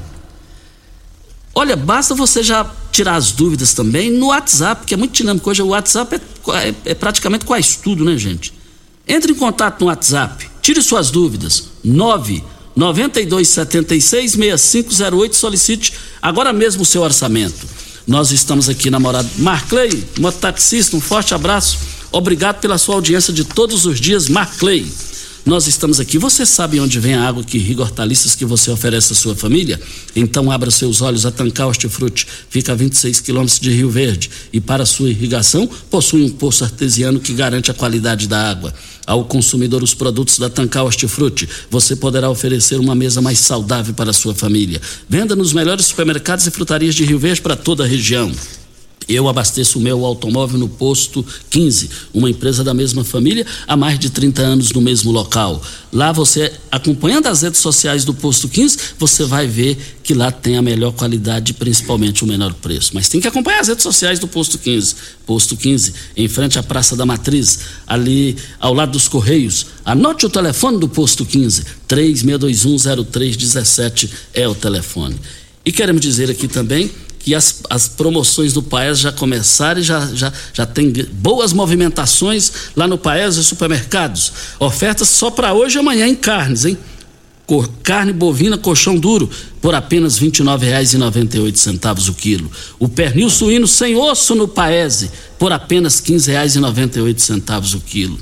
Olha, 1.54 1.76
basta 1.76 2.14
você 2.14 2.42
já 2.42 2.68
tirar 2.90 3.14
as 3.16 3.30
dúvidas 3.32 3.74
também 3.74 4.10
no 4.10 4.28
WhatsApp, 4.28 4.84
que 4.84 4.94
é 4.94 4.96
muito 4.96 5.12
dinâmico. 5.12 5.48
Hoje 5.48 5.62
o 5.62 5.68
WhatsApp 5.68 6.16
é 6.16 6.20
é, 6.54 6.74
é 6.84 6.94
praticamente 6.94 7.44
quase 7.44 7.78
tudo, 7.78 8.04
né, 8.04 8.16
gente? 8.16 8.52
Entre 9.08 9.32
em 9.32 9.34
contato 9.34 9.80
no 9.80 9.86
WhatsApp, 9.86 10.48
tire 10.60 10.82
suas 10.82 11.10
dúvidas. 11.10 11.70
9 11.82 12.44
9276 12.74 14.32
6508 14.32 15.34
solicite 15.34 15.94
agora 16.20 16.52
mesmo 16.52 16.82
o 16.82 16.84
seu 16.84 17.02
orçamento. 17.02 17.66
Nós 18.06 18.30
estamos 18.30 18.68
aqui 18.68 18.88
na 18.88 19.00
morada. 19.00 19.28
Marclay, 19.38 20.04
mototaxista, 20.20 20.96
um 20.96 21.00
forte 21.00 21.34
abraço. 21.34 21.78
Obrigado 22.12 22.60
pela 22.60 22.78
sua 22.78 22.94
audiência 22.94 23.32
de 23.32 23.44
todos 23.44 23.84
os 23.84 24.00
dias, 24.00 24.28
Marclay. 24.28 24.86
Nós 25.46 25.68
estamos 25.68 26.00
aqui. 26.00 26.18
Você 26.18 26.44
sabe 26.44 26.80
onde 26.80 26.98
vem 26.98 27.14
a 27.14 27.22
água 27.22 27.44
que 27.44 27.56
irriga 27.56 27.82
hortaliças 27.82 28.34
que 28.34 28.44
você 28.44 28.68
oferece 28.68 29.12
à 29.12 29.14
sua 29.14 29.36
família? 29.36 29.80
Então 30.16 30.50
abra 30.50 30.72
seus 30.72 31.00
olhos. 31.00 31.24
A 31.24 31.30
Tancar 31.30 31.68
Hortifruti 31.68 32.26
fica 32.50 32.72
a 32.72 32.74
26 32.74 33.20
quilômetros 33.20 33.60
de 33.60 33.70
Rio 33.70 33.88
Verde 33.88 34.28
e 34.52 34.60
para 34.60 34.84
sua 34.84 35.08
irrigação 35.08 35.70
possui 35.88 36.24
um 36.24 36.30
poço 36.30 36.64
artesiano 36.64 37.20
que 37.20 37.32
garante 37.32 37.70
a 37.70 37.74
qualidade 37.74 38.26
da 38.26 38.50
água. 38.50 38.74
Ao 39.06 39.24
consumidor 39.24 39.84
os 39.84 39.94
produtos 39.94 40.36
da 40.36 40.50
Tancar 40.50 40.84
Hortifruti, 40.84 41.48
você 41.70 41.94
poderá 41.94 42.28
oferecer 42.28 42.80
uma 42.80 42.96
mesa 42.96 43.22
mais 43.22 43.38
saudável 43.38 43.94
para 43.94 44.10
a 44.10 44.12
sua 44.12 44.34
família. 44.34 44.82
Venda 45.08 45.36
nos 45.36 45.52
melhores 45.52 45.86
supermercados 45.86 46.44
e 46.48 46.50
frutarias 46.50 46.96
de 46.96 47.04
Rio 47.04 47.20
Verde 47.20 47.40
para 47.40 47.54
toda 47.54 47.84
a 47.84 47.86
região. 47.86 48.32
Eu 49.08 49.28
abasteço 49.28 49.78
o 49.78 49.82
meu 49.82 50.04
automóvel 50.04 50.58
no 50.58 50.68
posto 50.68 51.24
15, 51.48 51.88
uma 52.12 52.28
empresa 52.28 52.64
da 52.64 52.74
mesma 52.74 53.04
família 53.04 53.46
há 53.66 53.76
mais 53.76 54.00
de 54.00 54.10
30 54.10 54.42
anos 54.42 54.72
no 54.72 54.80
mesmo 54.80 55.12
local. 55.12 55.62
Lá 55.92 56.10
você, 56.10 56.52
acompanhando 56.70 57.28
as 57.28 57.42
redes 57.42 57.60
sociais 57.60 58.04
do 58.04 58.12
posto 58.12 58.48
15, 58.48 58.78
você 58.98 59.22
vai 59.24 59.46
ver 59.46 59.78
que 60.02 60.12
lá 60.12 60.32
tem 60.32 60.56
a 60.56 60.62
melhor 60.62 60.92
qualidade 60.92 61.54
principalmente 61.54 62.24
o 62.24 62.26
menor 62.26 62.52
preço. 62.54 62.90
Mas 62.94 63.08
tem 63.08 63.20
que 63.20 63.28
acompanhar 63.28 63.60
as 63.60 63.68
redes 63.68 63.84
sociais 63.84 64.18
do 64.18 64.26
posto 64.26 64.58
15. 64.58 64.96
Posto 65.24 65.56
15, 65.56 65.94
em 66.16 66.26
frente 66.28 66.58
à 66.58 66.62
Praça 66.62 66.96
da 66.96 67.06
Matriz, 67.06 67.60
ali 67.86 68.36
ao 68.58 68.74
lado 68.74 68.90
dos 68.92 69.06
Correios. 69.06 69.66
Anote 69.84 70.26
o 70.26 70.30
telefone 70.30 70.78
do 70.78 70.88
posto 70.88 71.24
15, 71.24 71.62
36210317 71.88 74.10
é 74.34 74.48
o 74.48 74.54
telefone. 74.54 75.14
E 75.64 75.72
queremos 75.72 76.00
dizer 76.00 76.30
aqui 76.30 76.46
também 76.46 76.90
que 77.26 77.34
as, 77.34 77.62
as 77.68 77.88
promoções 77.88 78.52
do 78.52 78.62
Paes 78.62 79.00
já 79.00 79.10
começaram 79.10 79.80
e 79.80 79.82
já, 79.82 80.06
já, 80.14 80.32
já 80.52 80.64
tem 80.64 80.92
boas 81.10 81.52
movimentações 81.52 82.52
lá 82.76 82.86
no 82.86 82.96
Paes 82.96 83.34
e 83.34 83.42
supermercados. 83.42 84.32
Ofertas 84.60 85.08
só 85.08 85.28
para 85.28 85.52
hoje 85.52 85.76
e 85.76 85.80
amanhã 85.80 86.06
em 86.06 86.14
carnes, 86.14 86.64
hein? 86.64 86.78
carne 87.82 88.12
bovina 88.12 88.56
colchão 88.56 88.96
duro 88.96 89.28
por 89.60 89.74
apenas 89.74 90.18
R$ 90.18 90.30
29,98 90.30 92.08
o 92.08 92.14
quilo. 92.14 92.48
O 92.78 92.88
pernil 92.88 93.28
suíno 93.28 93.66
sem 93.66 93.96
osso 93.96 94.36
no 94.36 94.46
Paese 94.46 95.10
por 95.36 95.52
apenas 95.52 95.98
R$ 95.98 96.14
15,98 96.14 97.74
o 97.74 97.80
quilo. 97.80 98.20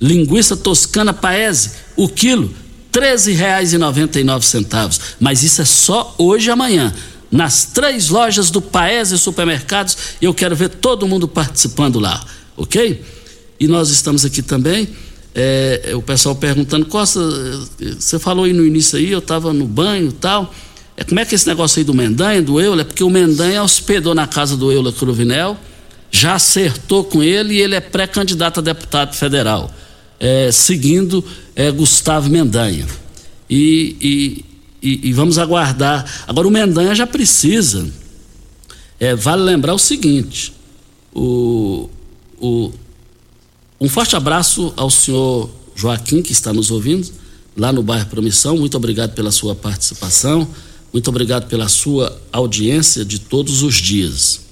Linguiça 0.00 0.56
toscana 0.56 1.12
Paese, 1.12 1.72
o 1.96 2.08
quilo 2.08 2.54
R$ 2.94 3.00
13,99. 3.00 5.00
Mas 5.18 5.42
isso 5.42 5.60
é 5.60 5.64
só 5.64 6.14
hoje 6.16 6.50
e 6.50 6.52
amanhã 6.52 6.94
nas 7.34 7.64
três 7.64 8.10
lojas 8.10 8.48
do 8.48 8.62
Paese 8.62 9.18
Supermercados. 9.18 9.96
Eu 10.22 10.32
quero 10.32 10.54
ver 10.54 10.68
todo 10.68 11.04
mundo 11.08 11.26
participando 11.26 11.98
lá, 11.98 12.24
ok? 12.56 13.02
E 13.58 13.66
nós 13.66 13.90
estamos 13.90 14.24
aqui 14.24 14.40
também. 14.40 14.88
É, 15.34 15.94
o 15.96 16.00
pessoal 16.00 16.36
perguntando, 16.36 16.86
Costa, 16.86 17.20
você 17.98 18.20
falou 18.20 18.44
aí 18.44 18.52
no 18.52 18.64
início 18.64 18.96
aí, 18.96 19.10
eu 19.10 19.18
estava 19.18 19.52
no 19.52 19.66
banho 19.66 20.10
e 20.10 20.12
tal. 20.12 20.54
É, 20.96 21.02
como 21.02 21.18
é 21.18 21.24
que 21.24 21.34
é 21.34 21.36
esse 21.36 21.48
negócio 21.48 21.80
aí 21.80 21.84
do 21.84 21.92
Mendanha, 21.92 22.40
do 22.40 22.60
Euler? 22.60 22.82
É 22.82 22.84
porque 22.84 23.02
o 23.02 23.10
Mendanha 23.10 23.64
hospedou 23.64 24.14
na 24.14 24.28
casa 24.28 24.56
do 24.56 24.70
Euler 24.70 24.92
Cruvinel, 24.92 25.58
já 26.12 26.36
acertou 26.36 27.02
com 27.02 27.20
ele 27.20 27.54
e 27.54 27.60
ele 27.60 27.74
é 27.74 27.80
pré-candidato 27.80 28.60
a 28.60 28.62
deputado 28.62 29.12
federal, 29.12 29.74
é, 30.20 30.52
seguindo 30.52 31.24
Gustavo 31.74 32.30
Mendanha. 32.30 32.86
E, 33.50 33.96
e, 34.00 34.53
e, 34.84 35.08
e 35.08 35.12
vamos 35.14 35.38
aguardar. 35.38 36.04
Agora 36.28 36.46
o 36.46 36.50
Mendanha 36.50 36.94
já 36.94 37.06
precisa. 37.06 37.90
É, 39.00 39.16
vale 39.16 39.42
lembrar 39.42 39.72
o 39.72 39.78
seguinte: 39.78 40.52
o, 41.14 41.88
o, 42.38 42.70
um 43.80 43.88
forte 43.88 44.14
abraço 44.14 44.74
ao 44.76 44.90
senhor 44.90 45.50
Joaquim, 45.74 46.20
que 46.20 46.32
está 46.32 46.52
nos 46.52 46.70
ouvindo, 46.70 47.10
lá 47.56 47.72
no 47.72 47.82
bairro 47.82 48.06
Promissão. 48.06 48.58
Muito 48.58 48.76
obrigado 48.76 49.14
pela 49.14 49.32
sua 49.32 49.54
participação. 49.54 50.46
Muito 50.92 51.08
obrigado 51.08 51.48
pela 51.48 51.68
sua 51.68 52.20
audiência 52.30 53.04
de 53.04 53.18
todos 53.18 53.62
os 53.62 53.74
dias. 53.74 54.42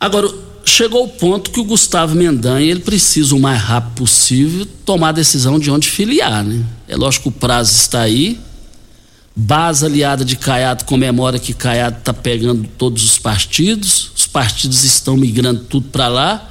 Agora, 0.00 0.32
chegou 0.64 1.04
o 1.04 1.08
ponto 1.08 1.50
que 1.50 1.60
o 1.60 1.64
Gustavo 1.64 2.16
Mendanha 2.16 2.70
ele 2.70 2.80
precisa 2.80 3.34
o 3.34 3.40
mais 3.40 3.60
rápido 3.60 3.94
possível 3.94 4.66
tomar 4.84 5.10
a 5.10 5.12
decisão 5.12 5.58
de 5.58 5.70
onde 5.70 5.88
filiar, 5.88 6.42
né? 6.42 6.64
É 6.88 6.96
lógico 6.96 7.30
que 7.30 7.36
o 7.36 7.40
prazo 7.40 7.72
está 7.72 8.00
aí, 8.00 8.40
Base 9.34 9.86
aliada 9.86 10.24
de 10.24 10.36
Caiado 10.36 10.84
comemora 10.84 11.38
que 11.38 11.54
Caiado 11.54 11.98
está 11.98 12.12
pegando 12.12 12.68
todos 12.76 13.04
os 13.04 13.18
partidos, 13.18 14.10
os 14.16 14.26
partidos 14.26 14.82
estão 14.84 15.16
migrando 15.16 15.64
tudo 15.64 15.88
para 15.88 16.08
lá 16.08 16.50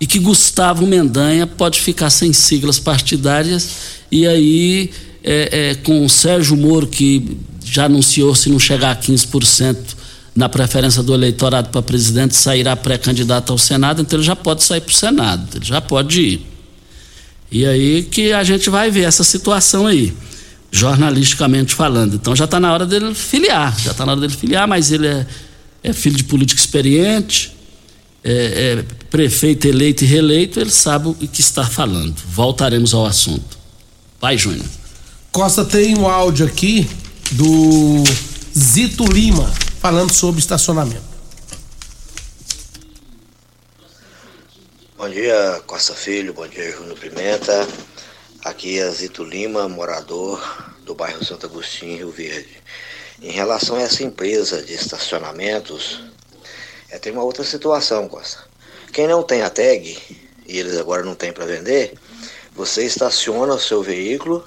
e 0.00 0.06
que 0.06 0.18
Gustavo 0.18 0.86
Mendanha 0.86 1.46
pode 1.46 1.80
ficar 1.80 2.10
sem 2.10 2.32
siglas 2.32 2.78
partidárias 2.78 3.68
e 4.10 4.26
aí 4.26 4.90
é, 5.22 5.70
é, 5.70 5.74
com 5.74 6.04
o 6.04 6.08
Sérgio 6.08 6.56
Moro 6.56 6.86
que 6.86 7.36
já 7.64 7.84
anunciou 7.84 8.34
se 8.34 8.48
não 8.48 8.58
chegar 8.58 8.92
a 8.92 8.96
15% 8.96 9.76
na 10.34 10.48
preferência 10.48 11.02
do 11.02 11.14
eleitorado 11.14 11.68
para 11.68 11.82
presidente 11.82 12.34
sairá 12.34 12.74
pré-candidato 12.74 13.52
ao 13.52 13.58
Senado, 13.58 14.02
então 14.02 14.18
ele 14.18 14.26
já 14.26 14.34
pode 14.34 14.64
sair 14.64 14.80
para 14.80 14.90
o 14.90 14.94
Senado, 14.94 15.56
ele 15.56 15.64
já 15.64 15.80
pode 15.80 16.20
ir. 16.20 16.46
E 17.52 17.64
aí 17.64 18.02
que 18.02 18.32
a 18.32 18.42
gente 18.42 18.68
vai 18.68 18.90
ver 18.90 19.02
essa 19.02 19.22
situação 19.22 19.86
aí 19.86 20.12
jornalisticamente 20.74 21.72
falando. 21.72 22.16
Então 22.16 22.34
já 22.34 22.46
está 22.46 22.58
na 22.58 22.72
hora 22.72 22.84
dele 22.84 23.14
filiar, 23.14 23.78
já 23.78 23.92
está 23.92 24.04
na 24.04 24.10
hora 24.10 24.20
dele 24.20 24.34
filiar, 24.34 24.66
mas 24.66 24.90
ele 24.90 25.06
é, 25.06 25.24
é 25.84 25.92
filho 25.92 26.16
de 26.16 26.24
político 26.24 26.60
experiente, 26.60 27.56
é, 28.24 28.32
é, 28.32 28.84
prefeito 29.08 29.68
eleito 29.68 30.02
e 30.02 30.06
reeleito, 30.08 30.58
ele 30.58 30.70
sabe 30.70 31.08
o 31.08 31.14
que 31.14 31.40
está 31.40 31.64
falando. 31.64 32.16
Voltaremos 32.26 32.92
ao 32.92 33.06
assunto. 33.06 33.56
Vai, 34.20 34.36
Júnior. 34.36 34.66
Costa 35.30 35.64
tem 35.64 35.96
um 35.96 36.08
áudio 36.08 36.44
aqui 36.44 36.90
do 37.30 38.02
Zito 38.58 39.04
Lima 39.04 39.48
falando 39.78 40.12
sobre 40.12 40.40
estacionamento. 40.40 41.14
Bom 44.98 45.08
dia, 45.08 45.62
Costa 45.66 45.94
Filho, 45.94 46.34
bom 46.34 46.48
dia, 46.48 46.72
Júnior 46.72 46.98
Pimenta. 46.98 47.68
Aqui 48.44 48.78
é 48.78 48.90
Zito 48.90 49.24
Lima, 49.24 49.66
morador 49.70 50.38
do 50.84 50.94
bairro 50.94 51.24
Santo 51.24 51.46
Agostinho, 51.46 51.96
Rio 51.96 52.10
Verde. 52.10 52.58
Em 53.22 53.30
relação 53.30 53.76
a 53.76 53.80
essa 53.80 54.04
empresa 54.04 54.60
de 54.60 54.74
estacionamentos, 54.74 56.04
é, 56.90 56.98
tem 56.98 57.10
uma 57.10 57.24
outra 57.24 57.42
situação, 57.42 58.06
Costa. 58.06 58.44
Quem 58.92 59.06
não 59.06 59.22
tem 59.22 59.40
a 59.40 59.48
tag, 59.48 59.96
e 60.46 60.58
eles 60.58 60.76
agora 60.76 61.02
não 61.02 61.14
têm 61.14 61.32
para 61.32 61.46
vender, 61.46 61.94
você 62.54 62.84
estaciona 62.84 63.54
o 63.54 63.58
seu 63.58 63.82
veículo 63.82 64.46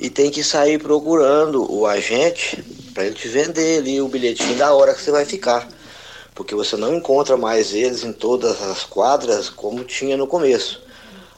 e 0.00 0.08
tem 0.08 0.30
que 0.30 0.42
sair 0.42 0.78
procurando 0.78 1.70
o 1.70 1.86
agente 1.86 2.64
para 2.94 3.04
ele 3.04 3.14
te 3.14 3.28
vender 3.28 3.80
ali 3.80 4.00
o 4.00 4.08
bilhetinho 4.08 4.56
da 4.56 4.72
hora 4.72 4.94
que 4.94 5.02
você 5.02 5.10
vai 5.10 5.26
ficar. 5.26 5.68
Porque 6.34 6.54
você 6.54 6.78
não 6.78 6.94
encontra 6.94 7.36
mais 7.36 7.74
eles 7.74 8.04
em 8.04 8.12
todas 8.14 8.62
as 8.62 8.84
quadras 8.84 9.50
como 9.50 9.84
tinha 9.84 10.16
no 10.16 10.26
começo. 10.26 10.83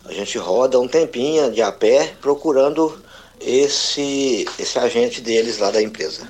A 0.08 0.12
gente 0.12 0.38
roda 0.38 0.78
um 0.78 0.88
tempinho 0.88 1.50
de 1.50 1.62
a 1.62 1.72
pé 1.72 2.14
procurando 2.20 2.96
esse, 3.40 4.46
esse 4.58 4.78
agente 4.78 5.20
deles 5.20 5.58
lá 5.58 5.70
da 5.70 5.82
empresa. 5.82 6.28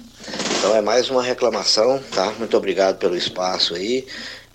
Então 0.58 0.74
é 0.74 0.80
mais 0.80 1.08
uma 1.10 1.22
reclamação, 1.22 2.00
tá? 2.12 2.32
Muito 2.38 2.56
obrigado 2.56 2.96
pelo 2.96 3.16
espaço 3.16 3.74
aí 3.74 4.06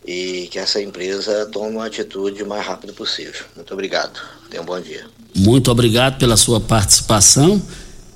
e 0.06 0.48
que 0.52 0.58
essa 0.58 0.82
empresa 0.82 1.46
tome 1.52 1.76
uma 1.76 1.86
atitude 1.86 2.44
o 2.44 2.48
mais 2.48 2.66
rápido 2.66 2.94
possível. 2.94 3.46
Muito 3.56 3.74
obrigado. 3.74 4.20
Tenha 4.50 4.62
um 4.62 4.66
bom 4.66 4.80
dia. 4.80 5.06
Muito 5.36 5.72
obrigado 5.72 6.18
pela 6.18 6.36
sua 6.36 6.60
participação. 6.60 7.62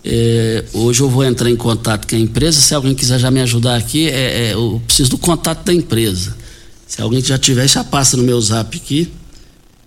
É, 0.03 0.65
hoje 0.73 1.01
eu 1.01 1.09
vou 1.09 1.23
entrar 1.23 1.49
em 1.49 1.55
contato 1.55 2.07
com 2.07 2.15
a 2.15 2.19
empresa. 2.19 2.59
Se 2.59 2.73
alguém 2.75 2.93
quiser 2.93 3.19
já 3.19 3.31
me 3.31 3.41
ajudar 3.41 3.75
aqui, 3.75 4.09
é, 4.09 4.49
é, 4.49 4.53
eu 4.53 4.81
preciso 4.85 5.11
do 5.11 5.17
contato 5.17 5.63
da 5.63 5.73
empresa. 5.73 6.35
Se 6.87 7.01
alguém 7.01 7.21
já 7.21 7.37
tiver, 7.37 7.67
já 7.67 7.83
passa 7.83 8.17
no 8.17 8.23
meu 8.23 8.39
zap 8.41 8.75
aqui. 8.75 9.11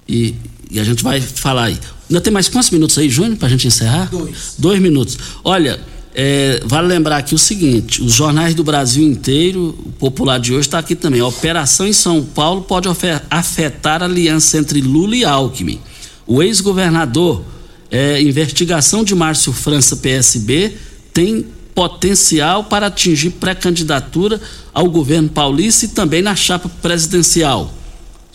E, 0.09 0.35
e 0.71 0.79
a 0.79 0.85
gente 0.85 1.03
vai 1.03 1.21
falar 1.21 1.65
aí. 1.65 1.79
Ainda 2.09 2.21
tem 2.21 2.33
mais 2.33 2.49
quantos 2.49 2.71
minutos 2.71 2.97
aí, 2.99 3.09
Júnior, 3.09 3.37
para 3.37 3.49
a 3.49 3.51
gente 3.51 3.67
encerrar? 3.67 4.07
Dois. 4.11 4.55
Dois 4.59 4.81
minutos. 4.81 5.19
Olha, 5.45 5.79
é, 6.15 6.61
vale 6.65 6.89
lembrar 6.89 7.19
aqui 7.19 7.35
o 7.35 7.39
seguinte: 7.39 8.03
os 8.03 8.13
jornais 8.13 8.55
do 8.55 8.65
Brasil 8.65 9.05
inteiro, 9.05 9.79
o 9.85 9.93
popular 9.93 10.39
de 10.39 10.53
hoje 10.53 10.67
está 10.67 10.79
aqui 10.79 10.95
também. 10.95 11.21
A 11.21 11.27
operação 11.27 11.87
em 11.87 11.93
São 11.93 12.25
Paulo 12.25 12.63
pode 12.63 12.89
afetar 13.31 14.03
a 14.03 14.07
aliança 14.07 14.59
entre 14.59 14.81
Lula 14.81 15.17
e 15.17 15.25
Alckmin. 15.25 15.81
O 16.27 16.43
ex-governador, 16.43 17.45
é, 17.91 18.21
investigação 18.21 19.05
de 19.05 19.15
Márcio 19.15 19.53
França 19.53 19.97
PSB, 19.97 20.73
tem 21.13 21.47
potencial 21.75 22.65
para 22.65 22.89
atingir 22.89 23.31
pré-candidatura 23.31 24.41
ao 24.75 24.91
governo 24.91 25.29
paulista 25.29 25.85
e 25.85 25.89
também 25.89 26.21
na 26.21 26.35
chapa 26.35 26.69
presidencial. 26.83 27.73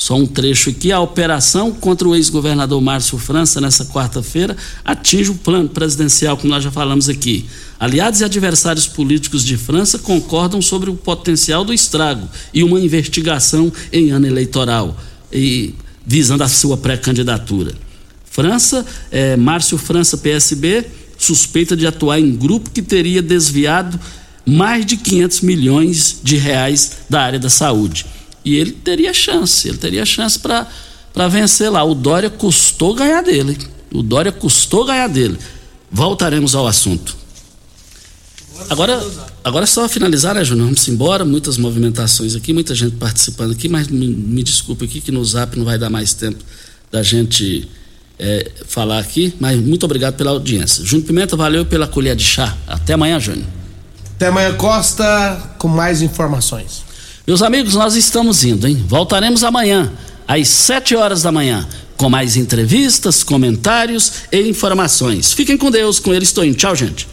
Só 0.04 0.18
um 0.18 0.26
trecho 0.26 0.70
aqui. 0.70 0.92
A 0.92 1.00
operação 1.00 1.72
contra 1.72 2.06
o 2.06 2.14
ex-governador 2.14 2.82
Márcio 2.82 3.18
França, 3.18 3.62
nessa 3.62 3.86
quarta-feira, 3.86 4.58
atinge 4.84 5.32
o 5.32 5.36
plano 5.36 5.70
presidencial, 5.70 6.36
como 6.36 6.52
nós 6.52 6.62
já 6.62 6.70
falamos 6.70 7.08
aqui. 7.08 7.46
Aliados 7.80 8.20
e 8.20 8.26
adversários 8.26 8.86
políticos 8.86 9.46
de 9.46 9.56
França 9.56 9.98
concordam 9.98 10.62
sobre 10.62 10.90
o 10.90 10.94
potencial 10.94 11.64
do 11.64 11.74
estrago 11.74 12.28
e 12.54 12.66
uma 12.66 12.82
investigação 12.82 13.72
em 13.94 14.12
ano 14.12 14.28
eleitoral, 14.28 14.94
e, 15.32 15.74
visando 16.06 16.44
a 16.44 16.50
sua 16.50 16.76
pré-candidatura. 16.76 17.74
França, 18.30 18.86
é, 19.10 19.38
Márcio 19.38 19.78
França, 19.78 20.18
PSB, 20.18 20.86
suspeita 21.18 21.78
de 21.78 21.88
atuar 21.88 22.20
em 22.20 22.36
grupo 22.36 22.72
que 22.72 22.82
teria 22.82 23.22
desviado 23.22 23.98
mais 24.46 24.86
de 24.86 24.98
500 24.98 25.40
milhões 25.40 26.20
de 26.22 26.36
reais 26.36 27.04
da 27.10 27.22
área 27.22 27.40
da 27.40 27.50
saúde. 27.50 28.06
E 28.46 28.56
ele 28.56 28.72
teria 28.72 29.14
chance, 29.14 29.68
ele 29.68 29.78
teria 29.78 30.06
chance 30.06 30.40
para 30.40 31.28
vencer 31.30 31.70
lá. 31.70 31.84
O 31.84 31.96
Dória 31.96 32.30
custou 32.30 32.94
ganhar 32.94 33.22
dele. 33.22 33.58
O 33.92 34.02
Dória 34.02 34.32
custou 34.32 34.86
ganhar 34.86 35.08
dele. 35.08 35.38
Voltaremos 35.92 36.56
ao 36.56 36.68
assunto. 36.68 37.16
Agora, 38.70 39.02
agora 39.44 39.66
só 39.66 39.88
finalizar, 39.88 40.36
né, 40.36 40.44
Júnior? 40.44 40.66
Vamos 40.66 40.88
embora. 40.88 41.26
Muitas 41.26 41.58
movimentações 41.58 42.36
aqui, 42.36 42.54
muita 42.54 42.74
gente 42.76 42.96
participando 42.96 43.52
aqui, 43.52 43.68
mas 43.68 43.88
me, 43.88 44.08
me 44.08 44.44
desculpe 44.44 44.86
aqui 44.86 45.02
que 45.02 45.12
no 45.12 45.24
zap 45.24 45.58
não 45.58 45.66
vai 45.66 45.78
dar 45.78 45.90
mais 45.90 46.14
tempo 46.14 46.44
da 46.92 47.02
gente 47.02 47.68
é, 48.20 48.52
falar 48.68 49.00
aqui. 49.00 49.34
Mas 49.40 49.60
muito 49.60 49.84
obrigado 49.86 50.16
pela 50.16 50.32
audiência. 50.32 50.84
Júnior 50.86 51.08
Pimenta, 51.08 51.36
valeu 51.36 51.66
pela 51.66 51.88
colher 51.88 52.16
de 52.16 52.24
chá. 52.24 52.56
Até 52.68 52.94
amanhã, 52.94 53.20
Júnior. 53.20 53.48
Até 54.16 54.28
amanhã, 54.28 54.54
Costa, 54.56 55.56
com 55.58 55.68
mais 55.68 56.02
informações. 56.02 56.83
Meus 57.26 57.42
amigos, 57.42 57.76
nós 57.76 57.96
estamos 57.96 58.44
indo, 58.44 58.68
hein? 58.68 58.84
Voltaremos 58.86 59.46
amanhã, 59.46 59.94
às 60.28 60.50
7 60.50 60.94
horas 60.94 61.22
da 61.22 61.32
manhã, 61.32 61.66
com 61.96 62.10
mais 62.10 62.36
entrevistas, 62.36 63.24
comentários 63.24 64.12
e 64.30 64.42
informações. 64.42 65.32
Fiquem 65.32 65.58
com 65.58 65.72
Deus, 65.72 66.00
com 66.00 66.14
ele 66.14 66.26
estou 66.26 66.44
indo. 66.44 66.58
Tchau, 66.58 66.76
gente 66.76 67.13